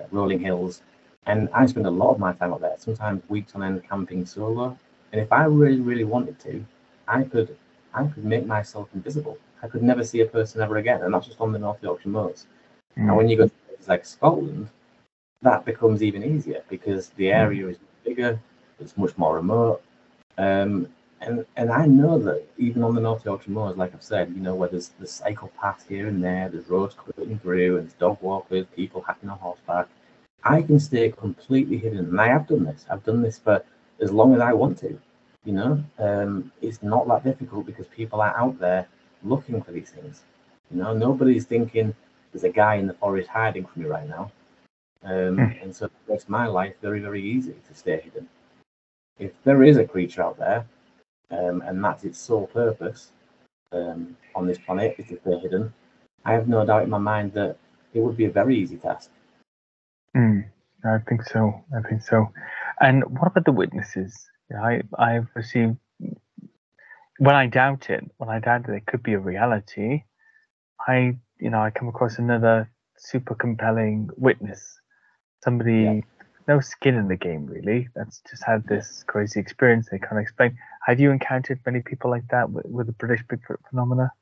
uh, 0.00 0.04
rolling 0.10 0.40
hills. 0.40 0.82
And 1.26 1.48
I 1.52 1.66
spend 1.66 1.86
a 1.86 1.90
lot 1.90 2.12
of 2.12 2.18
my 2.18 2.32
time 2.32 2.52
up 2.52 2.60
there, 2.60 2.74
sometimes 2.78 3.22
weeks 3.28 3.54
on 3.54 3.62
end 3.62 3.82
camping 3.88 4.24
solo. 4.26 4.76
And 5.12 5.20
if 5.20 5.32
I 5.32 5.44
really, 5.44 5.80
really 5.80 6.04
wanted 6.04 6.38
to, 6.40 6.64
I 7.08 7.24
could, 7.24 7.56
I 7.94 8.06
could 8.06 8.24
make 8.24 8.46
myself 8.46 8.88
invisible. 8.94 9.38
I 9.62 9.68
could 9.68 9.82
never 9.82 10.04
see 10.04 10.20
a 10.20 10.26
person 10.26 10.60
ever 10.62 10.78
again, 10.78 11.02
and 11.02 11.12
that's 11.12 11.26
just 11.26 11.40
on 11.40 11.52
the 11.52 11.58
North 11.58 11.82
Yorkshire 11.82 12.08
Moors. 12.08 12.46
And 12.96 13.16
when 13.16 13.28
you 13.28 13.36
go 13.36 13.46
to 13.46 13.54
places 13.66 13.88
like 13.88 14.04
Scotland, 14.06 14.68
that 15.42 15.64
becomes 15.64 16.02
even 16.02 16.22
easier 16.22 16.62
because 16.68 17.10
the 17.10 17.30
area 17.30 17.68
is 17.68 17.78
bigger, 18.04 18.38
it's 18.78 18.96
much 18.96 19.16
more 19.18 19.36
remote. 19.36 19.82
Um, 20.38 20.88
and 21.20 21.44
and 21.56 21.70
I 21.70 21.86
know 21.86 22.18
that 22.20 22.44
even 22.58 22.82
on 22.82 22.94
the 22.94 23.00
North 23.00 23.24
Yorkshire 23.24 23.50
Moors, 23.50 23.76
like 23.76 23.94
I've 23.94 24.02
said, 24.02 24.30
you 24.34 24.40
know, 24.42 24.54
where 24.54 24.68
there's 24.68 24.88
the 25.00 25.06
cycle 25.06 25.48
paths 25.60 25.84
here 25.88 26.08
and 26.08 26.22
there, 26.22 26.48
there's 26.48 26.68
roads 26.68 26.94
cutting 26.94 27.38
through, 27.38 27.76
and 27.76 27.86
there's 27.86 27.94
dog 27.94 28.18
walkers, 28.22 28.66
people 28.76 29.02
hacking 29.02 29.30
on 29.30 29.38
horseback. 29.38 29.88
I 30.44 30.62
can 30.62 30.78
stay 30.80 31.10
completely 31.10 31.78
hidden, 31.78 31.98
and 31.98 32.20
I 32.20 32.28
have 32.28 32.46
done 32.48 32.64
this. 32.64 32.86
I've 32.90 33.04
done 33.04 33.22
this 33.22 33.38
for 33.38 33.62
as 34.00 34.12
long 34.12 34.34
as 34.34 34.40
I 34.40 34.52
want 34.52 34.78
to. 34.78 34.98
You 35.44 35.52
know, 35.52 35.84
um, 35.98 36.52
it's 36.60 36.82
not 36.82 37.08
that 37.08 37.24
difficult 37.24 37.66
because 37.66 37.86
people 37.88 38.20
are 38.20 38.36
out 38.36 38.58
there 38.58 38.86
looking 39.22 39.62
for 39.62 39.72
these 39.72 39.90
things. 39.90 40.22
You 40.70 40.82
know, 40.82 40.92
nobody's 40.94 41.44
thinking 41.46 41.94
there's 42.32 42.44
a 42.44 42.50
guy 42.50 42.76
in 42.76 42.86
the 42.86 42.94
forest 42.94 43.28
hiding 43.28 43.64
from 43.66 43.82
me 43.82 43.88
right 43.88 44.08
now. 44.08 44.30
Um, 45.04 45.36
Hmm. 45.36 45.52
and 45.62 45.74
so 45.74 45.86
it 45.86 45.92
makes 46.08 46.28
my 46.28 46.46
life 46.46 46.74
very, 46.82 47.00
very 47.00 47.22
easy 47.22 47.54
to 47.68 47.74
stay 47.74 48.00
hidden. 48.00 48.28
If 49.18 49.32
there 49.44 49.62
is 49.62 49.76
a 49.76 49.84
creature 49.86 50.22
out 50.22 50.38
there, 50.38 50.66
um, 51.30 51.62
and 51.66 51.82
that's 51.82 52.04
its 52.04 52.18
sole 52.18 52.46
purpose 52.46 53.12
um, 53.72 54.16
on 54.34 54.46
this 54.46 54.58
planet 54.58 54.96
is 54.98 55.06
stay 55.06 55.38
hidden, 55.38 55.72
I 56.24 56.32
have 56.32 56.48
no 56.48 56.64
doubt 56.66 56.84
in 56.84 56.90
my 56.90 56.98
mind 56.98 57.32
that 57.34 57.56
it 57.94 58.00
would 58.00 58.16
be 58.16 58.26
a 58.26 58.30
very 58.30 58.56
easy 58.56 58.76
task. 58.76 59.10
Mm, 60.16 60.44
I 60.84 60.98
think 61.08 61.22
so. 61.24 61.64
I 61.76 61.88
think 61.88 62.02
so. 62.02 62.32
And 62.80 63.04
what 63.04 63.28
about 63.28 63.44
the 63.44 63.52
witnesses? 63.52 64.28
I 64.62 64.82
I've 64.98 65.28
received 65.34 65.76
when 67.18 67.36
I 67.36 67.46
doubt 67.46 67.90
it, 67.90 68.04
when 68.16 68.28
I 68.28 68.40
doubt 68.40 68.66
that 68.66 68.74
it 68.74 68.86
could 68.86 69.02
be 69.02 69.12
a 69.12 69.18
reality, 69.18 70.02
I 70.88 71.16
you 71.38 71.50
know 71.50 71.60
I 71.60 71.70
come 71.70 71.88
across 71.88 72.18
another 72.18 72.70
super 72.96 73.34
compelling 73.34 74.08
witness, 74.16 74.80
somebody 75.44 75.82
Yeah. 75.82 76.00
No 76.50 76.60
skin 76.60 76.96
in 76.96 77.08
the 77.08 77.16
game 77.28 77.46
really. 77.46 77.88
That's 77.94 78.20
just 78.30 78.44
had 78.44 78.66
this 78.66 79.04
crazy 79.06 79.38
experience. 79.40 79.88
They 79.90 79.98
can't 79.98 80.20
explain. 80.20 80.58
Have 80.86 81.00
you 81.00 81.10
encountered 81.12 81.60
many 81.66 81.80
people 81.90 82.10
like 82.10 82.26
that 82.30 82.50
with, 82.50 82.66
with 82.66 82.86
the 82.86 82.92
British 83.02 83.24
Bigfoot 83.26 83.60
phenomena? 83.68 84.12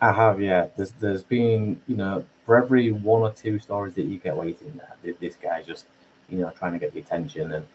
I 0.00 0.12
have, 0.12 0.40
yeah. 0.40 0.66
There's 0.76 0.92
there's 1.02 1.24
been, 1.24 1.80
you 1.88 1.96
know, 1.96 2.24
for 2.44 2.56
every 2.62 2.92
one 2.92 3.22
or 3.22 3.32
two 3.32 3.58
stories 3.58 3.94
that 3.94 4.06
you 4.06 4.18
get 4.18 4.36
waiting 4.36 4.72
there, 4.76 4.94
th- 5.02 5.18
this 5.20 5.36
guy's 5.36 5.66
just, 5.66 5.86
you 6.30 6.38
know, 6.38 6.50
trying 6.58 6.74
to 6.74 6.78
get 6.78 6.92
the 6.94 7.00
attention, 7.00 7.52
and 7.52 7.66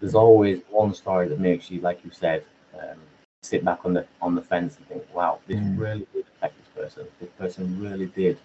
there's 0.00 0.14
always 0.14 0.60
one 0.70 0.92
story 0.94 1.28
that 1.28 1.40
makes 1.40 1.70
you, 1.70 1.80
like 1.80 2.04
you 2.04 2.10
said, 2.10 2.44
um, 2.78 2.98
sit 3.42 3.64
back 3.64 3.80
on 3.84 3.92
the 3.94 4.06
on 4.20 4.34
the 4.34 4.42
fence 4.42 4.76
and 4.78 4.86
think, 4.88 5.04
wow, 5.14 5.38
this 5.46 5.60
Mm. 5.60 5.78
really 5.84 6.06
did 6.12 6.24
affect 6.36 6.54
this 6.58 6.70
person. 6.80 7.04
This 7.20 7.30
person 7.38 7.80
really 7.80 8.06
did 8.06 8.38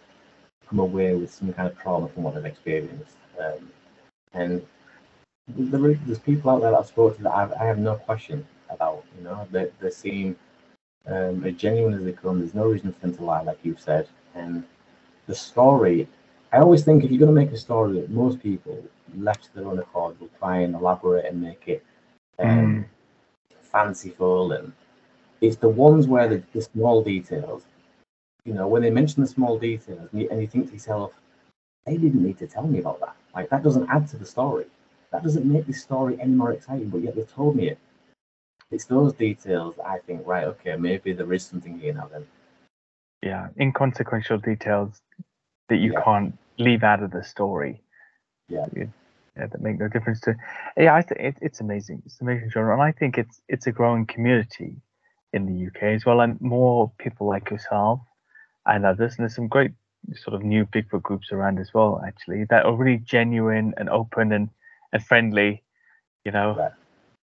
come 0.70 0.80
away 0.80 1.16
with 1.16 1.32
some 1.34 1.52
kind 1.54 1.68
of 1.70 1.78
trauma 1.80 2.08
from 2.10 2.24
what 2.24 2.36
they've 2.36 2.46
experienced, 2.46 3.18
um, 3.40 3.72
and 4.34 4.66
there 5.48 5.94
there's 6.06 6.20
people 6.20 6.52
out 6.52 6.62
there 6.62 6.72
that 6.72 6.80
I've 6.80 6.88
spoken 6.88 7.18
to 7.18 7.24
that 7.24 7.34
I've, 7.36 7.52
I 7.54 7.66
have 7.66 7.80
no 7.80 7.96
question 7.96 8.46
about. 8.70 9.04
You 9.18 9.24
know, 9.24 9.48
they 9.52 9.70
they 9.80 9.90
seem 9.90 10.36
um, 11.08 11.44
as 11.44 11.56
genuine 11.56 11.94
as 11.94 12.04
they 12.04 12.12
come. 12.14 12.40
There's 12.40 12.54
no 12.54 12.66
reason 12.66 12.94
for 12.94 13.00
them 13.00 13.16
to 13.18 13.24
lie, 13.24 13.42
like 13.42 13.60
you've 13.64 13.80
said. 13.80 14.08
And 14.36 14.64
the 15.28 15.36
story, 15.36 16.08
I 16.52 16.60
always 16.60 16.84
think 16.84 17.04
if 17.04 17.12
you're 17.12 17.20
going 17.20 17.34
to 17.34 17.42
make 17.42 17.52
a 17.52 17.58
story 17.58 18.00
that 18.00 18.10
most 18.10 18.42
people 18.42 18.84
left 19.16 19.46
to 19.46 19.56
their 19.56 19.66
own 19.66 19.80
accord 19.80 20.20
will 20.20 20.30
try 20.40 20.60
and 20.60 20.76
elaborate 20.76 21.26
and 21.26 21.42
make 21.42 21.68
it 21.68 21.84
um, 22.40 22.86
fanciful. 23.62 24.52
And 24.54 24.72
it's 25.42 25.58
the 25.58 25.70
ones 25.70 26.08
where 26.08 26.28
the, 26.28 26.44
the 26.54 26.62
small 26.62 27.04
details, 27.04 27.64
you 28.46 28.54
know, 28.54 28.68
when 28.68 28.82
they 28.82 28.90
mention 28.90 29.22
the 29.22 29.28
small 29.28 29.58
details 29.58 30.10
and 30.12 30.22
you, 30.22 30.30
and 30.30 30.42
you 30.42 30.48
think 30.48 30.68
to 30.68 30.74
yourself, 30.74 31.14
they 31.86 31.98
didn't 31.98 32.24
need 32.24 32.38
to 32.38 32.48
tell 32.48 32.68
me 32.68 32.80
about 32.80 33.00
that. 33.00 33.16
Like, 33.36 33.50
that 33.50 33.64
doesn't 33.64 33.90
add 33.90 34.08
to 34.10 34.18
the 34.18 34.26
story. 34.26 34.66
That 35.12 35.24
doesn't 35.24 35.46
make 35.46 35.66
this 35.68 35.82
story 35.82 36.18
any 36.20 36.34
more 36.34 36.54
exciting, 36.54 36.90
but 36.90 37.02
yet 37.02 37.16
they've 37.16 37.34
told 37.34 37.56
me 37.56 37.70
it. 37.70 37.80
It's 38.72 38.86
those 38.86 39.14
details 39.14 39.76
that 39.76 39.86
I 39.86 40.00
think, 40.00 40.26
right, 40.26 40.46
okay, 40.46 40.76
maybe 40.78 41.12
there 41.12 41.32
is 41.34 41.46
something 41.46 41.78
here 41.80 41.94
now 41.94 42.10
then. 42.12 42.26
Yeah, 43.22 43.50
inconsequential 43.60 44.38
details 44.40 45.02
that 45.70 45.78
you 45.78 45.92
Yeah. 45.94 46.02
can't 46.04 46.38
leave 46.58 46.84
out 46.84 47.04
of 47.04 47.12
the 47.12 47.24
story. 47.24 47.82
Yeah. 48.48 48.68
Yeah, 48.74 49.48
that 49.48 49.62
make 49.62 49.80
no 49.80 49.88
difference 49.88 50.20
to. 50.22 50.36
Yeah, 50.76 50.94
I 50.96 51.02
think 51.02 51.22
it, 51.22 51.38
it's 51.42 51.62
amazing. 51.62 52.04
It's 52.06 52.20
an 52.20 52.28
amazing 52.28 52.50
genre, 52.52 52.74
and 52.74 52.84
I 52.84 52.92
think 52.92 53.18
it's 53.18 53.42
it's 53.48 53.68
a 53.68 53.72
growing 53.72 54.06
community 54.06 54.82
in 55.34 55.46
the 55.46 55.68
UK 55.68 55.84
as 55.96 56.06
well, 56.06 56.20
and 56.20 56.40
more 56.42 56.92
people 56.98 57.28
like 57.28 57.50
yourself 57.50 58.02
and 58.66 58.86
others. 58.86 59.16
And 59.16 59.24
there's 59.24 59.36
some 59.36 59.48
great 59.48 59.72
sort 60.16 60.36
of 60.36 60.44
new 60.44 60.66
Bigfoot 60.66 61.04
groups 61.04 61.32
around 61.32 61.60
as 61.60 61.74
well, 61.74 62.02
actually, 62.06 62.46
that 62.50 62.66
are 62.66 62.76
really 62.76 62.98
genuine 63.00 63.74
and 63.78 63.90
open 63.90 64.32
and 64.32 64.50
and 64.94 65.04
friendly. 65.04 65.64
You 66.26 66.32
know, 66.32 66.56
Right. 66.58 66.72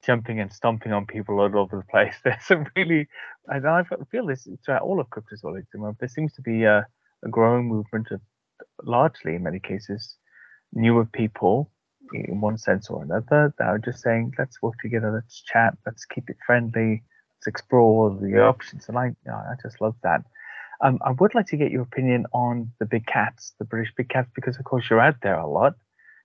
jumping 0.05 0.41
and 0.41 0.53
stomping 0.53 0.93
on 0.93 1.07
people 1.07 1.41
all 1.41 1.59
over 1.59 1.77
the 1.79 1.85
place. 1.91 2.14
There's 2.25 2.45
some 2.45 2.66
really, 2.77 3.09
and 3.49 3.66
I 3.66 3.85
feel 4.11 4.27
this 4.27 4.49
throughout 4.64 4.83
all 4.83 5.01
of 5.01 5.09
cryptozoology. 5.11 5.66
There 5.99 6.09
seems 6.09 6.33
to 6.35 6.43
be 6.43 6.64
a, 6.64 6.87
a 7.25 7.29
growing 7.29 7.66
movement 7.68 8.11
of, 8.11 8.20
largely 8.85 9.35
in 9.37 9.43
many 9.43 9.61
cases, 9.61 10.16
newer 10.72 11.05
people 11.07 11.70
in 12.12 12.41
one 12.41 12.59
sense 12.59 12.89
or 12.91 13.03
another 13.03 13.55
that 13.59 13.66
are 13.66 13.79
just 13.79 14.03
saying, 14.03 14.33
let's 14.39 14.62
work 14.62 14.75
together, 14.83 15.11
let's 15.12 15.43
chat, 15.43 15.77
let's 15.87 16.05
keep 16.05 16.29
it 16.31 16.37
friendly, 16.47 17.03
let's 17.37 17.47
explore 17.47 18.16
the 18.20 18.39
options. 18.41 18.89
And 18.89 18.99
I, 18.99 19.14
I 19.29 19.55
just 19.62 19.81
love 19.81 19.97
that. 20.03 20.22
Um, 20.81 20.99
I 21.05 21.12
would 21.12 21.35
like 21.35 21.47
to 21.47 21.57
get 21.57 21.70
your 21.70 21.83
opinion 21.83 22.27
on 22.33 22.72
the 22.79 22.87
big 22.87 23.07
cats, 23.07 23.55
the 23.59 23.64
British 23.64 23.93
big 23.97 24.09
cats, 24.09 24.31
because 24.35 24.59
of 24.59 24.64
course 24.64 24.89
you're 24.91 25.01
out 25.01 25.16
there 25.22 25.39
a 25.39 25.47
lot. 25.47 25.75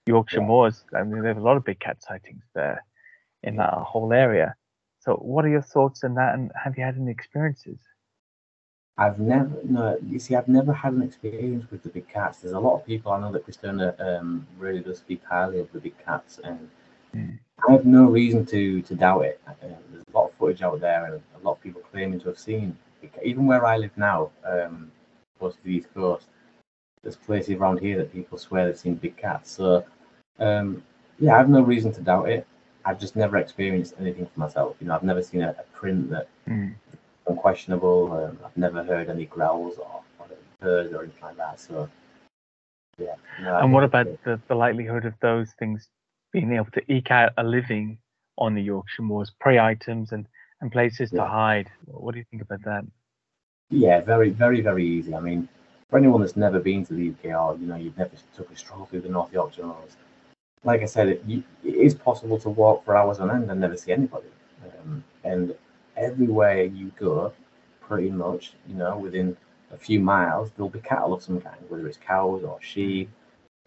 Yorkshire 0.05 0.39
yeah. 0.39 0.47
Moors, 0.47 0.85
I 0.97 1.03
mean, 1.03 1.21
there's 1.21 1.37
a 1.37 1.41
lot 1.41 1.57
of 1.57 1.63
big 1.63 1.79
cat 1.79 2.01
sightings 2.01 2.43
there 2.55 2.83
in 3.43 3.57
that 3.57 3.73
whole 3.73 4.11
area. 4.11 4.55
So, 4.99 5.15
what 5.15 5.45
are 5.45 5.49
your 5.49 5.61
thoughts 5.61 6.03
on 6.03 6.15
that, 6.15 6.33
and 6.33 6.51
have 6.61 6.77
you 6.77 6.83
had 6.83 6.97
any 6.97 7.11
experiences? 7.11 7.79
I've 8.97 9.17
never, 9.17 9.57
no, 9.63 9.97
you 10.05 10.19
see, 10.19 10.35
I've 10.35 10.49
never 10.49 10.73
had 10.73 10.91
an 10.91 11.01
experience 11.01 11.71
with 11.71 11.83
the 11.83 11.89
big 11.89 12.09
cats. 12.09 12.39
There's 12.39 12.53
a 12.53 12.59
lot 12.59 12.75
of 12.75 12.85
people 12.85 13.13
I 13.13 13.21
know 13.21 13.31
that 13.31 13.45
Christina 13.45 13.95
um, 13.97 14.45
really 14.57 14.81
does 14.81 14.97
speak 14.97 15.21
highly 15.23 15.59
of 15.59 15.71
the 15.71 15.79
big 15.79 15.93
cats, 16.03 16.41
and 16.43 16.69
mm. 17.15 17.39
I 17.65 17.71
have 17.71 17.85
no 17.85 18.05
reason 18.05 18.45
to 18.47 18.81
to 18.81 18.95
doubt 18.95 19.21
it. 19.21 19.41
Uh, 19.47 19.53
there's 19.61 20.03
a 20.13 20.17
lot 20.17 20.29
of 20.29 20.33
footage 20.35 20.61
out 20.61 20.81
there, 20.81 21.05
and 21.05 21.21
a 21.41 21.45
lot 21.45 21.53
of 21.53 21.61
people 21.61 21.81
claiming 21.91 22.19
to 22.19 22.27
have 22.27 22.39
seen. 22.39 22.77
Even 23.23 23.45
where 23.45 23.65
I 23.65 23.77
live 23.77 23.95
now, 23.97 24.31
um, 24.45 24.91
close 25.37 25.55
to 25.55 25.63
the 25.63 25.71
east 25.71 25.87
coast, 25.93 26.27
there's 27.03 27.15
places 27.15 27.55
around 27.55 27.79
here 27.79 27.97
that 27.97 28.11
people 28.11 28.37
swear 28.37 28.65
they've 28.65 28.77
seen 28.77 28.95
big 28.95 29.15
cats. 29.17 29.51
So, 29.51 29.85
um, 30.39 30.83
yeah, 31.19 31.35
I 31.35 31.37
have 31.37 31.49
no 31.49 31.61
reason 31.61 31.91
to 31.93 32.01
doubt 32.01 32.29
it. 32.29 32.45
I've 32.85 32.99
just 32.99 33.15
never 33.15 33.37
experienced 33.37 33.93
anything 33.99 34.25
for 34.25 34.39
myself. 34.39 34.75
You 34.79 34.87
know, 34.87 34.95
I've 34.95 35.03
never 35.03 35.21
seen 35.21 35.41
a, 35.41 35.49
a 35.49 35.63
print 35.77 36.09
that 36.09 36.27
mm. 36.47 36.73
unquestionable. 37.27 38.11
Um, 38.11 38.39
I've 38.45 38.57
never 38.57 38.83
heard 38.83 39.09
any 39.09 39.25
growls 39.25 39.77
or, 39.77 40.01
or 40.19 40.27
birds 40.59 40.93
or 40.93 41.03
anything 41.03 41.23
like 41.23 41.37
that. 41.37 41.59
So, 41.59 41.89
yeah. 42.97 43.15
No, 43.41 43.59
and 43.59 43.73
what 43.73 43.83
about 43.83 44.07
the, 44.23 44.39
the 44.47 44.55
likelihood 44.55 45.05
of 45.05 45.13
those 45.21 45.51
things 45.59 45.87
being 46.31 46.53
able 46.53 46.71
to 46.71 46.91
eke 46.91 47.11
out 47.11 47.33
a 47.37 47.43
living 47.43 47.97
on 48.37 48.55
the 48.55 48.61
Yorkshire 48.61 49.01
moors, 49.03 49.31
prey 49.39 49.59
items 49.59 50.11
and, 50.11 50.25
and 50.61 50.71
places 50.71 51.11
yeah. 51.11 51.23
to 51.23 51.27
hide? 51.27 51.69
What 51.85 52.13
do 52.13 52.19
you 52.19 52.25
think 52.29 52.41
about 52.41 52.63
that? 52.63 52.85
Yeah, 53.69 54.01
very, 54.01 54.29
very, 54.29 54.61
very 54.61 54.85
easy. 54.85 55.13
I 55.13 55.19
mean, 55.19 55.47
for 55.89 55.97
anyone 55.97 56.21
that's 56.21 56.35
never 56.35 56.59
been 56.59 56.85
to 56.85 56.93
the 56.93 57.09
UK 57.09 57.25
or 57.39 57.57
you 57.57 57.67
know 57.67 57.75
you've 57.75 57.97
never 57.97 58.11
took 58.35 58.51
a 58.51 58.55
stroll 58.55 58.85
through 58.85 59.01
the 59.01 59.09
North 59.09 59.31
Yorkshire 59.31 59.65
moors, 59.65 59.95
like 60.63 60.81
I 60.81 60.85
said, 60.85 61.07
it, 61.09 61.23
it 61.27 61.43
is 61.63 61.93
possible 61.95 62.37
to 62.39 62.49
walk 62.49 62.85
for 62.85 62.95
hours 62.95 63.19
on 63.19 63.31
end 63.31 63.49
and 63.49 63.61
never 63.61 63.77
see 63.77 63.91
anybody. 63.91 64.27
Um, 64.63 65.03
and 65.23 65.55
everywhere 65.95 66.63
you 66.63 66.91
go, 66.99 67.31
pretty 67.81 68.09
much, 68.09 68.53
you 68.67 68.75
know, 68.75 68.97
within 68.97 69.37
a 69.71 69.77
few 69.77 69.99
miles, 69.99 70.51
there'll 70.51 70.69
be 70.69 70.79
cattle 70.79 71.13
of 71.13 71.23
some 71.23 71.39
kind, 71.39 71.57
whether 71.69 71.87
it's 71.87 71.97
cows 71.97 72.43
or 72.43 72.59
sheep, 72.61 73.09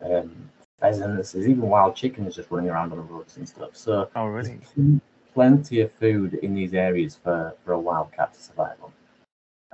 um, 0.05 0.51
pheasants. 0.81 1.33
There's 1.33 1.49
even 1.49 1.63
wild 1.63 1.97
chickens 1.97 2.37
just 2.37 2.51
running 2.51 2.71
around 2.71 2.93
on 2.93 2.99
the 2.99 3.05
roads 3.05 3.37
and 3.37 3.49
stuff. 3.49 3.71
So, 3.77 4.11
oh, 4.17 4.27
really? 4.27 4.61
Plenty 5.35 5.81
of 5.81 5.93
food 5.93 6.35
in 6.35 6.55
these 6.55 6.75
areas 6.75 7.19
for, 7.23 7.55
for 7.65 7.73
a 7.73 7.81
wild 7.81 8.13
cat 8.13 8.33
to 8.35 8.41
survive 8.41 8.77
on. 8.83 8.93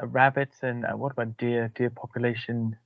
Uh, 0.00 0.06
rabbits 0.06 0.58
and 0.62 0.84
uh, 0.84 0.96
what 0.96 1.12
about 1.12 1.36
deer? 1.36 1.72
Deer 1.74 1.90
population 1.90 2.76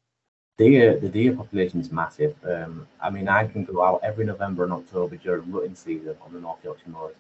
deer 0.59 0.99
the 0.99 1.09
deer 1.09 1.35
population 1.35 1.81
is 1.81 1.91
massive. 1.91 2.35
Um, 2.45 2.87
I 3.01 3.11
mean, 3.11 3.29
I 3.29 3.47
can 3.47 3.65
go 3.65 3.83
out 3.83 4.01
every 4.03 4.25
November 4.25 4.65
and 4.65 4.73
October 4.73 5.17
during 5.17 5.51
rutting 5.51 5.75
season 5.75 6.17
on 6.25 6.33
the 6.33 6.41
North 6.41 6.63
Yorkshire 6.63 6.91
moors, 6.91 7.17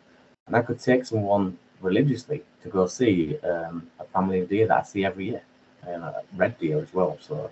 and 0.46 0.56
I 0.56 0.62
could 0.62 0.80
take 0.80 1.04
someone 1.04 1.58
religiously 1.80 2.42
to 2.62 2.68
go 2.68 2.86
see 2.86 3.38
um, 3.40 3.88
a 3.98 4.04
family 4.04 4.40
of 4.40 4.48
deer 4.48 4.66
that 4.68 4.78
I 4.78 4.82
see 4.82 5.04
every 5.04 5.26
year, 5.30 5.42
and 5.86 6.02
a 6.02 6.22
red 6.36 6.58
deer 6.58 6.80
as 6.80 6.92
well. 6.92 7.18
So 7.20 7.50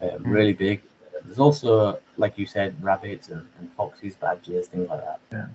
um, 0.00 0.22
really 0.24 0.52
big. 0.52 0.82
There's 1.24 1.38
also, 1.38 2.00
like 2.16 2.36
you 2.36 2.46
said, 2.46 2.82
rabbits 2.82 3.28
and, 3.28 3.46
and 3.58 3.70
foxes, 3.76 4.16
badgers, 4.16 4.66
things 4.66 4.88
like 4.88 5.04
that. 5.04 5.20
Yeah. 5.30 5.46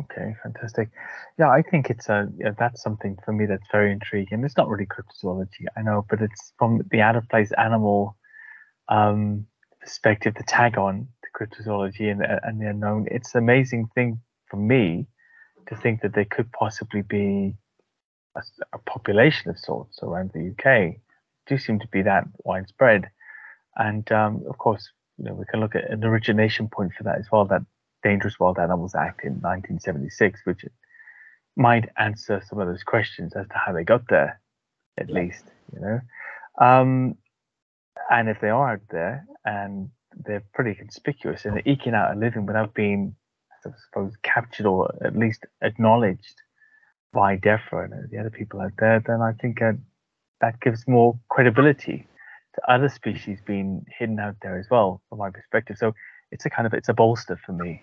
Okay, 0.00 0.34
fantastic. 0.42 0.88
Yeah, 1.38 1.50
I 1.50 1.62
think 1.62 1.90
it's 1.90 2.08
a 2.08 2.28
yeah, 2.38 2.52
that's 2.58 2.82
something 2.82 3.18
for 3.24 3.32
me 3.32 3.44
that's 3.46 3.66
very 3.70 3.92
intriguing. 3.92 4.42
It's 4.42 4.56
not 4.56 4.68
really 4.68 4.86
cryptozoology, 4.86 5.66
I 5.76 5.82
know, 5.82 6.06
but 6.08 6.22
it's 6.22 6.52
from 6.58 6.82
the 6.90 7.02
out 7.02 7.16
of 7.16 7.28
place 7.28 7.52
animal 7.58 8.16
um, 8.88 9.46
perspective, 9.80 10.34
the 10.34 10.44
tag 10.44 10.78
on 10.78 11.08
to 11.22 11.28
cryptozoology 11.38 12.10
and 12.10 12.22
and 12.22 12.60
the 12.60 12.70
unknown. 12.70 13.06
It's 13.10 13.34
an 13.34 13.42
amazing 13.42 13.88
thing 13.94 14.20
for 14.48 14.56
me 14.56 15.06
to 15.68 15.76
think 15.76 16.00
that 16.02 16.14
there 16.14 16.24
could 16.24 16.50
possibly 16.52 17.02
be 17.02 17.54
a, 18.34 18.42
a 18.72 18.78
population 18.78 19.50
of 19.50 19.58
sorts 19.58 20.00
around 20.02 20.30
the 20.32 20.52
UK. 20.52 20.96
Do 21.46 21.58
seem 21.58 21.78
to 21.80 21.88
be 21.88 22.02
that 22.02 22.24
widespread, 22.44 23.10
and 23.76 24.10
um, 24.10 24.42
of 24.48 24.56
course, 24.56 24.90
you 25.18 25.26
know, 25.26 25.34
we 25.34 25.44
can 25.50 25.60
look 25.60 25.74
at 25.74 25.90
an 25.90 26.02
origination 26.02 26.68
point 26.68 26.92
for 26.96 27.04
that 27.04 27.18
as 27.18 27.26
well. 27.30 27.44
That 27.44 27.62
Dangerous 28.02 28.38
Wild 28.38 28.58
Animals 28.58 28.94
Act 28.94 29.24
in 29.24 29.34
1976, 29.34 30.40
which 30.44 30.64
might 31.56 31.88
answer 31.98 32.42
some 32.48 32.58
of 32.58 32.68
those 32.68 32.82
questions 32.82 33.34
as 33.34 33.46
to 33.48 33.54
how 33.54 33.72
they 33.72 33.84
got 33.84 34.08
there, 34.08 34.40
at 34.98 35.08
yeah. 35.08 35.14
least, 35.14 35.44
you 35.72 35.80
know. 35.80 36.00
Um, 36.60 37.16
and 38.10 38.28
if 38.28 38.40
they 38.40 38.48
are 38.48 38.72
out 38.72 38.80
there 38.90 39.26
and 39.44 39.90
they're 40.24 40.44
pretty 40.54 40.74
conspicuous 40.74 41.44
and 41.44 41.56
they're 41.56 41.62
eking 41.72 41.94
out 41.94 42.14
a 42.14 42.18
living 42.18 42.46
without 42.46 42.74
being, 42.74 43.14
I 43.64 43.70
suppose, 43.86 44.14
captured 44.22 44.66
or 44.66 44.94
at 45.04 45.16
least 45.16 45.46
acknowledged 45.62 46.42
by 47.12 47.36
DEFRA 47.36 47.92
and 47.92 48.10
the 48.10 48.18
other 48.18 48.30
people 48.30 48.60
out 48.60 48.72
there, 48.78 49.02
then 49.06 49.20
I 49.20 49.32
think 49.32 49.60
uh, 49.60 49.72
that 50.40 50.60
gives 50.60 50.88
more 50.88 51.18
credibility 51.28 52.06
to 52.54 52.70
other 52.70 52.88
species 52.88 53.38
being 53.44 53.84
hidden 53.98 54.18
out 54.18 54.36
there 54.42 54.58
as 54.58 54.66
well, 54.70 55.02
from 55.08 55.18
my 55.18 55.30
perspective. 55.30 55.76
So 55.78 55.94
it's 56.30 56.46
a 56.46 56.50
kind 56.50 56.66
of 56.66 56.74
it's 56.74 56.88
a 56.88 56.94
bolster 56.94 57.38
for 57.44 57.52
me 57.52 57.82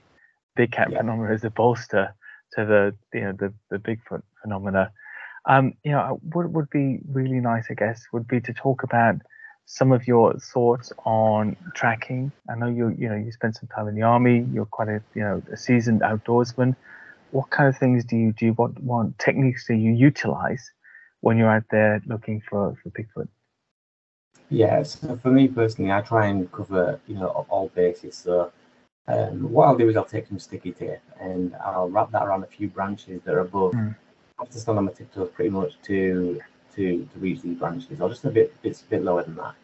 big 0.60 0.72
cat 0.74 0.91
yeah. 0.91 0.97
phenomena 0.97 1.34
as 1.34 1.45
a 1.45 1.49
bolster 1.49 2.14
to 2.53 2.66
the 2.66 2.84
you 3.18 3.24
know 3.26 3.34
the 3.41 3.53
the 3.72 3.78
Bigfoot 3.78 4.24
phenomena. 4.41 4.91
Um, 5.45 5.74
you 5.86 5.91
know, 5.91 6.20
what 6.34 6.49
would 6.51 6.70
be 6.70 6.99
really 7.07 7.39
nice, 7.51 7.68
I 7.70 7.76
guess, 7.76 8.03
would 8.12 8.28
be 8.28 8.41
to 8.41 8.53
talk 8.53 8.84
about 8.84 9.16
some 9.66 9.93
of 9.93 10.05
your 10.05 10.34
thoughts 10.53 10.91
on 11.05 11.55
tracking. 11.76 12.32
I 12.51 12.55
know 12.55 12.68
you 12.68 12.89
you 13.01 13.07
know 13.07 13.16
you 13.16 13.32
spent 13.32 13.55
some 13.55 13.70
time 13.74 13.88
in 13.88 13.95
the 13.95 14.01
army. 14.01 14.45
You're 14.53 14.74
quite 14.78 14.89
a 14.89 15.01
you 15.16 15.24
know 15.26 15.41
a 15.55 15.55
seasoned 15.55 16.01
outdoorsman. 16.01 16.76
What 17.32 17.49
kind 17.51 17.70
of 17.70 17.78
things 17.78 18.03
do 18.03 18.18
you 18.18 18.34
do? 18.34 18.53
Want 18.53 18.84
what 18.84 19.18
techniques 19.18 19.66
do 19.66 19.76
you 19.76 19.93
utilize 20.10 20.64
when 21.22 21.38
you're 21.38 21.55
out 21.57 21.70
there 21.72 22.01
looking 22.05 22.41
for 22.49 22.76
for 22.82 22.89
Bigfoot? 22.89 23.30
Yeah, 24.49 24.84
so 24.84 25.18
for 25.22 25.32
me 25.32 25.47
personally, 25.47 25.91
I 25.91 26.01
try 26.01 26.26
and 26.28 26.51
cover 26.51 26.99
you 27.07 27.16
know 27.16 27.30
all 27.49 27.70
bases. 27.70 28.16
So 28.18 28.51
um, 29.08 29.52
what 29.52 29.68
I'll 29.68 29.78
do 29.78 29.89
is 29.89 29.95
I'll 29.95 30.06
take 30.06 30.28
some 30.28 30.39
sticky 30.39 30.72
tape 30.72 31.00
and 31.20 31.56
I'll 31.66 31.89
wrap 31.89 32.12
that 32.12 32.24
around 32.24 32.43
a 32.43 32.47
few 32.47 32.68
branches 32.68 33.22
that 33.24 33.34
are 33.34 33.39
above. 33.39 33.74
Mm. 33.74 33.95
I 34.38 34.43
have 34.43 34.50
to 34.52 34.60
stand 34.60 34.78
on 34.78 34.86
my 34.86 34.91
tiptoes 34.91 35.32
pretty 35.34 35.50
much 35.50 35.74
to 35.84 36.39
to 36.76 37.08
to 37.12 37.20
reach 37.20 37.41
these 37.41 37.58
branches, 37.58 38.00
or 38.00 38.10
just 38.10 38.26
a 38.26 38.30
bit 38.30 38.62
bit, 38.62 38.82
bit 38.89 39.04
lower 39.04 39.24
than 39.24 39.36
that. 39.36 39.56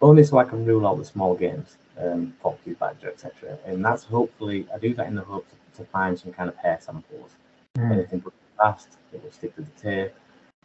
Only 0.00 0.24
so 0.24 0.38
I 0.38 0.44
can 0.44 0.64
rule 0.64 0.86
out 0.86 0.98
the 0.98 1.04
small 1.04 1.34
games, 1.34 1.76
um, 1.98 2.34
foxes, 2.42 2.76
badger, 2.78 3.10
etc. 3.10 3.58
And 3.66 3.84
that's 3.84 4.04
hopefully 4.04 4.66
I 4.74 4.78
do 4.78 4.94
that 4.94 5.06
in 5.06 5.14
the 5.14 5.22
hope 5.22 5.46
to, 5.48 5.78
to 5.78 5.88
find 5.90 6.18
some 6.18 6.32
kind 6.32 6.48
of 6.48 6.56
hair 6.56 6.78
samples. 6.80 7.30
Mm. 7.76 7.92
Anything 7.92 8.24
fast, 8.56 8.98
it 9.12 9.22
will 9.22 9.30
stick 9.30 9.54
to 9.56 9.62
the 9.62 9.80
tape. 9.80 10.14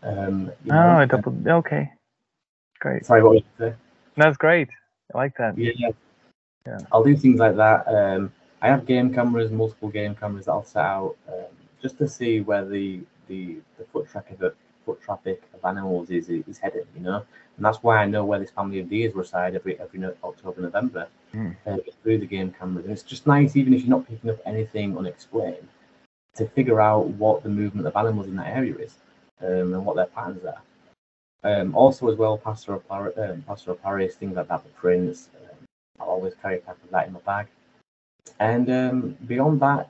Um, 0.04 0.52
oh, 0.70 0.74
know, 0.74 1.06
double. 1.06 1.36
Okay, 1.48 1.92
great. 2.80 3.06
Sorry, 3.06 3.24
what 3.24 3.34
was 3.34 3.44
you 3.60 3.68
say? 3.68 3.76
That's 4.16 4.38
great. 4.38 4.70
I 5.14 5.18
like 5.18 5.38
that. 5.38 5.58
Yeah, 5.58 5.90
yeah. 6.68 6.80
I'll 6.92 7.04
do 7.04 7.16
things 7.16 7.40
like 7.40 7.56
that. 7.56 7.88
Um, 7.88 8.32
I 8.62 8.68
have 8.68 8.86
game 8.86 9.14
cameras, 9.14 9.52
multiple 9.52 9.90
game 9.90 10.16
cameras 10.16 10.46
that 10.46 10.52
I'll 10.52 10.64
set 10.64 10.84
out 10.84 11.16
um, 11.30 11.46
just 11.82 11.98
to 12.00 12.08
see 12.08 12.42
where 12.42 12.66
the, 12.66 13.02
the, 13.28 13.58
the 13.78 13.86
foot 13.86 14.10
traffic 14.12 14.42
of, 14.42 14.54
foot 14.86 15.02
traffic 15.02 15.44
of 15.54 15.64
animals 15.64 16.10
is 16.10 16.30
is 16.30 16.58
heading. 16.58 16.88
You 16.96 17.04
know, 17.04 17.24
and 17.56 17.66
that's 17.66 17.82
why 17.84 17.98
I 17.98 18.06
know 18.06 18.26
where 18.26 18.40
this 18.40 18.52
family 18.52 18.80
of 18.80 18.90
deers 18.90 19.14
reside 19.16 19.56
every 19.56 19.80
every 19.80 20.04
October 20.24 20.62
November 20.62 21.08
mm. 21.34 21.56
uh, 21.66 21.78
through 22.04 22.18
the 22.20 22.26
game 22.26 22.52
cameras. 22.58 22.86
And 22.86 22.94
it's 22.94 23.04
just 23.04 23.28
nice, 23.28 23.56
even 23.56 23.74
if 23.74 23.82
you're 23.82 23.98
not 23.98 24.08
picking 24.08 24.30
up 24.30 24.40
anything 24.46 24.98
unexplained, 24.98 25.68
to 26.36 26.48
figure 26.48 26.82
out 26.82 27.08
what 27.08 27.44
the 27.44 27.50
movement 27.50 27.88
of 27.88 27.96
animals 27.96 28.28
in 28.28 28.36
that 28.38 28.48
area 28.48 28.76
is 28.76 28.96
um, 29.42 29.74
and 29.74 29.86
what 29.86 29.96
their 29.96 30.08
patterns 30.08 30.44
are. 30.46 30.62
Um, 31.44 31.76
also, 31.76 32.10
as 32.10 32.18
well, 32.18 32.38
Plaster 32.38 32.80
um, 32.90 33.44
Plaster 33.46 33.74
Paris, 33.76 34.16
things 34.16 34.36
like 34.36 34.48
that, 34.48 34.64
the 34.64 34.70
prints, 34.72 35.30
I 36.00 36.04
always 36.04 36.34
carry 36.36 36.58
a 36.58 36.60
pack 36.60 36.78
of 36.84 36.90
that 36.92 37.08
in 37.08 37.14
my 37.14 37.20
bag. 37.20 37.48
And 38.40 38.70
um, 38.70 39.18
beyond 39.28 39.60
that, 39.62 39.90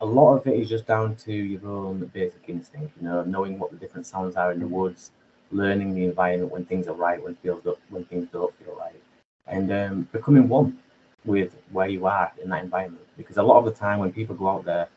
a 0.00 0.06
lot 0.06 0.36
of 0.36 0.46
it 0.46 0.58
is 0.58 0.68
just 0.68 0.86
down 0.86 1.16
to 1.16 1.32
your 1.32 1.66
own 1.68 2.10
basic 2.12 2.48
instinct, 2.48 2.92
you 3.00 3.08
know, 3.08 3.22
knowing 3.24 3.58
what 3.58 3.70
the 3.70 3.76
different 3.76 4.06
sounds 4.06 4.36
are 4.36 4.52
in 4.52 4.60
the 4.60 4.66
woods, 4.66 5.10
learning 5.52 5.94
the 5.94 6.04
environment 6.04 6.52
when 6.52 6.64
things 6.64 6.86
are 6.88 6.94
right, 6.94 7.22
when 7.22 7.34
feels 7.36 7.62
when 7.90 8.04
things 8.04 8.28
don't 8.32 8.54
feel 8.58 8.74
right, 8.76 9.00
and 9.46 9.72
um, 9.72 10.08
becoming 10.12 10.48
one 10.48 10.78
with 11.24 11.54
where 11.72 11.88
you 11.88 12.06
are 12.06 12.32
in 12.42 12.50
that 12.50 12.62
environment. 12.64 13.04
Because 13.16 13.36
a 13.38 13.42
lot 13.42 13.58
of 13.58 13.64
the 13.64 13.70
time 13.72 13.98
when 13.98 14.12
people 14.12 14.34
go 14.36 14.48
out 14.48 14.64
there, 14.64 14.88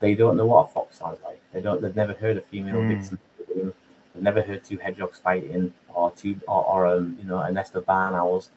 they 0.00 0.14
don't 0.14 0.36
know 0.36 0.46
what 0.46 0.68
a 0.68 0.72
fox 0.72 0.98
sounds 0.98 1.18
like. 1.24 1.40
They 1.52 1.60
don't. 1.60 1.80
They've 1.82 1.96
never 1.96 2.14
heard 2.14 2.36
a 2.38 2.42
female 2.42 2.82
Mm. 2.82 2.88
vixen. 2.88 3.18
They've 3.48 4.22
never 4.22 4.42
heard 4.42 4.64
two 4.64 4.78
hedgehogs 4.78 5.18
fighting, 5.18 5.72
or 5.94 6.10
two, 6.12 6.40
or, 6.48 6.64
or 6.64 6.86
um, 6.86 7.16
you 7.20 7.26
know, 7.28 7.38
a 7.38 7.50
nest 7.52 7.74
of 7.76 7.86
barn 7.86 8.14
owls, 8.14 8.50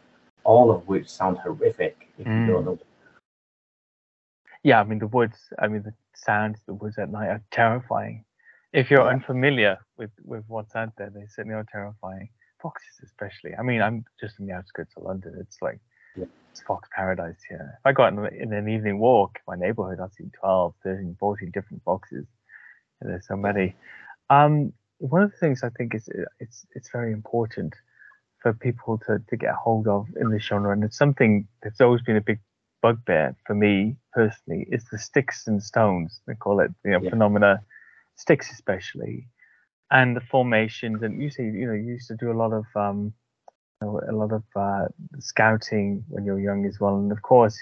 all 0.44 0.72
of 0.72 0.88
which 0.88 1.08
sound 1.10 1.38
horrific 1.39 2.08
if 2.18 2.28
Mm. 2.28 2.48
you 2.48 2.54
don't 2.54 2.66
know. 2.66 2.80
Yeah, 4.64 4.80
I 4.80 4.84
mean 4.84 5.00
the 5.00 5.08
woods. 5.08 5.52
I 5.60 5.68
mean 5.68 5.84
the 5.84 5.94
sounds 6.14 6.62
the 6.66 6.74
woods 6.74 6.98
at 6.98 7.10
night 7.10 7.30
are 7.30 7.44
terrifying. 7.52 8.26
If 8.74 8.89
you're 8.92 9.02
Yeah. 9.02 9.10
unfamiliar 9.16 9.80
with 9.98 10.12
with 10.24 10.46
what's 10.48 10.76
out 10.76 10.96
there, 10.98 11.10
they 11.10 11.26
certainly 11.28 11.56
are 11.56 11.66
terrifying. 11.72 12.30
Foxes, 12.60 13.00
especially. 13.04 13.56
I 13.56 13.64
mean, 13.64 13.82
I'm 13.82 14.06
just 14.20 14.39
in 14.39 14.46
the 14.46 14.54
outskirts 14.54 14.96
of 14.98 15.04
London. 15.04 15.36
It's 15.39 15.62
like 15.62 15.80
Yeah. 16.16 16.26
it's 16.52 16.62
fox 16.62 16.88
paradise 16.92 17.42
here. 17.44 17.76
If 17.80 17.86
I 17.86 17.92
go 17.92 18.04
out 18.04 18.14
in, 18.14 18.26
in 18.28 18.54
an 18.54 18.68
evening 18.70 19.00
walk, 19.00 19.38
in 19.38 19.44
my 19.48 19.56
neighborhood, 19.56 20.00
I'll 20.00 20.12
see 20.12 20.30
12, 20.34 20.76
13, 20.84 21.16
14 21.16 21.50
different 21.52 21.82
foxes. 21.84 22.28
And 23.00 23.10
there's 23.10 23.26
so 23.26 23.36
many. 23.36 23.76
Um, 24.30 24.74
one 25.00 25.24
of 25.24 25.32
the 25.32 25.38
things 25.38 25.64
I 25.64 25.70
think 25.70 25.96
is 25.96 26.08
it's 26.39 26.68
it's 26.76 26.92
very 26.92 27.12
important 27.12 27.74
for 28.42 28.54
people 28.54 28.98
to, 29.06 29.20
to 29.30 29.38
get 29.38 29.54
hold 29.54 29.88
of 29.88 30.08
in 30.20 30.30
the 30.30 30.39
genre, 30.39 30.72
and 30.72 30.84
it's 30.84 30.98
something 30.98 31.48
that's 31.62 31.82
always 31.82 32.02
been 32.02 32.18
a 32.18 32.22
big 32.22 32.39
bugbear 32.82 33.36
for 33.46 33.54
me 33.54 33.96
personally, 34.14 34.68
is 34.72 34.84
the 34.92 34.98
sticks 34.98 35.48
and 35.48 35.62
stones. 35.62 36.22
They 36.28 36.36
call 36.36 36.60
it, 36.60 36.72
you 36.84 36.92
know, 36.92 37.02
Yeah. 37.02 37.12
phenomena, 37.12 37.62
sticks 38.16 38.52
especially, 38.52 39.28
and 39.92 40.16
the 40.16 40.22
formations. 40.22 41.04
And 41.04 41.22
you 41.22 41.30
see, 41.30 41.44
you 41.44 41.68
know, 41.68 41.74
you 41.74 41.94
used 41.94 42.08
to 42.08 42.16
do 42.16 42.32
a 42.32 42.38
lot 42.44 42.54
of 42.54 42.66
um, 42.76 43.14
you 43.82 43.88
know, 43.88 44.02
a 44.10 44.16
lot 44.16 44.32
of 44.32 44.44
uh, 44.56 44.88
scouting 45.20 46.04
when 46.10 46.26
you're 46.26 46.39
young 46.39 46.66
as 46.66 46.80
well, 46.80 46.96
and 46.96 47.12
of 47.12 47.22
course, 47.22 47.58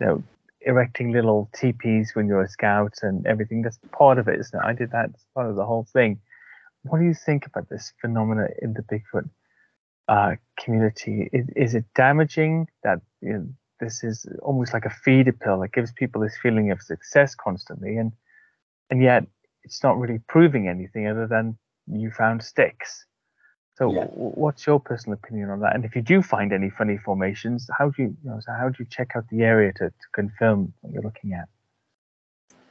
you 0.00 0.06
know, 0.06 0.22
erecting 0.62 1.12
little 1.12 1.50
teepees 1.54 2.12
when 2.14 2.26
you're 2.26 2.42
a 2.42 2.48
scout 2.48 2.94
and 3.02 3.26
everything. 3.26 3.62
That's 3.62 3.78
part 3.90 4.18
of 4.18 4.28
it, 4.28 4.38
isn't 4.40 4.58
it? 4.58 4.64
I 4.64 4.72
did 4.72 4.90
that. 4.92 5.10
It's 5.10 5.26
part 5.34 5.50
of 5.50 5.56
the 5.56 5.66
whole 5.66 5.86
thing. 5.92 6.20
What 6.84 6.98
do 6.98 7.04
you 7.04 7.14
think 7.14 7.46
about 7.46 7.68
this 7.68 7.92
phenomena 8.00 8.48
in 8.60 8.72
the 8.74 8.82
Bigfoot 8.82 9.28
uh, 10.08 10.34
community? 10.58 11.28
Is, 11.32 11.46
is 11.56 11.74
it 11.74 11.84
damaging 11.94 12.68
that 12.82 13.00
you 13.20 13.32
know, 13.32 13.46
this 13.80 14.04
is 14.04 14.26
almost 14.42 14.72
like 14.72 14.84
a 14.84 14.90
feeder 14.90 15.32
pill 15.32 15.60
that 15.60 15.72
gives 15.72 15.92
people 15.92 16.20
this 16.20 16.36
feeling 16.42 16.70
of 16.70 16.80
success 16.82 17.34
constantly, 17.34 17.96
and 17.96 18.12
and 18.90 19.02
yet 19.02 19.26
it's 19.64 19.82
not 19.82 19.98
really 19.98 20.20
proving 20.28 20.68
anything 20.68 21.06
other 21.06 21.26
than 21.26 21.56
you 21.86 22.10
found 22.10 22.42
sticks. 22.42 23.06
So, 23.74 23.90
Yeah. 23.90 24.04
what's 24.04 24.66
your 24.66 24.78
personal 24.78 25.14
opinion 25.14 25.48
on 25.50 25.60
that? 25.60 25.74
And 25.74 25.84
if 25.84 25.96
you 25.96 26.02
do 26.02 26.20
find 26.22 26.52
any 26.52 26.68
funny 26.68 26.98
formations, 26.98 27.68
how 27.78 27.88
do 27.88 28.02
you, 28.02 28.16
you 28.22 28.30
know, 28.30 28.38
so 28.40 28.52
how 28.52 28.68
do 28.68 28.76
you 28.78 28.86
check 28.90 29.12
out 29.16 29.26
the 29.28 29.42
area 29.42 29.72
to, 29.72 29.88
to 29.88 30.06
confirm 30.12 30.74
what 30.80 30.92
you're 30.92 31.02
looking 31.02 31.32
at? 31.32 31.48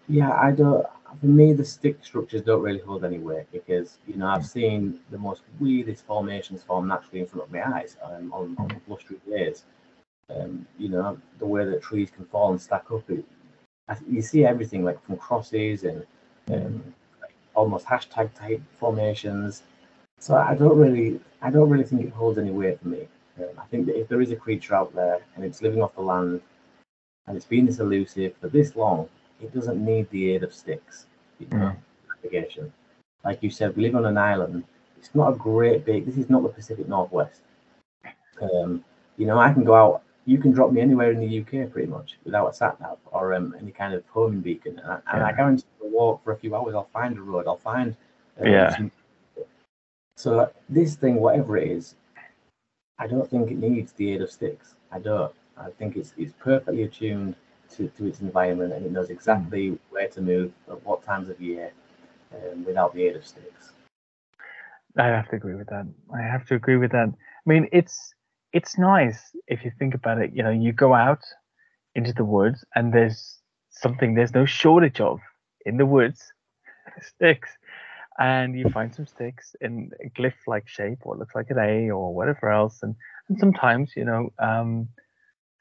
Yeah, 0.07 0.31
I 0.31 0.51
don't. 0.51 0.85
For 1.19 1.25
me, 1.25 1.53
the 1.53 1.65
stick 1.65 1.97
structures 2.03 2.41
don't 2.41 2.61
really 2.61 2.79
hold 2.79 3.03
any 3.03 3.19
weight 3.19 3.51
because 3.51 3.97
you 4.07 4.15
know 4.15 4.27
I've 4.27 4.45
seen 4.45 4.99
the 5.09 5.17
most 5.17 5.41
weirdest 5.59 6.05
formations 6.05 6.63
form 6.63 6.87
naturally 6.87 7.19
in 7.19 7.27
front 7.27 7.45
of 7.45 7.51
my 7.51 7.63
eyes 7.77 7.97
um, 8.03 8.31
on 8.33 8.55
on 8.57 8.81
blustery 8.87 9.17
days. 9.29 9.65
Um, 10.29 10.65
you 10.77 10.89
know 10.89 11.17
the 11.39 11.45
way 11.45 11.65
that 11.65 11.81
trees 11.81 12.09
can 12.11 12.25
fall 12.25 12.51
and 12.51 12.61
stack 12.61 12.91
up. 12.91 13.09
It, 13.09 13.25
you 14.09 14.21
see 14.21 14.45
everything 14.45 14.85
like 14.85 15.03
from 15.05 15.17
crosses 15.17 15.83
and 15.83 16.05
um, 16.49 16.83
like 17.21 17.33
almost 17.55 17.85
hashtag 17.85 18.33
type 18.33 18.61
formations. 18.79 19.63
So 20.19 20.35
I 20.35 20.55
don't 20.55 20.77
really, 20.77 21.19
I 21.41 21.49
don't 21.49 21.69
really 21.69 21.83
think 21.83 22.05
it 22.05 22.13
holds 22.13 22.37
any 22.37 22.51
weight 22.51 22.79
for 22.79 22.87
me. 22.87 23.07
Um, 23.37 23.49
I 23.57 23.65
think 23.65 23.85
that 23.87 23.99
if 23.99 24.07
there 24.07 24.21
is 24.21 24.31
a 24.31 24.35
creature 24.35 24.75
out 24.75 24.93
there 24.93 25.19
and 25.35 25.43
it's 25.43 25.61
living 25.61 25.81
off 25.81 25.95
the 25.95 26.01
land 26.01 26.41
and 27.27 27.35
it's 27.35 27.45
been 27.45 27.65
this 27.65 27.79
elusive 27.79 28.35
for 28.39 28.47
this 28.47 28.75
long, 28.75 29.09
it 29.41 29.53
doesn't 29.53 29.83
need 29.83 30.09
the 30.09 30.31
aid 30.31 30.43
of 30.43 30.53
sticks, 30.53 31.05
you 31.39 31.47
know, 31.51 31.75
navigation. 32.23 32.71
Like 33.23 33.41
you 33.43 33.49
said, 33.49 33.75
we 33.75 33.83
live 33.83 33.95
on 33.95 34.05
an 34.05 34.17
island. 34.17 34.63
It's 34.97 35.13
not 35.15 35.33
a 35.33 35.35
great 35.35 35.85
big. 35.85 36.05
This 36.05 36.17
is 36.17 36.29
not 36.29 36.43
the 36.43 36.49
Pacific 36.49 36.87
Northwest. 36.87 37.41
Um, 38.41 38.83
you 39.17 39.25
know, 39.25 39.39
I 39.39 39.51
can 39.53 39.63
go 39.63 39.75
out. 39.75 40.03
You 40.25 40.37
can 40.37 40.51
drop 40.51 40.71
me 40.71 40.81
anywhere 40.81 41.11
in 41.11 41.19
the 41.19 41.39
UK 41.41 41.71
pretty 41.71 41.87
much 41.87 42.17
without 42.23 42.47
a 42.47 42.53
sat 42.53 42.79
nav 42.79 42.97
or 43.11 43.33
um, 43.33 43.55
any 43.59 43.71
kind 43.71 43.93
of 43.93 44.03
homing 44.07 44.41
beacon, 44.41 44.79
and 44.79 44.91
I, 44.91 44.99
and 45.13 45.23
I 45.23 45.29
Yeah. 45.29 45.35
guarantee 45.35 45.63
walk 45.81 46.23
for 46.23 46.31
a 46.31 46.37
few 46.37 46.55
hours. 46.55 46.73
I'll 46.73 46.85
find 46.93 47.17
a 47.17 47.21
road. 47.21 47.47
I'll 47.47 47.57
find. 47.57 47.95
uh, 48.39 48.45
Yeah. 48.45 48.75
some- 48.75 48.91
So 50.17 50.51
this 50.69 50.95
thing, 50.95 51.15
whatever 51.15 51.57
it 51.57 51.67
is, 51.69 51.95
I 52.99 53.07
don't 53.07 53.27
think 53.29 53.49
it 53.51 53.57
needs 53.57 53.91
the 53.93 54.11
aid 54.11 54.21
of 54.21 54.31
sticks. 54.31 54.75
I 54.91 54.99
don't. 54.99 55.33
I 55.57 55.69
think 55.71 55.97
it's 55.97 56.13
it's 56.17 56.33
perfectly 56.39 56.83
attuned 56.83 57.35
to, 57.77 57.87
to 57.89 58.05
its 58.05 58.21
environment 58.21 58.73
and 58.73 58.85
it 58.85 58.91
knows 58.91 59.09
exactly 59.09 59.77
where 59.89 60.07
to 60.09 60.21
move 60.21 60.51
at 60.69 60.83
what 60.85 61.03
times 61.03 61.29
of 61.29 61.39
year 61.41 61.71
um, 62.33 62.63
without 62.65 62.93
the 62.93 63.03
aid 63.03 63.15
of 63.15 63.25
sticks. 63.25 63.73
I 64.97 65.05
have 65.07 65.29
to 65.29 65.35
agree 65.35 65.55
with 65.55 65.67
that. 65.69 65.87
I 66.13 66.21
have 66.21 66.45
to 66.47 66.55
agree 66.55 66.77
with 66.77 66.91
that. 66.91 67.07
I 67.07 67.49
mean, 67.49 67.67
it's 67.71 68.13
it's 68.53 68.77
nice 68.77 69.19
if 69.47 69.63
you 69.63 69.71
think 69.79 69.93
about 69.93 70.17
it. 70.19 70.31
You 70.33 70.43
know, 70.43 70.49
you 70.49 70.73
go 70.73 70.93
out 70.93 71.23
into 71.95 72.13
the 72.13 72.25
woods 72.25 72.65
and 72.75 72.93
there's 72.93 73.39
something 73.69 74.13
there's 74.13 74.33
no 74.33 74.45
shortage 74.45 74.99
of 74.99 75.19
in 75.65 75.77
the 75.77 75.85
woods, 75.85 76.21
sticks, 77.01 77.49
and 78.19 78.57
you 78.57 78.69
find 78.69 78.93
some 78.93 79.05
sticks 79.07 79.55
in 79.61 79.91
a 80.03 80.09
glyph-like 80.09 80.67
shape, 80.67 80.99
or 81.03 81.17
looks 81.17 81.35
like 81.35 81.49
an 81.49 81.59
A 81.59 81.89
or 81.89 82.13
whatever 82.13 82.49
else, 82.49 82.83
and 82.83 82.95
and 83.29 83.39
sometimes 83.39 83.93
you 83.95 84.05
know. 84.05 84.31
Um, 84.39 84.89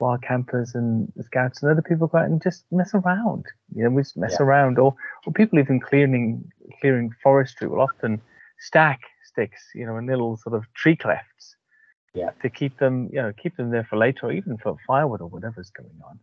wild 0.01 0.23
campers 0.23 0.75
and 0.75 1.13
scouts 1.23 1.63
and 1.63 1.71
other 1.71 1.83
people 1.83 2.07
go 2.09 2.19
out 2.19 2.27
and 2.27 2.43
just 2.43 2.65
mess 2.73 2.95
around. 2.95 3.45
You 3.75 3.85
know, 3.85 3.91
we 3.91 4.03
just 4.03 4.17
mess 4.17 4.37
Yeah. 4.39 4.47
around, 4.47 4.79
or 4.79 4.95
or 5.27 5.33
people 5.33 5.59
even 5.59 5.81
clearing 5.81 6.51
clearing 6.81 7.15
forestry 7.23 7.69
will 7.69 7.81
often 7.81 8.21
stack 8.59 9.01
sticks, 9.25 9.71
you 9.75 9.87
know, 9.87 9.97
in 9.97 10.07
little 10.07 10.37
sort 10.37 10.55
of 10.57 10.73
tree 10.75 10.97
clefts. 10.97 11.57
Yeah. 12.15 12.31
To 12.43 12.51
keep 12.51 12.79
them, 12.79 13.09
you 13.13 13.23
know, 13.23 13.33
keep 13.33 13.57
them 13.57 13.71
there 13.71 13.85
for 13.85 13.97
later, 13.97 14.27
or 14.27 14.33
even 14.33 14.57
for 14.59 14.77
firewood 14.87 15.21
or 15.21 15.29
whatever's 15.29 15.71
going 15.71 16.01
on. 16.09 16.19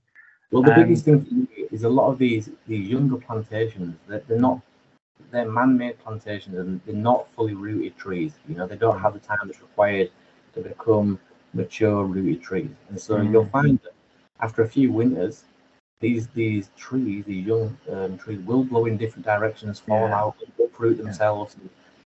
Well, 0.51 0.63
the 0.63 0.73
Um, 0.73 0.83
biggest 0.83 1.05
thing 1.05 1.47
is 1.71 1.83
a 1.83 1.89
lot 1.89 2.11
of 2.11 2.17
these 2.17 2.49
these 2.67 2.89
younger 2.89 3.17
plantations. 3.17 3.95
They're, 4.07 4.23
they're 4.27 4.39
not 4.39 4.61
they're 5.31 5.49
man-made 5.49 5.99
plantations 5.99 6.55
and 6.57 6.81
they're 6.85 6.95
not 6.95 7.27
fully 7.35 7.53
rooted 7.53 7.97
trees. 7.97 8.33
You 8.47 8.55
know, 8.55 8.67
they 8.67 8.77
don't 8.77 8.99
have 8.99 9.13
the 9.13 9.19
time 9.19 9.39
that's 9.45 9.61
required 9.61 10.09
to 10.53 10.61
become 10.61 11.19
mature 11.53 12.03
rooted 12.03 12.41
trees. 12.41 12.69
And 12.89 12.99
so 12.99 13.17
Mm. 13.17 13.31
you'll 13.31 13.45
find 13.45 13.79
that 13.83 13.93
after 14.39 14.61
a 14.61 14.67
few 14.67 14.91
winters, 14.91 15.43
these 15.99 16.27
these 16.27 16.69
trees, 16.77 17.25
these 17.25 17.45
young 17.45 17.75
um, 17.91 18.17
trees, 18.17 18.39
will 18.45 18.63
blow 18.63 18.85
in 18.85 18.97
different 18.97 19.25
directions, 19.25 19.79
fall 19.79 20.07
Yeah. 20.07 20.19
out, 20.19 20.35
uproot 20.63 20.97
themselves. 20.97 21.55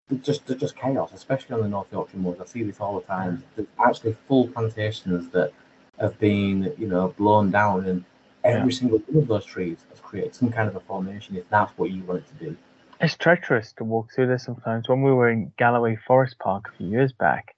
They're 0.10 0.20
just 0.20 0.46
they're 0.46 0.58
just 0.58 0.76
chaos, 0.76 1.12
especially 1.14 1.56
on 1.56 1.62
the 1.62 1.68
North 1.68 1.92
Yorkshire 1.92 2.18
moors. 2.18 2.40
I 2.40 2.46
see 2.46 2.64
this 2.64 2.80
all 2.80 3.00
the 3.00 3.06
time. 3.06 3.44
There's 3.56 3.68
actually 3.80 4.14
full 4.28 4.48
plantations 4.48 5.30
that 5.32 5.52
have 6.00 6.18
been, 6.20 6.74
you 6.78 6.88
know, 6.88 7.14
blown 7.18 7.52
down, 7.52 7.86
and 7.86 8.04
every 8.44 8.72
single 8.72 9.00
one 9.00 9.24
of 9.24 9.28
those 9.28 9.46
trees 9.46 9.78
has 9.90 10.00
created 10.00 10.34
some 10.36 10.52
kind 10.52 10.68
of 10.70 10.76
a 10.76 10.80
formation. 10.82 11.36
If 11.36 11.50
that's 11.50 11.78
what 11.78 11.92
you 11.92 12.04
want 12.04 12.20
it 12.20 12.28
to 12.40 12.46
do. 12.46 12.58
It's 13.02 13.18
treacherous 13.18 13.74
to 13.74 13.84
walk 13.84 14.14
through 14.14 14.28
there 14.28 14.38
sometimes. 14.38 14.88
When 14.88 15.02
we 15.02 15.12
were 15.12 15.30
in 15.30 15.52
Galloway 15.58 15.98
Forest 16.08 16.40
Park 16.40 16.70
a 16.70 16.78
few 16.78 16.88
years 16.88 17.12
back, 17.12 17.54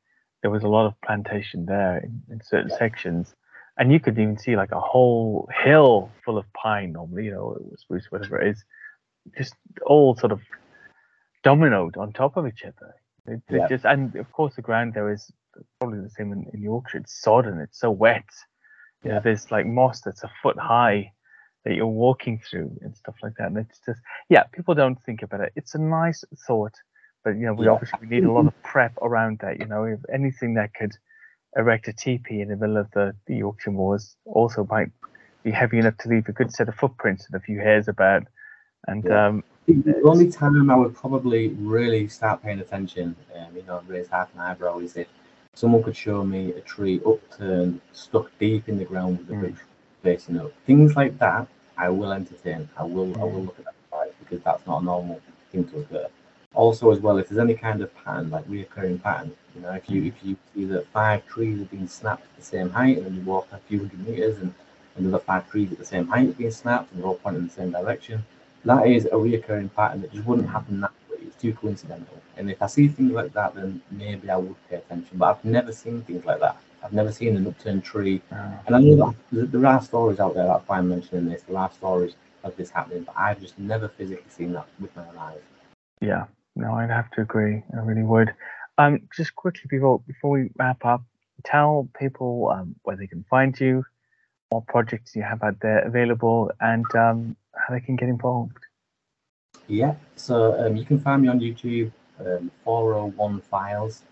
there 0.46 0.52
was 0.52 0.62
a 0.62 0.68
lot 0.68 0.86
of 0.86 0.94
plantation 1.02 1.66
there 1.66 1.98
in, 1.98 2.22
in 2.30 2.40
certain 2.40 2.70
Yeah. 2.70 2.78
sections. 2.78 3.34
And 3.80 3.92
you 3.92 4.00
could 4.00 4.20
even 4.20 4.38
see 4.38 4.56
like 4.56 4.72
a 4.72 4.80
whole 4.80 5.50
hill 5.64 6.12
full 6.24 6.38
of 6.38 6.46
pine 6.54 6.92
normally, 6.92 7.26
you 7.26 7.32
know, 7.32 7.58
spruce, 7.78 8.06
whatever 8.12 8.40
it 8.40 8.50
is, 8.50 8.64
just 9.36 9.56
all 9.88 10.16
sort 10.16 10.32
of 10.32 10.42
dominoed 11.44 11.98
on 11.98 12.14
top 12.14 12.38
of 12.38 12.46
each 12.46 12.64
other. 12.64 12.94
It, 13.26 13.42
it 13.50 13.56
Yeah. 13.62 13.68
just 13.68 13.86
and 13.86 14.16
of 14.18 14.32
course 14.32 14.54
the 14.56 14.62
ground 14.62 14.94
there 14.94 15.12
is 15.12 15.32
probably 15.80 16.02
the 16.02 16.12
same 16.12 16.32
in, 16.32 16.46
in 16.54 16.62
Yorkshire. 16.62 17.00
It's 17.00 17.20
sodden, 17.20 17.60
it's 17.60 17.80
so 17.80 17.90
wet. 17.90 18.30
You 19.04 19.10
know, 19.10 19.16
Yeah. 19.16 19.22
there's 19.22 19.50
like 19.50 19.66
moss 19.66 20.02
that's 20.02 20.24
a 20.24 20.32
foot 20.44 20.60
high 20.60 21.12
that 21.64 21.74
you're 21.74 21.88
walking 22.06 22.40
through 22.48 22.78
and 22.84 22.96
stuff 22.96 23.16
like 23.24 23.34
that. 23.40 23.48
And 23.48 23.58
it's 23.58 23.80
just 23.84 24.00
yeah, 24.30 24.44
people 24.44 24.76
don't 24.76 25.02
think 25.06 25.24
about 25.24 25.42
it. 25.42 25.54
It's 25.56 25.74
a 25.74 25.80
nice 25.80 26.24
thought, 26.46 26.76
but 27.26 27.32
you 27.32 27.46
know, 27.48 27.54
we 27.54 27.66
Yeah. 27.66 27.72
obviously 27.72 28.00
we 28.00 28.08
need 28.08 28.24
a 28.24 28.32
lot 28.32 28.48
of 28.48 28.54
prep 28.64 28.94
around 29.02 29.40
that. 29.40 29.60
You 29.60 29.68
know, 29.68 29.84
if 29.84 30.00
anything 30.14 30.54
that 30.54 30.74
could 30.74 30.94
erect 31.58 31.88
a 31.90 31.94
teepee 31.94 32.40
in 32.42 32.50
the 32.50 32.56
middle 32.56 32.78
of 32.78 32.90
the, 32.92 33.14
the 33.28 33.36
Yorkshire 33.38 33.72
moors 33.72 34.16
also 34.26 34.66
might 34.70 34.90
be 35.44 35.52
heavy 35.52 35.80
enough 35.80 35.98
to 35.98 36.10
leave 36.10 36.28
a 36.30 36.32
good 36.34 36.52
set 36.52 36.70
of 36.70 36.76
footprints 36.76 37.26
and 37.26 37.36
a 37.36 37.44
few 37.44 37.60
hairs 37.60 37.88
about. 37.88 38.24
And 38.88 39.04
Yeah. 39.06 39.28
um, 39.28 39.44
The 39.68 40.02
only 40.04 40.30
time 40.30 40.70
I 40.70 40.76
would 40.76 40.96
probably 40.96 41.50
really 41.50 42.08
start 42.08 42.44
paying 42.44 42.60
attention, 42.60 43.16
um, 43.36 43.56
you 43.56 43.64
know, 43.64 43.82
raise 43.88 44.08
half 44.08 44.34
an 44.36 44.40
eyebrow, 44.42 44.80
is 44.80 44.96
if 44.96 45.08
someone 45.56 45.82
could 45.82 45.96
show 45.98 46.24
me 46.24 46.52
a 46.52 46.62
tree 46.62 47.02
upturned, 47.06 47.82
stuck 47.92 48.30
deep 48.38 48.70
in 48.70 48.78
the 48.78 48.86
ground 48.86 49.18
with 49.18 49.28
the 49.28 49.36
Mm. 49.36 49.58
facing 50.04 50.38
up. 50.38 50.52
Things 50.68 50.96
like 50.96 51.18
that, 51.18 51.48
I 51.78 51.90
will 51.90 52.12
entertain. 52.14 52.70
I 52.78 52.84
will, 52.84 53.20
I 53.20 53.24
will 53.24 53.42
Mm. 53.42 53.46
look 53.48 53.60
at 53.60 53.66
that 53.66 54.20
because 54.20 54.44
that's 54.44 54.66
not 54.68 54.82
a 54.84 54.86
normal 54.86 55.20
thing 55.52 55.64
to 55.70 55.80
occur. 55.80 56.08
Also, 56.56 56.92
as 56.92 57.00
well, 57.00 57.18
if 57.18 57.30
there's 57.30 57.40
any 57.40 57.54
kind 57.54 57.82
of 57.82 57.94
pattern, 57.96 58.30
like 58.30 58.48
reoccurring 58.48 59.02
pattern, 59.02 59.36
you 59.56 59.62
know, 59.62 59.72
if 59.72 59.90
you 59.90 60.04
if 60.06 60.16
you 60.24 60.36
see 60.54 60.66
that 60.66 60.88
five 60.88 61.26
trees 61.28 61.60
have 61.60 61.70
been 61.70 61.88
snapped 61.88 62.24
at 62.24 62.36
the 62.38 62.44
same 62.44 62.70
height, 62.70 62.98
and 62.98 63.06
then 63.06 63.16
you 63.16 63.22
walk 63.22 63.48
a 63.52 63.58
few 63.58 63.80
hundred 63.80 64.08
meters, 64.08 64.40
and 64.40 64.54
another 64.98 65.20
five 65.20 65.50
trees 65.50 65.72
at 65.72 65.78
the 65.78 65.86
same 65.86 66.08
height 66.08 66.28
have 66.28 66.38
been 66.38 66.52
snapped, 66.52 66.92
and 66.92 67.02
they're 67.02 67.08
all 67.08 67.16
pointing 67.16 67.44
in 67.44 67.48
the 67.48 67.54
same 67.54 67.72
direction 67.72 68.24
that 68.66 68.88
is 68.88 69.06
a 69.06 69.10
reoccurring 69.12 69.74
pattern 69.74 70.02
that 70.02 70.12
just 70.12 70.26
wouldn't 70.26 70.50
happen 70.50 70.80
naturally. 70.80 71.28
It's 71.28 71.36
too 71.42 71.54
coincidental. 71.54 72.18
And 72.38 72.50
if 72.50 72.62
I 72.62 72.68
see 72.68 72.88
things 72.88 73.12
like 73.12 73.32
that, 73.34 73.56
then 73.56 73.82
maybe 73.92 74.30
I 74.30 74.38
would 74.38 74.56
pay 74.70 74.78
attention. 74.78 75.18
But 75.18 75.38
I've 75.38 75.46
never 75.46 75.72
seen 75.72 76.02
things 76.02 76.26
like 76.26 76.40
that. 76.40 76.58
I've 76.84 76.94
never 76.94 77.12
seen 77.12 77.38
an 77.38 77.48
upturned 77.48 77.84
tree. 77.84 78.22
Mm. 78.32 78.60
And 78.68 78.76
I 78.76 78.80
know 78.80 79.16
that 79.32 79.52
there 79.52 79.66
are 79.66 79.82
stories 79.82 80.20
out 80.20 80.34
there, 80.34 80.46
that's 80.46 80.68
why 80.68 80.80
I'm 80.80 80.90
mentioning 80.90 81.30
this. 81.30 81.44
There 81.44 81.58
are 81.58 81.72
stories 81.72 82.16
of 82.44 82.56
this 82.58 82.70
happening, 82.70 83.04
but 83.04 83.16
I've 83.18 83.40
just 83.40 83.58
never 83.58 83.88
physically 83.88 84.30
seen 84.30 84.54
that 84.54 84.68
with 84.80 84.96
my 84.96 85.04
own 85.08 85.18
eyes. 85.18 85.40
Yeah, 86.02 86.26
no, 86.56 86.74
I'd 86.74 86.90
have 86.90 87.12
to 87.12 87.22
agree. 87.22 87.64
I 87.74 87.80
really 87.82 88.04
would. 88.04 88.34
Um, 88.78 89.08
just 89.16 89.36
quickly 89.36 89.64
before 89.70 90.00
before 90.00 90.32
we 90.32 90.50
wrap 90.58 90.86
up, 90.86 91.04
tell 91.44 91.90
people 92.00 92.52
um, 92.54 92.76
where 92.84 92.98
they 92.98 93.08
can 93.08 93.26
find 93.30 93.58
you, 93.60 93.86
what 94.50 94.68
projects 94.68 95.16
you 95.16 95.24
have 95.24 95.44
out 95.44 95.60
there 95.62 95.80
available, 95.80 96.52
and 96.60 96.86
um, 96.96 97.36
how 97.56 97.74
they 97.74 97.80
can 97.80 97.96
get 97.96 98.10
involved. 98.10 98.58
Yeah, 99.68 99.96
so 100.16 100.60
um, 100.60 100.76
you 100.76 100.86
can 100.86 101.00
find 101.00 101.22
me 101.22 101.28
on 101.28 101.40
YouTube, 101.40 101.92
um, 102.20 102.52
401 102.64 103.42
Files. 103.42 104.04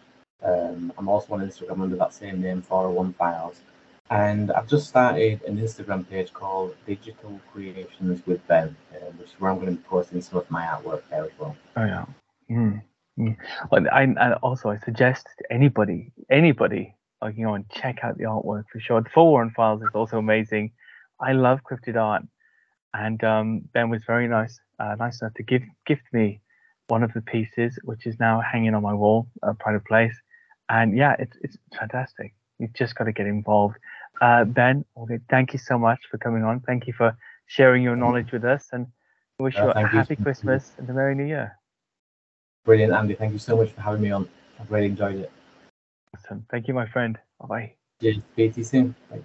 Um, 0.42 0.92
I'm 0.98 1.08
also 1.08 1.34
on 1.34 1.42
Instagram 1.42 1.82
under 1.82 1.96
that 1.98 2.14
same 2.14 2.42
name, 2.42 2.62
401 2.62 3.14
Files. 3.14 3.62
And 4.10 4.52
I've 4.52 4.68
just 4.68 4.88
started 4.88 5.42
an 5.44 5.58
Instagram 5.58 6.08
page 6.10 6.34
called 6.34 6.76
Digital 6.86 7.40
Creations 7.52 8.26
with 8.26 8.46
Ben, 8.48 8.76
uh, 8.94 9.12
which 9.18 9.30
is 9.30 9.34
where 9.40 9.52
I'm 9.52 9.58
going 9.60 9.78
to 9.78 9.82
be 9.82 9.88
posting 9.88 10.22
some 10.22 10.40
of 10.40 10.50
my 10.52 10.66
artwork 10.66 11.04
there 11.10 11.26
as 11.26 11.32
well. 11.40 11.56
Oh 11.78 11.86
yeah. 11.86 12.06
Mm. 12.50 12.82
Mm. 13.20 13.38
Well, 13.72 13.86
I, 13.92 14.04
I 14.20 14.34
also 14.36 14.70
I 14.70 14.78
suggest 14.78 15.28
to 15.38 15.54
anybody, 15.54 16.12
anybody, 16.32 16.96
like 17.22 17.38
you 17.38 17.44
know, 17.46 17.54
and 17.56 17.70
check 17.70 18.00
out 18.04 18.18
the 18.18 18.24
artwork 18.26 18.64
for 18.72 18.80
sure. 18.80 19.02
The 19.02 19.10
401 19.10 19.52
Files 19.56 19.82
is 19.84 19.90
also 19.94 20.18
amazing. 20.18 20.72
I 21.20 21.34
love 21.34 21.60
cryptid 21.64 21.96
art, 21.96 22.24
and 22.94 23.24
um, 23.24 23.62
Ben 23.74 23.90
was 23.90 24.04
very 24.06 24.28
nice, 24.28 24.60
uh, 24.80 24.96
nice 24.98 25.22
enough 25.22 25.34
to 25.36 25.44
give 25.44 25.62
gift 25.86 26.04
me 26.12 26.42
one 26.88 27.04
of 27.04 27.14
the 27.14 27.22
pieces, 27.22 27.78
which 27.84 28.06
is 28.06 28.20
now 28.20 28.42
hanging 28.42 28.74
on 28.74 28.82
my 28.82 28.94
wall, 28.94 29.28
a 29.44 29.54
private 29.54 29.86
place. 29.86 30.16
And 30.70 30.98
yeah, 30.98 31.16
it's 31.20 31.38
it's 31.42 31.58
fantastic. 31.78 32.34
You've 32.60 32.74
just 32.74 32.96
got 32.96 33.06
to 33.06 33.12
get 33.14 33.28
involved. 33.28 33.78
Uh, 34.22 34.44
ben, 34.46 34.86
okay, 34.98 35.20
thank 35.30 35.54
you 35.54 35.60
so 35.60 35.78
much 35.78 36.00
for 36.10 36.18
coming 36.18 36.44
on. 36.44 36.62
Thank 36.62 36.88
you 36.88 36.94
for 36.94 37.16
sharing 37.46 37.84
your 37.84 37.96
knowledge 37.96 38.32
with 38.32 38.44
us, 38.44 38.70
and 38.72 38.88
wish 39.40 39.56
Uh, 39.58 39.64
you 39.66 39.70
a 39.70 39.74
thank 39.74 39.92
you. 39.94 39.98
happy 40.00 40.16
Christmas 40.16 40.72
and 40.78 40.90
a 40.90 40.94
merry 40.94 41.16
New 41.16 41.26
Year. 41.26 41.58
Brilliant, 42.66 42.94
Andy. 42.94 43.16
Thank 43.16 43.34
you 43.34 43.40
so 43.40 43.58
much 43.58 43.72
for 43.72 43.82
having 43.82 44.02
me 44.02 44.12
on. 44.12 44.30
I've 44.60 44.72
really 44.72 44.88
enjoyed 44.88 45.16
it. 45.16 45.32
Awesome. 46.16 46.46
Thank 46.50 46.68
you, 46.68 46.74
my 46.74 46.88
friend. 46.88 47.18
Bye 47.40 47.48
bye. 47.48 47.74
Cheers. 48.02 48.18
Speak 48.34 48.54
to 48.54 48.60
you 48.60 48.64
soon. 48.64 48.96
Bye. 49.10 49.22